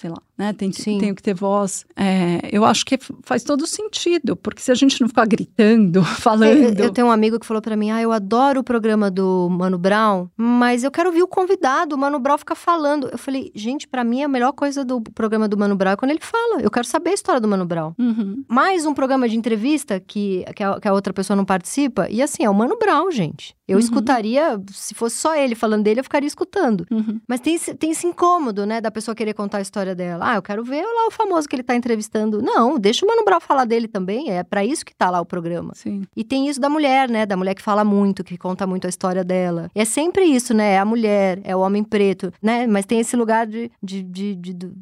sei 0.00 0.08
lá, 0.08 0.16
né? 0.36 0.54
Tem, 0.54 0.72
Sim. 0.72 0.96
tenho 0.98 1.14
que 1.14 1.22
ter 1.22 1.34
voz. 1.34 1.84
É, 1.94 2.40
eu 2.50 2.64
acho 2.64 2.86
que 2.86 2.98
faz 3.22 3.44
todo 3.44 3.66
sentido, 3.66 4.34
porque 4.34 4.62
se 4.62 4.72
a 4.72 4.74
gente 4.74 4.98
não 4.98 5.08
ficar 5.08 5.26
gritando, 5.26 6.00
É, 6.00 6.04
falando... 6.04 6.78
Eu, 6.78 6.86
eu 6.86 6.90
tenho 6.90 7.08
um 7.08 7.10
amigo 7.10 7.38
que 7.38 7.44
falou 7.44 7.60
pra 7.60 7.76
mim: 7.76 7.90
Ah, 7.90 8.00
eu 8.00 8.10
adoro 8.10 8.60
o 8.60 8.64
programa 8.64 9.10
do 9.10 9.48
Mano 9.50 9.76
Brown, 9.76 10.28
mas 10.34 10.84
eu 10.84 10.90
quero 10.90 11.10
ouvir 11.10 11.22
o 11.22 11.28
convidado. 11.28 11.94
O 11.94 11.98
Mano 11.98 12.18
Brown 12.18 12.38
fica 12.38 12.54
falando. 12.54 13.10
Eu 13.12 13.18
falei, 13.18 13.52
gente, 13.54 13.86
pra 13.86 14.02
mim 14.02 14.22
a 14.22 14.28
melhor 14.28 14.52
coisa 14.52 14.82
do 14.84 15.02
programa 15.02 15.46
do 15.46 15.58
Mano 15.58 15.76
Brown 15.76 15.92
é 15.92 15.96
quando 15.96 16.12
ele 16.12 16.20
fala. 16.22 16.62
Eu 16.62 16.70
quero 16.70 16.86
saber 16.86 17.10
a 17.10 17.14
história 17.14 17.40
do 17.40 17.46
Mano 17.46 17.66
Brown. 17.66 17.92
Uhum. 17.98 18.42
Mais 18.48 18.86
um 18.86 18.94
programa 18.94 19.28
de 19.28 19.36
entrevista 19.36 20.00
que, 20.00 20.46
que, 20.56 20.62
a, 20.62 20.80
que 20.80 20.88
a 20.88 20.94
outra 20.94 21.12
pessoa 21.12 21.36
não 21.36 21.44
participa. 21.44 22.08
E 22.08 22.22
assim, 22.22 22.42
é 22.42 22.48
o 22.48 22.54
Mano 22.54 22.78
Brown, 22.78 23.10
gente. 23.10 23.54
Eu 23.70 23.76
Uhum. 23.76 23.80
escutaria, 23.80 24.60
se 24.72 24.94
fosse 24.94 25.16
só 25.16 25.34
ele 25.36 25.54
falando 25.54 25.82
dele, 25.84 26.00
eu 26.00 26.04
ficaria 26.04 26.26
escutando. 26.26 26.86
Uhum. 26.90 27.20
Mas 27.28 27.40
tem, 27.40 27.54
esse- 27.54 27.74
tem 27.74 27.90
esse 27.92 28.06
incômodo, 28.06 28.66
né, 28.66 28.80
da 28.80 28.90
pessoa 28.90 29.14
querer 29.14 29.32
contar 29.34 29.58
a 29.58 29.60
história 29.60 29.94
dela. 29.94 30.32
Ah, 30.32 30.34
eu 30.36 30.42
quero 30.42 30.64
ver 30.64 30.82
lá 30.82 31.06
o 31.06 31.10
famoso 31.10 31.48
que 31.48 31.54
ele 31.56 31.62
tá 31.62 31.74
entrevistando. 31.76 32.42
Não, 32.42 32.78
deixa 32.78 33.04
o 33.04 33.08
Mano 33.08 33.24
Brown 33.24 33.40
falar 33.40 33.64
dele 33.64 33.86
também. 33.88 34.30
É 34.30 34.42
pra 34.42 34.64
isso 34.64 34.84
que 34.84 34.94
tá 34.94 35.08
lá 35.10 35.20
o 35.20 35.24
programa. 35.26 35.72
Sim. 35.74 36.02
E 36.16 36.24
tem 36.24 36.48
isso 36.48 36.60
da 36.60 36.68
mulher, 36.68 37.08
né? 37.08 37.24
Da 37.24 37.36
mulher 37.36 37.54
que 37.54 37.62
fala 37.62 37.84
muito, 37.84 38.24
que 38.24 38.36
conta 38.36 38.66
muito 38.66 38.86
a 38.86 38.90
história 38.90 39.22
dela. 39.22 39.70
É 39.74 39.84
sempre 39.84 40.24
isso, 40.24 40.52
né? 40.52 40.72
É 40.72 40.78
a 40.78 40.84
mulher, 40.84 41.40
é 41.44 41.54
o 41.54 41.60
homem 41.60 41.84
preto, 41.84 42.32
né? 42.42 42.66
Mas 42.66 42.84
tem 42.84 42.98
esse 43.00 43.16
lugar 43.16 43.46
de. 43.46 43.70
de, 43.82 44.02
de- 44.02 44.34
de- 44.34 44.54
do- 44.54 44.74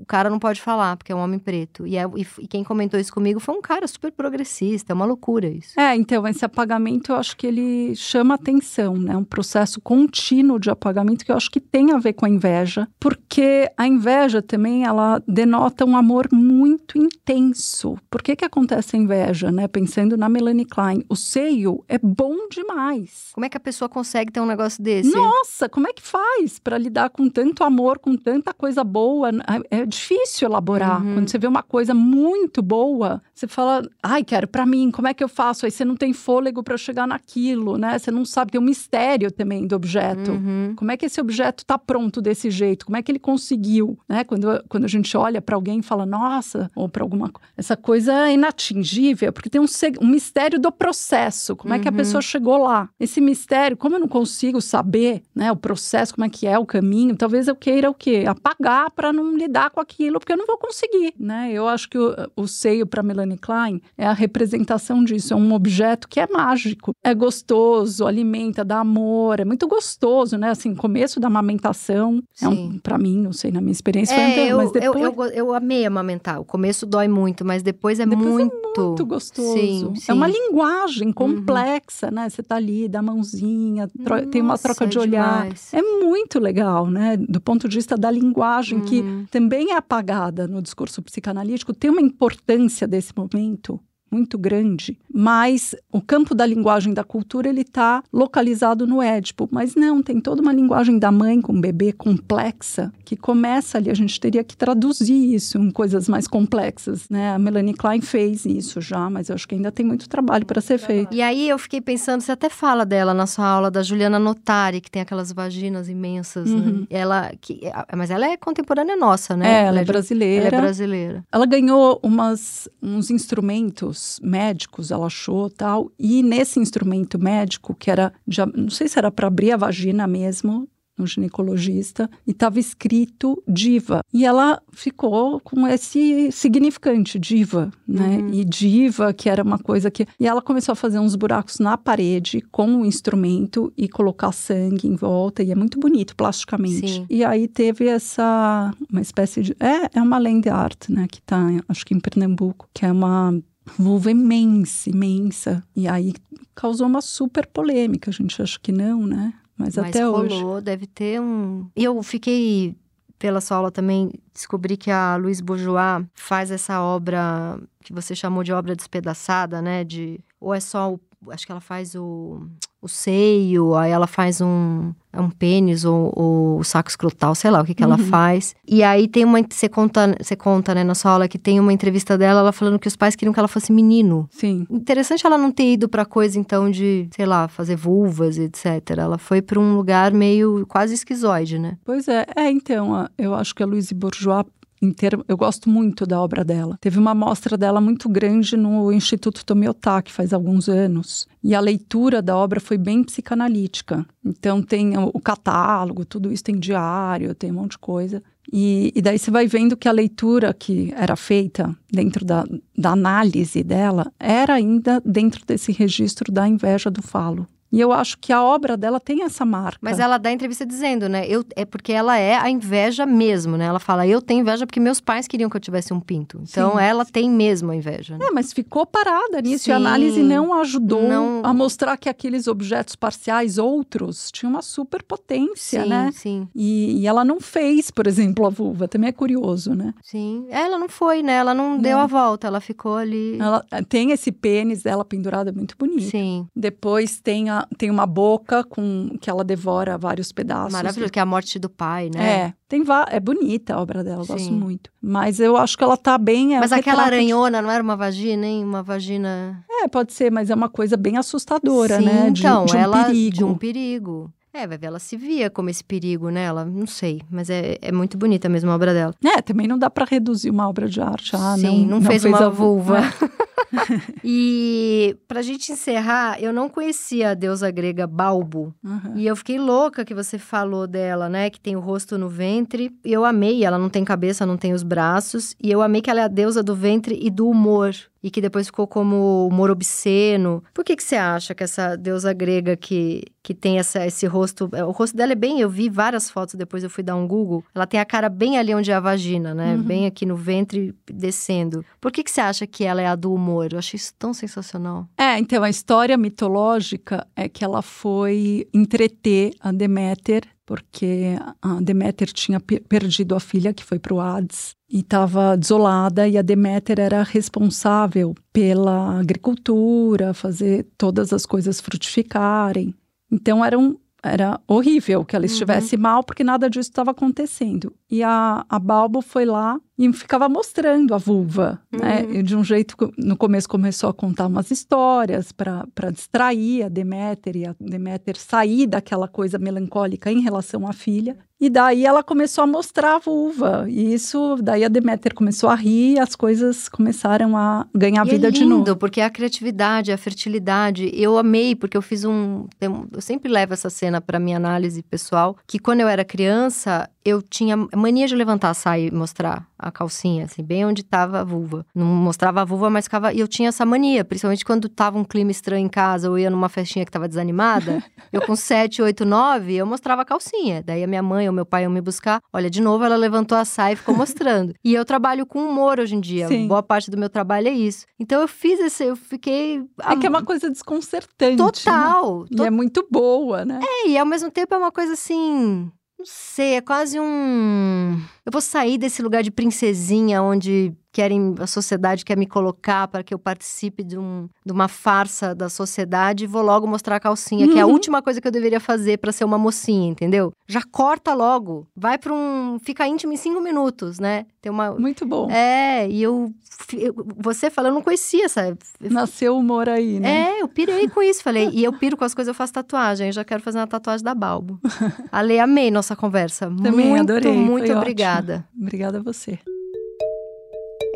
o 0.00 0.06
cara 0.06 0.30
não 0.30 0.38
pode 0.38 0.60
falar, 0.60 0.96
porque 0.96 1.10
é 1.10 1.14
um 1.16 1.18
homem 1.18 1.38
preto. 1.38 1.84
E, 1.86 1.96
é- 1.96 2.04
e 2.16 2.26
e 2.38 2.46
quem 2.46 2.62
comentou 2.62 2.98
isso 3.00 3.12
comigo 3.12 3.40
foi 3.40 3.54
um 3.56 3.60
cara 3.60 3.86
super 3.88 4.12
progressista. 4.12 4.92
É 4.92 4.94
uma 4.94 5.04
loucura 5.04 5.48
isso. 5.48 5.78
É, 5.80 5.96
então, 5.96 6.26
esse 6.28 6.44
apagamento 6.44 7.10
eu 7.12 7.16
acho 7.16 7.36
que 7.36 7.46
ele 7.46 7.94
chama 7.96 8.35
atenção, 8.36 8.96
né? 8.96 9.16
Um 9.16 9.24
processo 9.24 9.80
contínuo 9.80 10.58
de 10.58 10.70
apagamento 10.70 11.24
que 11.24 11.30
eu 11.30 11.36
acho 11.36 11.50
que 11.50 11.60
tem 11.60 11.92
a 11.92 11.98
ver 11.98 12.14
com 12.14 12.24
a 12.24 12.28
inveja, 12.28 12.88
porque 12.98 13.70
a 13.76 13.86
inveja 13.86 14.40
também, 14.40 14.84
ela 14.84 15.22
denota 15.26 15.84
um 15.84 15.96
amor 15.96 16.28
muito 16.32 16.98
intenso. 16.98 17.96
Por 18.10 18.22
que 18.22 18.36
que 18.36 18.44
acontece 18.44 18.96
a 18.96 18.98
inveja, 18.98 19.52
né? 19.52 19.68
Pensando 19.68 20.16
na 20.16 20.28
Melanie 20.28 20.64
Klein, 20.64 21.04
o 21.08 21.16
seio 21.16 21.84
é 21.88 21.98
bom 21.98 22.48
demais. 22.50 23.30
Como 23.32 23.44
é 23.44 23.48
que 23.48 23.56
a 23.56 23.60
pessoa 23.60 23.88
consegue 23.88 24.32
ter 24.32 24.40
um 24.40 24.46
negócio 24.46 24.82
desse? 24.82 25.14
Nossa, 25.14 25.68
como 25.68 25.88
é 25.88 25.92
que 25.92 26.02
faz 26.02 26.58
para 26.58 26.78
lidar 26.78 27.10
com 27.10 27.28
tanto 27.28 27.62
amor, 27.62 27.98
com 27.98 28.16
tanta 28.16 28.54
coisa 28.54 28.82
boa? 28.82 29.30
É 29.70 29.76
é 29.82 29.86
difícil 29.86 30.48
elaborar. 30.48 31.04
Uhum. 31.04 31.14
Quando 31.14 31.28
você 31.28 31.38
vê 31.38 31.46
uma 31.46 31.62
coisa 31.62 31.94
muito 31.94 32.62
boa, 32.62 33.22
você 33.34 33.46
fala, 33.46 33.82
ai, 34.02 34.24
quero 34.24 34.48
para 34.48 34.66
mim, 34.66 34.90
como 34.90 35.08
é 35.08 35.14
que 35.14 35.22
eu 35.22 35.28
faço? 35.28 35.66
Aí 35.66 35.70
você 35.70 35.84
não 35.84 35.96
tem 35.96 36.12
fôlego 36.12 36.62
para 36.62 36.76
chegar 36.76 37.06
naquilo, 37.06 37.76
né? 37.76 37.98
Você 37.98 38.10
não 38.10 38.24
sabe, 38.26 38.52
tem 38.52 38.60
um 38.60 38.64
mistério 38.64 39.30
também 39.30 39.66
do 39.66 39.74
objeto. 39.76 40.32
Uhum. 40.32 40.74
Como 40.76 40.90
é 40.90 40.96
que 40.96 41.06
esse 41.06 41.20
objeto 41.20 41.62
está 41.62 41.78
pronto 41.78 42.20
desse 42.20 42.50
jeito? 42.50 42.84
Como 42.86 42.96
é 42.96 43.02
que 43.02 43.10
ele 43.10 43.18
conseguiu? 43.18 43.98
Né? 44.08 44.24
Quando, 44.24 44.62
quando 44.68 44.84
a 44.84 44.88
gente 44.88 45.16
olha 45.16 45.40
para 45.40 45.56
alguém 45.56 45.78
e 45.78 45.82
fala, 45.82 46.04
nossa, 46.04 46.70
ou 46.74 46.88
para 46.88 47.02
alguma 47.02 47.30
coisa, 47.30 47.48
essa 47.56 47.76
coisa 47.76 48.28
é 48.28 48.34
inatingível, 48.34 49.32
porque 49.32 49.48
tem 49.50 49.60
um, 49.60 49.66
um 50.00 50.06
mistério 50.06 50.58
do 50.60 50.70
processo. 50.72 51.54
Como 51.56 51.72
é 51.74 51.78
que 51.78 51.88
a 51.88 51.90
Uhum. 51.90 51.96
pessoa 51.96 52.20
chegou 52.20 52.58
lá? 52.58 52.88
Esse 53.00 53.20
mistério, 53.20 53.76
como 53.76 53.94
eu 53.94 54.00
não 54.00 54.08
consigo 54.08 54.60
saber 54.60 55.22
né, 55.34 55.50
o 55.52 55.56
processo, 55.56 56.14
como 56.14 56.24
é 56.24 56.28
que 56.28 56.46
é 56.46 56.58
o 56.58 56.66
caminho, 56.66 57.16
talvez 57.16 57.48
eu 57.48 57.54
queira 57.56 57.88
o 57.88 57.94
quê? 57.94 58.24
Apagar 58.26 58.90
para 58.90 59.12
não 59.12 59.36
lidar 59.36 59.70
com 59.70 59.80
aquilo, 59.80 60.18
porque 60.18 60.32
eu 60.32 60.36
não 60.36 60.46
vou 60.46 60.58
conseguir. 60.58 61.14
Né? 61.18 61.50
Eu 61.52 61.66
acho 61.68 61.88
que 61.88 61.98
o, 61.98 62.14
o 62.36 62.46
seio 62.46 62.86
para 62.86 63.02
Melanie 63.02 63.38
Klein 63.38 63.80
é 63.96 64.06
a 64.06 64.12
representação 64.12 65.04
disso. 65.04 65.32
É 65.32 65.36
um 65.36 65.52
objeto 65.54 66.08
que 66.08 66.20
é 66.20 66.26
mágico, 66.26 66.92
é 67.04 67.14
gostoso, 67.14 68.06
alimenta, 68.16 68.64
dá 68.64 68.80
amor, 68.80 69.38
é 69.40 69.44
muito 69.44 69.68
gostoso, 69.68 70.36
né? 70.38 70.50
Assim, 70.50 70.74
começo 70.74 71.20
da 71.20 71.26
amamentação, 71.28 72.22
é 72.40 72.48
um, 72.48 72.52
Sim. 72.72 72.80
para 72.82 72.96
mim, 72.98 73.20
não 73.20 73.32
sei, 73.32 73.50
na 73.50 73.60
minha 73.60 73.72
experiência, 73.72 74.14
foi 74.14 74.24
um 74.24 74.28
É, 74.28 74.32
tempo, 74.34 74.46
eu, 74.50 74.56
mas 74.56 74.72
depois 74.72 75.04
eu, 75.04 75.12
eu, 75.14 75.24
eu 75.32 75.54
amei 75.54 75.84
amamentar. 75.84 76.40
O 76.40 76.44
começo 76.44 76.86
dói 76.86 77.08
muito, 77.08 77.44
mas 77.44 77.62
depois 77.62 78.00
é 78.00 78.06
Depois 78.06 78.26
é 78.26 78.28
muito. 78.30 78.56
muito 78.76 79.06
gostoso. 79.06 79.54
Sim, 79.54 79.92
É 80.08 80.12
uma 80.14 80.26
sim. 80.30 80.34
linguagem 80.38 81.12
complexa, 81.12 82.10
né? 82.10 82.28
Você 82.28 82.42
tá 82.42 82.56
ali, 82.56 82.88
dá 82.88 83.00
mãozinha, 83.02 83.88
tro- 84.04 84.26
tem 84.26 84.40
uma 84.42 84.50
Nossa, 84.54 84.62
troca 84.64 84.86
de 84.86 84.98
é 84.98 85.00
olhar. 85.00 85.42
demais. 85.44 85.72
É 85.72 85.82
muito 85.82 86.38
legal, 86.38 86.88
né? 86.90 87.16
Do 87.16 87.40
ponto 87.40 87.68
de 87.68 87.76
vista 87.76 87.96
da 87.96 88.10
linguagem, 88.10 88.80
que 88.80 89.00
Uhum. 89.00 89.26
também 89.30 89.72
é 89.72 89.76
apagada 89.76 90.46
no 90.46 90.60
discurso 90.62 91.02
psicanalítico, 91.02 91.72
tem 91.74 91.90
uma 91.90 92.00
importância 92.00 92.86
desse 92.86 93.12
momento 93.16 93.80
muito 94.16 94.38
grande, 94.38 94.98
mas 95.12 95.74
o 95.92 96.00
campo 96.00 96.34
da 96.34 96.46
linguagem 96.46 96.92
da 96.94 97.04
cultura 97.04 97.48
ele 97.48 97.60
está 97.60 98.02
localizado 98.12 98.86
no 98.86 99.02
Édipo, 99.02 99.48
mas 99.52 99.74
não, 99.74 100.02
tem 100.02 100.20
toda 100.20 100.40
uma 100.42 100.52
linguagem 100.52 100.98
da 100.98 101.12
mãe 101.12 101.40
com 101.40 101.52
o 101.52 101.60
bebê 101.60 101.92
complexa 101.92 102.92
que 103.04 103.16
começa 103.16 103.78
ali, 103.78 103.90
a 103.90 103.94
gente 103.94 104.18
teria 104.18 104.42
que 104.42 104.56
traduzir 104.56 105.34
isso 105.34 105.58
em 105.58 105.70
coisas 105.70 106.08
mais 106.08 106.26
complexas, 106.26 107.08
né? 107.08 107.34
A 107.34 107.38
Melanie 107.38 107.74
Klein 107.74 108.00
fez 108.00 108.44
isso 108.46 108.80
já, 108.80 109.08
mas 109.10 109.28
eu 109.28 109.34
acho 109.34 109.46
que 109.46 109.54
ainda 109.54 109.70
tem 109.70 109.84
muito 109.86 110.08
trabalho 110.08 110.44
para 110.46 110.60
ser 110.60 110.78
feito. 110.78 111.14
E 111.14 111.22
aí 111.22 111.48
eu 111.48 111.58
fiquei 111.58 111.80
pensando, 111.80 112.20
você 112.20 112.32
até 112.32 112.48
fala 112.48 112.84
dela 112.84 113.12
na 113.14 113.26
sua 113.26 113.46
aula 113.46 113.70
da 113.70 113.82
Juliana 113.82 114.18
Notari, 114.18 114.80
que 114.80 114.90
tem 114.90 115.02
aquelas 115.02 115.30
vaginas 115.32 115.88
imensas, 115.88 116.50
né? 116.50 116.56
Uhum. 116.56 116.86
Ela 116.90 117.32
que, 117.40 117.60
mas 117.96 118.10
ela 118.10 118.26
é 118.26 118.36
contemporânea 118.36 118.96
nossa, 118.96 119.36
né? 119.36 119.62
É, 119.62 119.66
ela 119.66 119.80
é 119.80 119.84
de- 119.84 119.92
brasileira. 119.92 120.46
Ela 120.48 120.56
é 120.56 120.60
brasileira. 120.60 121.24
Ela 121.30 121.46
ganhou 121.46 122.00
umas, 122.02 122.68
uns 122.82 123.10
instrumentos 123.10 124.05
médicos, 124.22 124.90
ela 124.90 125.06
achou 125.06 125.50
tal, 125.50 125.90
e 125.98 126.22
nesse 126.22 126.58
instrumento 126.58 127.18
médico, 127.18 127.74
que 127.74 127.90
era, 127.90 128.12
de, 128.26 128.40
não 128.54 128.70
sei 128.70 128.88
se 128.88 128.98
era 128.98 129.10
para 129.10 129.26
abrir 129.26 129.52
a 129.52 129.56
vagina 129.56 130.06
mesmo, 130.06 130.68
um 130.98 131.06
ginecologista, 131.06 132.08
e 132.26 132.30
estava 132.30 132.58
escrito 132.58 133.42
diva. 133.46 134.00
E 134.12 134.24
ela 134.24 134.60
ficou 134.72 135.40
com 135.40 135.66
esse 135.66 136.30
significante, 136.32 137.18
diva, 137.18 137.70
né? 137.86 138.18
Uhum. 138.18 138.32
E 138.32 138.44
diva, 138.44 139.12
que 139.12 139.28
era 139.28 139.42
uma 139.42 139.58
coisa 139.58 139.90
que. 139.90 140.06
E 140.18 140.26
ela 140.26 140.40
começou 140.40 140.72
a 140.72 140.76
fazer 140.76 140.98
uns 140.98 141.14
buracos 141.14 141.58
na 141.58 141.76
parede 141.76 142.40
com 142.50 142.80
o 142.80 142.86
instrumento 142.86 143.72
e 143.76 143.88
colocar 143.88 144.32
sangue 144.32 144.88
em 144.88 144.96
volta, 144.96 145.42
e 145.42 145.52
é 145.52 145.54
muito 145.54 145.78
bonito 145.78 146.16
plasticamente. 146.16 146.94
Sim. 146.94 147.06
E 147.10 147.24
aí 147.24 147.46
teve 147.46 147.86
essa, 147.86 148.72
uma 148.90 149.00
espécie 149.00 149.42
de. 149.42 149.56
É, 149.60 149.98
é 149.98 150.02
uma 150.02 150.18
land 150.18 150.48
art, 150.48 150.88
né? 150.88 151.06
Que 151.10 151.20
tá, 151.20 151.46
acho 151.68 151.84
que 151.84 151.94
em 151.94 152.00
Pernambuco, 152.00 152.68
que 152.72 152.86
é 152.86 152.92
uma 152.92 153.34
vulva 153.78 154.10
imensa, 154.10 154.90
imensa. 154.90 155.62
E 155.74 155.88
aí 155.88 156.14
causou 156.54 156.86
uma 156.86 157.00
super 157.00 157.46
polêmica. 157.46 158.10
A 158.10 158.12
gente 158.12 158.40
acha 158.40 158.58
que 158.60 158.72
não, 158.72 159.06
né? 159.06 159.34
Mas, 159.56 159.76
Mas 159.76 159.88
até 159.88 160.08
hoje. 160.08 160.34
rolou, 160.34 160.60
deve 160.60 160.86
ter 160.86 161.20
um. 161.20 161.68
E 161.74 161.82
eu 161.82 162.02
fiquei, 162.02 162.76
pela 163.18 163.40
sua 163.40 163.56
aula 163.56 163.70
também, 163.70 164.10
descobri 164.32 164.76
que 164.76 164.90
a 164.90 165.16
Louise 165.16 165.42
Bourgeois 165.42 166.04
faz 166.14 166.50
essa 166.50 166.80
obra 166.80 167.58
que 167.82 167.92
você 167.92 168.14
chamou 168.14 168.44
de 168.44 168.52
obra 168.52 168.76
despedaçada, 168.76 169.62
né? 169.62 169.82
De... 169.82 170.20
Ou 170.40 170.52
é 170.54 170.60
só 170.60 170.92
o. 170.92 171.00
Acho 171.30 171.46
que 171.46 171.52
ela 171.52 171.60
faz 171.60 171.94
o. 171.94 172.46
o 172.80 172.88
seio, 172.88 173.74
aí 173.74 173.90
ela 173.90 174.06
faz 174.06 174.40
um, 174.40 174.92
é 175.12 175.20
um 175.20 175.30
pênis 175.30 175.84
ou, 175.84 176.12
ou 176.14 176.58
o 176.58 176.64
saco 176.64 176.88
escrotal, 176.88 177.34
sei 177.34 177.50
lá 177.50 177.60
o 177.60 177.64
que, 177.64 177.74
que 177.74 177.82
uhum. 177.82 177.92
ela 177.92 177.98
faz. 177.98 178.54
E 178.66 178.82
aí 178.82 179.08
tem 179.08 179.24
uma. 179.24 179.40
Você 179.48 179.68
conta, 179.68 180.14
você 180.20 180.36
conta, 180.36 180.74
né, 180.74 180.84
na 180.84 180.94
sua 180.94 181.12
aula 181.12 181.28
que 181.28 181.38
tem 181.38 181.58
uma 181.58 181.72
entrevista 181.72 182.16
dela, 182.16 182.40
ela 182.40 182.52
falando 182.52 182.78
que 182.78 182.88
os 182.88 182.96
pais 182.96 183.16
queriam 183.16 183.32
que 183.32 183.38
ela 183.38 183.48
fosse 183.48 183.72
menino. 183.72 184.28
Sim. 184.30 184.66
Interessante 184.70 185.26
ela 185.26 185.38
não 185.38 185.50
ter 185.50 185.72
ido 185.72 185.88
pra 185.88 186.04
coisa, 186.04 186.38
então, 186.38 186.70
de, 186.70 187.08
sei 187.14 187.26
lá, 187.26 187.48
fazer 187.48 187.76
vulvas, 187.76 188.38
etc. 188.38 188.66
Ela 188.96 189.18
foi 189.18 189.40
pra 189.40 189.58
um 189.58 189.74
lugar 189.76 190.12
meio 190.12 190.66
quase 190.66 190.94
esquizoide, 190.94 191.58
né? 191.58 191.78
Pois 191.84 192.06
é. 192.08 192.26
É, 192.36 192.50
então, 192.50 193.08
eu 193.16 193.34
acho 193.34 193.54
que 193.54 193.62
a 193.62 193.66
Louise 193.66 193.94
Bourgeois 193.94 194.44
Termo, 194.92 195.24
eu 195.26 195.36
gosto 195.36 195.70
muito 195.70 196.06
da 196.06 196.20
obra 196.20 196.44
dela. 196.44 196.78
Teve 196.80 196.98
uma 196.98 197.14
mostra 197.14 197.56
dela 197.56 197.80
muito 197.80 198.08
grande 198.08 198.56
no 198.56 198.92
Instituto 198.92 199.44
Tomiotá, 199.44 200.02
que 200.02 200.12
faz 200.12 200.32
alguns 200.32 200.68
anos. 200.68 201.26
E 201.42 201.54
a 201.54 201.60
leitura 201.60 202.20
da 202.20 202.36
obra 202.36 202.60
foi 202.60 202.76
bem 202.76 203.02
psicanalítica. 203.02 204.06
Então 204.24 204.62
tem 204.62 204.96
o, 204.98 205.20
catálogo, 205.20 206.04
tudo 206.04 206.32
isso 206.32 206.44
tem 206.44 206.58
diário, 206.58 207.34
tem 207.34 207.50
um 207.50 207.54
monte 207.54 207.72
de 207.72 207.78
coisa. 207.78 208.22
E, 208.52 208.92
e, 208.94 209.02
daí 209.02 209.18
você 209.18 209.30
vai 209.30 209.48
vendo 209.48 209.76
que 209.76 209.88
a 209.88 209.92
leitura 209.92 210.54
que 210.54 210.92
era 210.96 211.16
feita 211.16 211.76
dentro 211.90 212.24
da, 212.24 212.44
da 212.78 212.90
análise 212.90 213.64
dela 213.64 214.12
era 214.20 214.54
ainda 214.54 215.02
dentro 215.04 215.44
desse 215.44 215.72
registro 215.72 216.30
da 216.30 216.46
inveja 216.46 216.88
do 216.88 217.02
falo. 217.02 217.48
E 217.70 217.80
eu 217.80 217.92
acho 217.92 218.18
que 218.18 218.32
a 218.32 218.42
obra 218.42 218.76
dela 218.76 219.00
tem 219.00 219.22
essa 219.22 219.44
marca. 219.44 219.78
Mas 219.80 219.98
ela 219.98 220.18
dá 220.18 220.30
entrevista 220.30 220.64
dizendo, 220.64 221.08
né? 221.08 221.26
Eu, 221.26 221.44
é 221.54 221.64
porque 221.64 221.92
ela 221.92 222.16
é 222.16 222.36
a 222.36 222.48
inveja 222.48 223.04
mesmo, 223.04 223.56
né? 223.56 223.66
Ela 223.66 223.80
fala, 223.80 224.06
eu 224.06 224.22
tenho 224.22 224.40
inveja 224.40 224.66
porque 224.66 224.80
meus 224.80 225.00
pais 225.00 225.26
queriam 225.26 225.50
que 225.50 225.56
eu 225.56 225.60
tivesse 225.60 225.92
um 225.92 226.00
pinto. 226.00 226.40
Então 226.48 226.72
Sim. 226.72 226.80
ela 226.80 227.04
tem 227.04 227.28
mesmo 227.28 227.72
a 227.72 227.76
inveja. 227.76 228.16
Né? 228.16 228.26
É, 228.26 228.30
mas 228.30 228.52
ficou 228.52 228.86
parada 228.86 229.40
nisso. 229.40 229.64
Sim. 229.64 229.70
E 229.70 229.74
a 229.74 229.76
análise 229.76 230.22
não 230.22 230.54
ajudou 230.60 231.08
não... 231.08 231.40
a 231.42 231.52
mostrar 231.52 231.96
que 231.96 232.08
aqueles 232.08 232.46
objetos 232.46 232.94
parciais, 232.94 233.58
outros, 233.58 234.30
tinham 234.30 234.50
uma 234.50 234.62
superpotência, 234.62 235.82
sim, 235.82 235.88
né? 235.88 236.10
Sim. 236.12 236.48
E, 236.54 237.00
e 237.00 237.06
ela 237.06 237.24
não 237.24 237.40
fez, 237.40 237.90
por 237.90 238.06
exemplo, 238.06 238.46
a 238.46 238.50
vulva. 238.50 238.86
Também 238.86 239.08
é 239.08 239.12
curioso, 239.12 239.74
né? 239.74 239.92
Sim. 240.02 240.46
Ela 240.50 240.78
não 240.78 240.88
foi, 240.88 241.22
né? 241.22 241.34
Ela 241.34 241.52
não, 241.52 241.72
não. 241.72 241.78
deu 241.78 241.98
a 241.98 242.06
volta, 242.06 242.46
ela 242.46 242.60
ficou 242.60 242.96
ali. 242.96 243.38
Ela 243.38 243.64
tem 243.88 244.12
esse 244.12 244.30
pênis 244.30 244.82
dela 244.82 245.04
pendurado, 245.04 245.48
é 245.48 245.52
muito 245.52 245.76
bonito. 245.76 246.10
Sim. 246.10 246.46
Depois 246.54 247.20
tem 247.20 247.50
a 247.50 247.55
tem 247.78 247.90
uma 247.90 248.06
boca 248.06 248.64
com 248.64 249.16
que 249.20 249.30
ela 249.30 249.44
devora 249.44 249.96
vários 249.96 250.32
pedaços. 250.32 250.72
Maravilhoso, 250.72 251.12
que 251.12 251.18
é 251.18 251.22
a 251.22 251.26
morte 251.26 251.58
do 251.58 251.68
pai, 251.68 252.10
né? 252.12 252.30
É. 252.30 252.54
Tem 252.68 252.82
é 253.08 253.20
bonita 253.20 253.74
a 253.74 253.80
obra 253.80 254.02
dela, 254.02 254.24
gosto 254.24 254.52
muito. 254.52 254.90
Mas 255.00 255.38
eu 255.38 255.56
acho 255.56 255.78
que 255.78 255.84
ela 255.84 255.96
tá 255.96 256.18
bem. 256.18 256.56
É 256.56 256.60
mas 256.60 256.72
aquela 256.72 257.04
aranhona 257.04 257.58
de... 257.58 257.64
não 257.64 257.70
era 257.70 257.82
uma 257.82 257.96
vagina, 257.96 258.44
hein? 258.44 258.64
Uma 258.64 258.82
vagina. 258.82 259.64
É, 259.70 259.86
pode 259.86 260.12
ser, 260.12 260.32
mas 260.32 260.50
é 260.50 260.54
uma 260.54 260.68
coisa 260.68 260.96
bem 260.96 261.16
assustadora, 261.16 261.98
Sim, 261.98 262.04
né? 262.04 262.30
De, 262.30 262.40
então, 262.40 262.64
de 262.64 262.76
um 262.76 262.78
ela 262.78 263.04
perigo. 263.04 263.36
de 263.36 263.44
um 263.44 263.54
perigo. 263.54 264.32
É, 264.56 264.66
vai 264.66 264.78
ver, 264.78 264.86
ela 264.86 264.98
se 264.98 265.18
via 265.18 265.50
como 265.50 265.68
esse 265.68 265.84
perigo, 265.84 266.30
né? 266.30 266.44
Ela, 266.44 266.64
não 266.64 266.86
sei, 266.86 267.20
mas 267.30 267.50
é, 267.50 267.76
é 267.82 267.92
muito 267.92 268.16
bonita 268.16 268.48
mesmo 268.48 268.70
a 268.70 268.74
obra 268.74 268.94
dela. 268.94 269.14
É, 269.22 269.42
também 269.42 269.68
não 269.68 269.78
dá 269.78 269.90
para 269.90 270.06
reduzir 270.06 270.48
uma 270.48 270.66
obra 270.66 270.88
de 270.88 270.98
arte. 270.98 271.36
Ah, 271.36 271.56
Sim, 271.58 271.62
não, 271.66 271.76
não, 271.76 272.00
não 272.00 272.02
fez, 272.02 272.22
fez, 272.22 272.34
uma 272.34 272.48
vulva. 272.48 273.00
e 274.24 275.14
pra 275.28 275.42
gente 275.42 275.72
encerrar, 275.72 276.40
eu 276.40 276.54
não 276.54 276.70
conhecia 276.70 277.32
a 277.32 277.34
deusa 277.34 277.70
grega 277.70 278.06
Balbo. 278.06 278.74
Uhum. 278.82 279.12
E 279.14 279.26
eu 279.26 279.36
fiquei 279.36 279.58
louca 279.58 280.06
que 280.06 280.14
você 280.14 280.38
falou 280.38 280.86
dela, 280.86 281.28
né? 281.28 281.50
Que 281.50 281.60
tem 281.60 281.76
o 281.76 281.80
rosto 281.80 282.16
no 282.16 282.28
ventre. 282.28 282.90
E 283.04 283.12
eu 283.12 283.26
amei, 283.26 283.62
ela 283.62 283.78
não 283.78 283.90
tem 283.90 284.04
cabeça, 284.04 284.46
não 284.46 284.56
tem 284.56 284.72
os 284.72 284.82
braços. 284.82 285.54
E 285.62 285.70
eu 285.70 285.82
amei 285.82 286.00
que 286.00 286.08
ela 286.08 286.20
é 286.20 286.24
a 286.24 286.28
deusa 286.28 286.62
do 286.62 286.74
ventre 286.74 287.18
e 287.20 287.28
do 287.28 287.46
humor 287.46 287.94
e 288.26 288.30
que 288.30 288.40
depois 288.40 288.66
ficou 288.66 288.88
como 288.88 289.46
humor 289.46 289.70
obsceno. 289.70 290.60
Por 290.74 290.84
que, 290.84 290.96
que 290.96 291.02
você 291.02 291.14
acha 291.14 291.54
que 291.54 291.62
essa 291.62 291.94
deusa 291.94 292.32
grega 292.32 292.76
que, 292.76 293.22
que 293.46 293.54
tem 293.54 293.78
essa, 293.78 294.04
esse 294.04 294.26
rosto. 294.26 294.68
É, 294.72 294.84
o 294.84 294.90
rosto 294.90 295.16
dela 295.16 295.30
é 295.30 295.36
bem. 295.36 295.60
Eu 295.60 295.70
vi 295.70 295.88
várias 295.88 296.28
fotos, 296.28 296.56
depois 296.56 296.82
eu 296.82 296.90
fui 296.90 297.04
dar 297.04 297.14
um 297.14 297.28
Google. 297.28 297.62
Ela 297.72 297.86
tem 297.86 298.00
a 298.00 298.04
cara 298.04 298.28
bem 298.28 298.58
ali 298.58 298.74
onde 298.74 298.90
é 298.90 298.94
a 298.94 298.98
vagina, 298.98 299.54
né? 299.54 299.76
Uhum. 299.76 299.82
Bem 299.84 300.04
aqui 300.04 300.26
no 300.26 300.34
ventre 300.34 300.92
descendo. 301.08 301.84
Por 302.00 302.10
que, 302.10 302.24
que 302.24 302.30
você 302.32 302.40
acha 302.40 302.66
que 302.66 302.82
ela 302.82 303.00
é 303.00 303.06
a 303.06 303.14
do 303.14 303.32
humor? 303.32 303.68
Eu 303.70 303.78
achei 303.78 303.96
isso 303.96 304.12
tão 304.18 304.34
sensacional. 304.34 305.06
É, 305.16 305.38
então 305.38 305.62
a 305.62 305.70
história 305.70 306.16
mitológica 306.16 307.24
é 307.36 307.48
que 307.48 307.64
ela 307.64 307.82
foi 307.82 308.66
entreter 308.74 309.54
a 309.60 309.70
Deméter 309.70 310.42
porque 310.66 311.36
a 311.62 311.80
Deméter 311.80 312.32
tinha 312.32 312.58
perdido 312.58 313.36
a 313.36 313.40
filha 313.40 313.72
que 313.72 313.84
foi 313.84 314.00
para 314.00 314.12
o 314.12 314.20
Hades 314.20 314.74
e 314.90 314.98
estava 314.98 315.56
desolada 315.56 316.26
e 316.26 316.36
a 316.36 316.42
Deméter 316.42 316.98
era 316.98 317.22
responsável 317.22 318.34
pela 318.52 319.20
agricultura, 319.20 320.34
fazer 320.34 320.88
todas 320.98 321.32
as 321.32 321.46
coisas 321.46 321.80
frutificarem. 321.80 322.92
Então 323.30 323.64
era, 323.64 323.78
um, 323.78 323.96
era 324.22 324.60
horrível 324.66 325.24
que 325.24 325.34
ela 325.34 325.44
uhum. 325.44 325.52
estivesse 325.52 325.96
uhum. 325.96 326.02
mal 326.02 326.24
porque 326.24 326.44
nada 326.44 326.68
disso 326.68 326.90
estava 326.90 327.10
acontecendo. 327.10 327.94
E 328.10 328.22
a, 328.22 328.64
a 328.68 328.78
Balbo 328.78 329.20
foi 329.20 329.44
lá 329.44 329.78
e 329.98 330.12
ficava 330.12 330.48
mostrando 330.48 331.14
a 331.14 331.18
vulva, 331.18 331.80
né? 331.90 332.22
uhum. 332.22 332.32
né? 332.34 332.42
De 332.42 332.54
um 332.54 332.62
jeito, 332.62 332.94
no 333.16 333.36
começo 333.36 333.68
começou 333.68 334.10
a 334.10 334.14
contar 334.14 334.46
umas 334.46 334.70
histórias 334.70 335.52
para 335.52 336.10
distrair 336.12 336.84
a 336.84 336.88
Deméter 336.88 337.56
e 337.56 337.66
a 337.66 337.74
Deméter 337.80 338.36
sair 338.36 338.86
daquela 338.86 339.26
coisa 339.26 339.58
melancólica 339.58 340.30
em 340.30 340.40
relação 340.40 340.86
à 340.86 340.92
filha. 340.92 341.36
E 341.58 341.70
daí 341.70 342.04
ela 342.04 342.22
começou 342.22 342.64
a 342.64 342.66
mostrar 342.66 343.16
a 343.16 343.18
vulva. 343.18 343.86
E 343.88 344.12
isso, 344.12 344.56
daí 344.62 344.84
a 344.84 344.88
Deméter 344.88 345.34
começou 345.34 345.70
a 345.70 345.74
rir, 345.74 346.18
as 346.18 346.36
coisas 346.36 346.86
começaram 346.86 347.56
a 347.56 347.86
ganhar 347.94 348.26
e 348.26 348.28
é 348.28 348.32
vida 348.32 348.48
é 348.48 348.50
lindo, 348.50 348.62
de 348.62 348.66
novo. 348.66 348.96
porque 348.96 349.22
a 349.22 349.30
criatividade, 349.30 350.12
a 350.12 350.18
fertilidade, 350.18 351.10
eu 351.14 351.38
amei, 351.38 351.74
porque 351.74 351.96
eu 351.96 352.02
fiz 352.02 352.26
um. 352.26 352.66
Eu 352.78 353.08
sempre 353.22 353.50
levo 353.50 353.72
essa 353.72 353.88
cena 353.88 354.20
para 354.20 354.38
minha 354.38 354.58
análise 354.58 355.02
pessoal, 355.02 355.56
que 355.66 355.78
quando 355.78 356.00
eu 356.00 356.08
era 356.08 356.26
criança, 356.26 357.08
eu 357.24 357.40
tinha 357.40 357.76
mania 357.96 358.26
de 358.26 358.34
levantar 358.34 358.70
a 358.70 358.74
saia 358.74 359.08
e 359.08 359.10
mostrar 359.10 359.66
a 359.78 359.90
calcinha, 359.90 360.44
assim, 360.44 360.62
bem 360.62 360.84
onde 360.84 361.02
estava 361.02 361.40
a 361.40 361.44
vulva. 361.44 361.86
Não 361.94 362.04
mostrava 362.04 362.62
a 362.62 362.64
vulva, 362.64 362.88
mas 362.90 363.04
ficava. 363.04 363.32
E 363.32 363.40
eu 363.40 363.48
tinha 363.48 363.68
essa 363.68 363.84
mania, 363.84 364.24
principalmente 364.24 364.64
quando 364.64 364.88
tava 364.88 365.18
um 365.18 365.24
clima 365.24 365.50
estranho 365.50 365.84
em 365.84 365.88
casa, 365.88 366.30
ou 366.30 366.38
ia 366.38 366.50
numa 366.50 366.68
festinha 366.68 367.04
que 367.04 367.10
tava 367.10 367.28
desanimada. 367.28 368.02
eu 368.32 368.40
com 368.42 368.56
7, 368.56 369.02
8, 369.02 369.24
9, 369.24 369.74
eu 369.74 369.86
mostrava 369.86 370.22
a 370.22 370.24
calcinha. 370.24 370.82
Daí 370.82 371.02
a 371.02 371.06
minha 371.06 371.22
mãe 371.22 371.46
ou 371.48 371.54
meu 371.54 371.66
pai 371.66 371.82
iam 371.84 371.90
me 371.90 372.00
buscar. 372.00 372.40
Olha, 372.52 372.70
de 372.70 372.80
novo, 372.80 373.04
ela 373.04 373.16
levantou 373.16 373.56
a 373.56 373.64
saia 373.64 373.94
e 373.94 373.96
ficou 373.96 374.14
mostrando. 374.16 374.74
e 374.84 374.94
eu 374.94 375.04
trabalho 375.04 375.46
com 375.46 375.58
humor 375.58 376.00
hoje 376.00 376.14
em 376.14 376.20
dia. 376.20 376.48
Sim. 376.48 376.66
Boa 376.68 376.82
parte 376.82 377.10
do 377.10 377.16
meu 377.16 377.28
trabalho 377.28 377.68
é 377.68 377.72
isso. 377.72 378.06
Então 378.18 378.40
eu 378.40 378.48
fiz 378.48 378.80
esse, 378.80 379.04
eu 379.04 379.16
fiquei. 379.16 379.82
É 380.02 380.16
que 380.16 380.26
é 380.26 380.28
uma 380.28 380.42
coisa 380.42 380.70
desconcertante. 380.70 381.56
Total. 381.56 382.40
Né? 382.50 382.64
E 382.64 382.66
é 382.66 382.70
muito 382.70 383.06
boa, 383.10 383.64
né? 383.64 383.80
É, 383.82 384.08
e 384.08 384.18
ao 384.18 384.26
mesmo 384.26 384.50
tempo 384.50 384.74
é 384.74 384.78
uma 384.78 384.92
coisa 384.92 385.12
assim 385.12 385.90
não 386.18 386.24
sei, 386.24 386.74
é 386.74 386.80
quase 386.80 387.20
um. 387.20 388.14
Eu 388.44 388.52
vou 388.52 388.60
sair 388.60 388.98
desse 388.98 389.22
lugar 389.22 389.42
de 389.42 389.50
princesinha 389.50 390.42
onde 390.42 390.94
querem 391.16 391.54
a 391.58 391.66
sociedade 391.66 392.26
quer 392.26 392.36
me 392.36 392.46
colocar 392.46 393.08
para 393.08 393.22
que 393.22 393.32
eu 393.32 393.38
participe 393.38 394.04
de, 394.04 394.18
um, 394.18 394.50
de 394.62 394.70
uma 394.70 394.86
farsa 394.86 395.54
da 395.54 395.70
sociedade 395.70 396.44
e 396.44 396.46
vou 396.46 396.60
logo 396.60 396.86
mostrar 396.86 397.16
a 397.16 397.20
calcinha, 397.20 397.64
uhum. 397.64 397.72
que 397.72 397.78
é 397.78 397.80
a 397.80 397.86
uhum. 397.86 397.92
última 397.94 398.20
coisa 398.20 398.38
que 398.38 398.46
eu 398.46 398.52
deveria 398.52 398.78
fazer 398.78 399.16
para 399.16 399.32
ser 399.32 399.46
uma 399.46 399.56
mocinha, 399.56 400.10
entendeu? 400.10 400.52
Já 400.68 400.82
corta 400.82 401.32
logo, 401.32 401.86
vai 401.96 402.18
para 402.18 402.34
um, 402.34 402.78
fica 402.82 403.08
íntimo 403.08 403.32
em 403.32 403.38
cinco 403.38 403.62
minutos, 403.62 404.18
né? 404.18 404.44
Tem 404.60 404.70
uma 404.70 404.90
muito 404.92 405.24
bom. 405.24 405.50
É, 405.50 406.06
e 406.06 406.22
eu, 406.22 406.52
eu 406.92 407.14
você 407.38 407.70
falando, 407.70 407.92
eu 407.92 407.94
não 407.94 408.02
conhecia 408.02 408.44
essa. 408.44 408.76
Nasceu 409.00 409.56
o 409.56 409.60
humor 409.60 409.88
aí, 409.88 410.20
né? 410.20 410.50
É, 410.50 410.60
eu 410.62 410.68
pirei 410.68 411.08
com 411.08 411.22
isso, 411.22 411.42
falei. 411.42 411.70
e 411.72 411.82
eu 411.82 411.94
piro 411.94 412.18
com 412.18 412.24
as 412.24 412.34
coisas, 412.34 412.48
eu 412.48 412.54
faço 412.54 412.74
tatuagem. 412.74 413.28
Eu 413.28 413.32
já 413.32 413.42
quero 413.42 413.62
fazer 413.62 413.78
uma 413.78 413.86
tatuagem 413.86 414.22
da 414.22 414.34
Balbo. 414.34 414.78
Ale, 415.32 415.58
amei 415.58 415.90
nossa 415.90 416.14
conversa. 416.14 416.66
Também 416.66 417.08
muito, 417.08 417.22
adorei. 417.22 417.56
Muito 417.56 417.90
obrigada. 417.90 418.66
Ótimo. 418.68 418.84
Obrigada 418.84 419.18
a 419.18 419.22
você. 419.22 419.58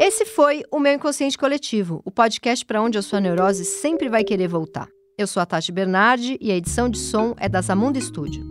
Esse 0.00 0.24
foi 0.24 0.62
o 0.72 0.80
meu 0.80 0.94
Inconsciente 0.94 1.36
Coletivo, 1.36 2.00
o 2.06 2.10
podcast 2.10 2.64
para 2.64 2.80
onde 2.80 2.96
a 2.96 3.02
sua 3.02 3.20
neurose 3.20 3.66
sempre 3.66 4.08
vai 4.08 4.24
querer 4.24 4.48
voltar. 4.48 4.88
Eu 5.18 5.26
sou 5.26 5.42
a 5.42 5.44
Tati 5.44 5.70
Bernardi 5.70 6.38
e 6.40 6.50
a 6.50 6.56
edição 6.56 6.88
de 6.88 6.96
som 6.96 7.34
é 7.38 7.50
da 7.50 7.60
Zamunda 7.60 8.00
Studio. 8.00 8.42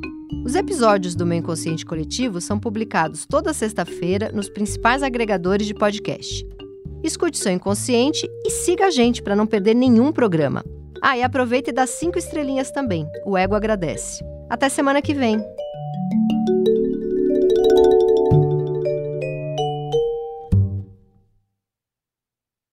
Os 0.46 0.54
episódios 0.54 1.16
do 1.16 1.26
meu 1.26 1.40
Inconsciente 1.40 1.84
Coletivo 1.84 2.40
são 2.40 2.60
publicados 2.60 3.26
toda 3.26 3.52
sexta-feira 3.52 4.32
nos 4.32 4.48
principais 4.48 5.02
agregadores 5.02 5.66
de 5.66 5.74
podcast. 5.74 6.46
Escute 7.04 7.40
seu 7.40 7.52
inconsciente 7.52 8.30
e 8.46 8.52
siga 8.52 8.86
a 8.86 8.92
gente 8.92 9.24
para 9.24 9.36
não 9.36 9.48
perder 9.48 9.74
nenhum 9.74 10.12
programa. 10.12 10.64
Ah, 11.02 11.18
e 11.18 11.24
aproveita 11.24 11.72
e 11.72 11.74
dá 11.74 11.88
cinco 11.88 12.20
estrelinhas 12.20 12.70
também. 12.70 13.08
O 13.26 13.36
ego 13.36 13.56
agradece. 13.56 14.24
Até 14.52 14.70
semana 14.70 15.02
que 15.02 15.16
vem. 15.16 15.44